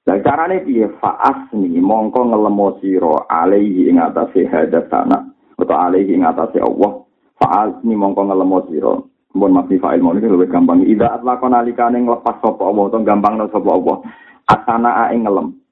Nah 0.08 0.18
carane 0.24 0.64
piye 0.64 0.88
faas 1.04 1.52
nih 1.52 1.84
mongko 1.84 2.32
ngelemo 2.32 2.80
sira 2.80 3.28
alaihi 3.28 3.92
ing 3.92 4.00
atase 4.00 4.48
hadat 4.48 4.88
sana 4.88 5.20
atau 5.60 5.76
alaihi 5.76 6.16
ing 6.16 6.24
atase 6.24 6.64
Allah. 6.64 7.04
Faas 7.36 7.76
nih 7.84 8.00
mongko 8.00 8.32
ngelemo 8.32 8.58
sira. 8.72 8.96
Mun 9.36 9.52
mati 9.52 9.76
fa'il 9.76 10.00
mau 10.00 10.16
ini 10.16 10.30
lebih 10.32 10.52
gampang. 10.52 10.88
Ida 10.88 11.20
atlakon 11.20 11.52
alikane 11.52 12.00
nglepas 12.00 12.40
sapa 12.40 12.64
Allah 12.64 12.84
atau 12.88 13.04
gampang 13.04 13.44
sapa 13.52 13.70
Allah. 13.76 13.98
asana 14.44 15.08
ae 15.08 15.16
ngelem 15.16 15.63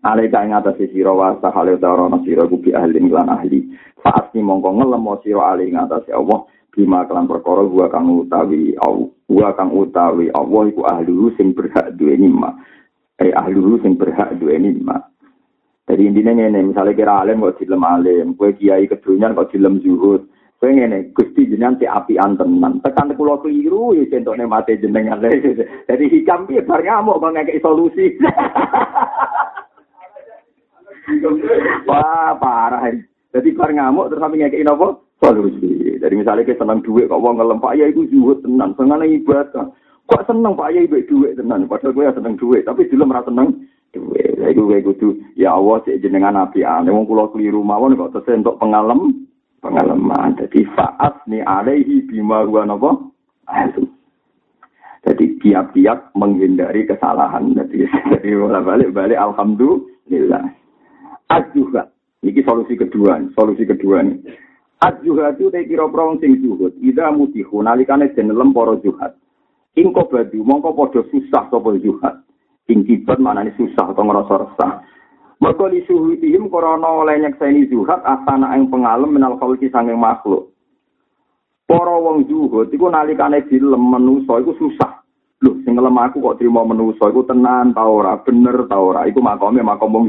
alika 0.00 0.44
ing 0.44 0.56
atas 0.56 0.80
sira 0.80 1.12
wa 1.12 1.36
sahale 1.40 1.76
ana 1.76 2.18
sira 2.24 2.48
kuwi 2.48 2.72
ahli 2.72 3.00
lan 3.08 3.28
ahli. 3.28 3.68
Saat 4.00 4.32
ni 4.32 4.40
mongko 4.40 4.80
ngelem 4.80 5.04
sira 5.20 5.52
ali 5.52 5.68
ing 5.68 5.76
atas 5.76 6.08
Allah 6.08 6.48
bima 6.72 7.04
kelan 7.04 7.28
perkara 7.28 7.66
gua 7.68 7.92
kang 7.92 8.08
utawi 8.08 8.72
gua 9.28 9.52
kang 9.52 9.70
utawi 9.76 10.32
Allah 10.32 10.62
iku 10.72 10.82
ahli 10.88 11.12
sing 11.36 11.52
berhak 11.52 11.92
duwe 12.00 12.16
nikmat. 12.16 12.56
Eh 13.20 13.32
ahli 13.36 13.60
sing 13.84 14.00
berhak 14.00 14.40
duwe 14.40 14.56
nikmat. 14.56 15.04
Jadi 15.90 16.06
intinya 16.06 16.46
ini, 16.46 16.70
misalnya 16.70 16.94
kira 16.94 17.26
alim 17.26 17.42
kok 17.42 17.58
dilem 17.58 17.82
alim, 17.82 18.38
kue 18.38 18.54
kiai 18.54 18.86
kedunyan 18.86 19.34
kok 19.34 19.50
dilem 19.50 19.82
zuhud, 19.82 20.22
kue 20.62 20.70
ngene, 20.70 21.10
gusti 21.10 21.50
jenengan 21.50 21.82
si 21.82 21.86
api 21.90 22.14
tekan 22.14 23.10
kulo 23.18 23.42
keliru, 23.42 23.98
ya 23.98 24.06
contohnya 24.06 24.46
mati 24.46 24.78
jenengan. 24.78 25.18
Jadi 25.90 26.04
hikam 26.06 26.46
bar 26.46 26.86
ngamuk 26.86 27.18
kok 27.18 27.32
ngekek 27.34 27.58
solusi. 27.58 28.06
Wah, 31.88 32.36
parah. 32.36 32.92
Jadi 33.30 33.54
bar 33.54 33.70
ngamuk 33.70 34.10
terus 34.10 34.20
sampe 34.20 34.36
ngekek 34.36 34.66
napa? 34.66 34.98
Solusi. 35.22 36.00
Jadi 36.00 36.14
misalnya 36.16 36.48
kita 36.48 36.64
seneng 36.64 36.80
duit 36.82 37.06
kok 37.06 37.20
wong 37.20 37.38
ngelem 37.38 37.60
Pak 37.60 37.76
ya 37.76 37.86
iku 37.86 38.08
zuhud 38.08 38.40
tenan, 38.42 38.74
seneng 38.74 39.04
ibadah. 39.04 39.68
Kok 40.10 40.24
seneng 40.26 40.58
Pak 40.58 40.72
ya 40.74 40.80
ibu 40.82 40.98
duit 41.06 41.36
tenan, 41.38 41.68
padahal 41.70 41.94
gue 41.94 42.08
ya 42.08 42.12
seneng 42.16 42.34
duit, 42.40 42.66
tapi 42.66 42.88
dilem 42.90 43.12
ra 43.14 43.22
seneng 43.22 43.68
duit. 43.94 44.34
Iku 44.40 44.66
gue 44.66 44.82
kudu 44.82 45.08
ya 45.38 45.54
Allah 45.54 45.78
sik 45.86 46.02
jenengan 46.02 46.40
api 46.40 46.66
ane 46.66 46.90
wong 46.90 47.06
kula 47.06 47.30
keliru 47.30 47.62
mawon 47.62 47.94
kok 47.94 48.18
tesih 48.18 48.40
entuk 48.40 48.58
pengalem 48.58 49.28
pengalaman. 49.62 50.34
Jadi 50.40 50.66
faat 50.74 51.22
ni 51.30 51.44
alaihi 51.44 52.02
bima 52.08 52.42
huwa 52.42 52.66
napa? 52.66 52.90
Jadi 55.00 55.24
tiap-tiap 55.40 56.12
menghindari 56.12 56.84
kesalahan. 56.84 57.56
Jadi, 57.56 57.88
jadi 58.16 58.28
balik-balik 58.40 59.16
alhamdulillah. 59.16 60.59
Ajuha. 61.30 61.86
Ini 62.26 62.42
solusi 62.42 62.74
kedua. 62.74 63.22
Solusi 63.38 63.62
kedua 63.62 64.02
nih. 64.02 64.18
Ajuha 64.82 65.36
itu 65.36 65.52
teh 65.54 65.62
kira 65.64 65.86
prong 65.86 66.18
sing 66.18 66.42
zuhud. 66.42 66.74
Ida 66.82 67.14
mutihu 67.14 67.62
nalikane 67.62 68.10
den 68.12 68.34
lemporo 68.34 68.82
juhat. 68.82 69.14
Ingko 69.78 70.10
badu 70.10 70.42
mongko 70.42 70.74
padha 70.74 71.06
susah 71.08 71.46
sapa 71.46 71.70
juhat. 71.78 72.26
Ing 72.66 72.82
kibat 72.82 73.22
manane 73.22 73.54
susah 73.54 73.94
atau 73.94 74.02
ngerasa 74.02 74.34
resah. 74.42 74.72
Mergo 75.40 75.70
li 75.70 75.80
suhudihim 75.88 76.52
korona 76.52 77.00
oleh 77.00 77.16
nyekseni 77.22 77.70
zuhat 77.70 78.04
asana 78.04 78.52
ing 78.58 78.68
pengalem 78.68 79.14
menal 79.14 79.38
khalqi 79.40 79.72
sanging 79.72 79.96
makhluk. 79.96 80.52
Para 81.64 81.94
wong 81.96 82.26
zuhud 82.26 82.74
iku 82.74 82.90
nalikane 82.90 83.46
dilem 83.46 83.80
manusa 83.80 84.42
iku 84.42 84.52
susah. 84.58 85.00
Lho 85.40 85.56
sing 85.64 85.78
ngelem 85.78 85.96
aku 85.96 86.20
kok 86.20 86.36
trimo 86.42 86.66
manusa 86.66 87.08
iku 87.08 87.24
tenan 87.24 87.72
ta 87.72 87.86
bener 88.26 88.66
ta 88.68 88.76
ora 88.76 89.06
iku 89.08 89.22
makome 89.22 89.62
makom 89.62 89.94
wong. 89.94 90.08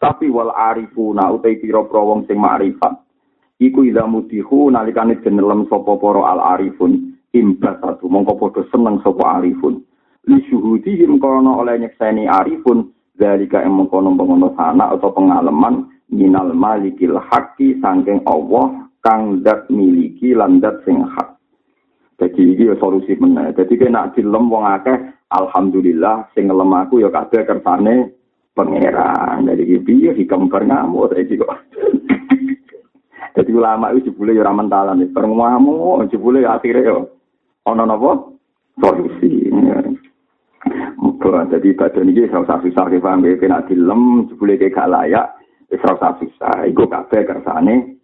Tapi 0.00 0.32
wal 0.32 0.48
arifuna 0.48 1.28
utai 1.28 1.60
pira-pira 1.60 2.00
wong 2.00 2.24
sing 2.24 2.40
makrifat. 2.40 2.96
Iku 3.60 3.84
ida 3.84 4.08
mutihu 4.08 4.72
nalikane 4.72 5.20
jenelem 5.20 5.68
sapa 5.68 6.00
para 6.00 6.24
al 6.24 6.40
arifun 6.56 7.20
imbasatu 7.36 8.08
mongko 8.08 8.40
padha 8.40 8.64
seneng 8.72 8.96
sapa 9.04 9.36
arifun. 9.36 9.84
Li 10.24 10.40
syuhudihim 10.48 11.20
korona 11.20 11.60
oleh 11.60 11.76
nyekseni 11.84 12.24
arifun 12.24 12.88
Dalika 13.20 13.60
yang 13.60 13.76
mengkono-mengkono 13.76 14.56
sana 14.56 14.96
atau 14.96 15.12
pengalaman 15.12 15.92
minal 16.08 16.56
malikil 16.56 17.20
haki 17.20 17.76
sangking 17.84 18.24
Allah 18.24 18.88
kang 19.04 19.44
dat 19.44 19.68
miliki 19.68 20.32
landat 20.32 20.80
sing 20.88 21.04
hak. 21.04 21.36
Jadi 22.16 22.56
ini 22.56 22.72
solusi 22.80 23.20
mana. 23.20 23.52
Jadi 23.52 23.76
kena 23.76 24.08
dilem 24.16 24.48
wong 24.48 24.64
akeh, 24.64 24.96
alhamdulillah 25.36 26.32
sing 26.32 26.48
ngelem 26.48 26.72
aku 26.72 27.04
ya 27.04 27.12
kabeh 27.12 27.44
kersane 27.44 28.16
pangeran. 28.54 29.46
Jadi 29.46 29.62
iki 29.66 30.06
ya 30.06 30.12
hikam 30.14 30.50
ngamuk 30.50 31.10
tadi 31.12 31.38
kok. 31.38 31.50
Jadi 33.36 33.50
ulama 33.54 33.94
itu 33.94 34.10
jebule 34.10 34.34
ya 34.34 34.42
ora 34.42 34.52
mentalan, 34.52 35.06
perngamu 35.14 36.02
jebule 36.10 36.42
ya 36.42 36.58
akhire 36.58 36.82
yo 36.82 37.14
ana 37.62 37.86
napa 37.86 38.26
solusi. 38.74 39.48
Muga 41.00 41.48
jadi 41.48 41.72
badan 41.72 42.10
ini 42.10 42.26
ora 42.28 42.44
usah 42.44 42.58
susah 42.60 42.84
paham 42.90 43.24
ya 43.24 43.38
kena 43.38 43.64
dilem 43.64 44.28
jebule 44.28 44.58
gak 44.58 44.90
layak 44.90 45.40
wis 45.70 45.80
ora 45.86 45.94
usah 45.94 46.12
susah. 46.18 46.66
Iku 46.66 46.90
kabeh 46.90 47.22
kersane 47.22 47.96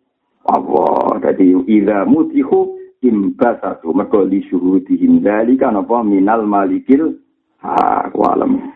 Allah. 0.47 1.19
Jadi 1.21 1.59
idza 1.67 2.07
mutihu 2.07 2.79
imbasatu 3.03 3.93
mergo 3.93 4.25
li 4.25 4.41
syuhudihim 4.47 5.21
dzalika 5.21 5.75
napa 5.75 6.07
minal 6.07 6.47
malikil 6.47 7.19
ha 7.61 8.09
alam 8.09 8.73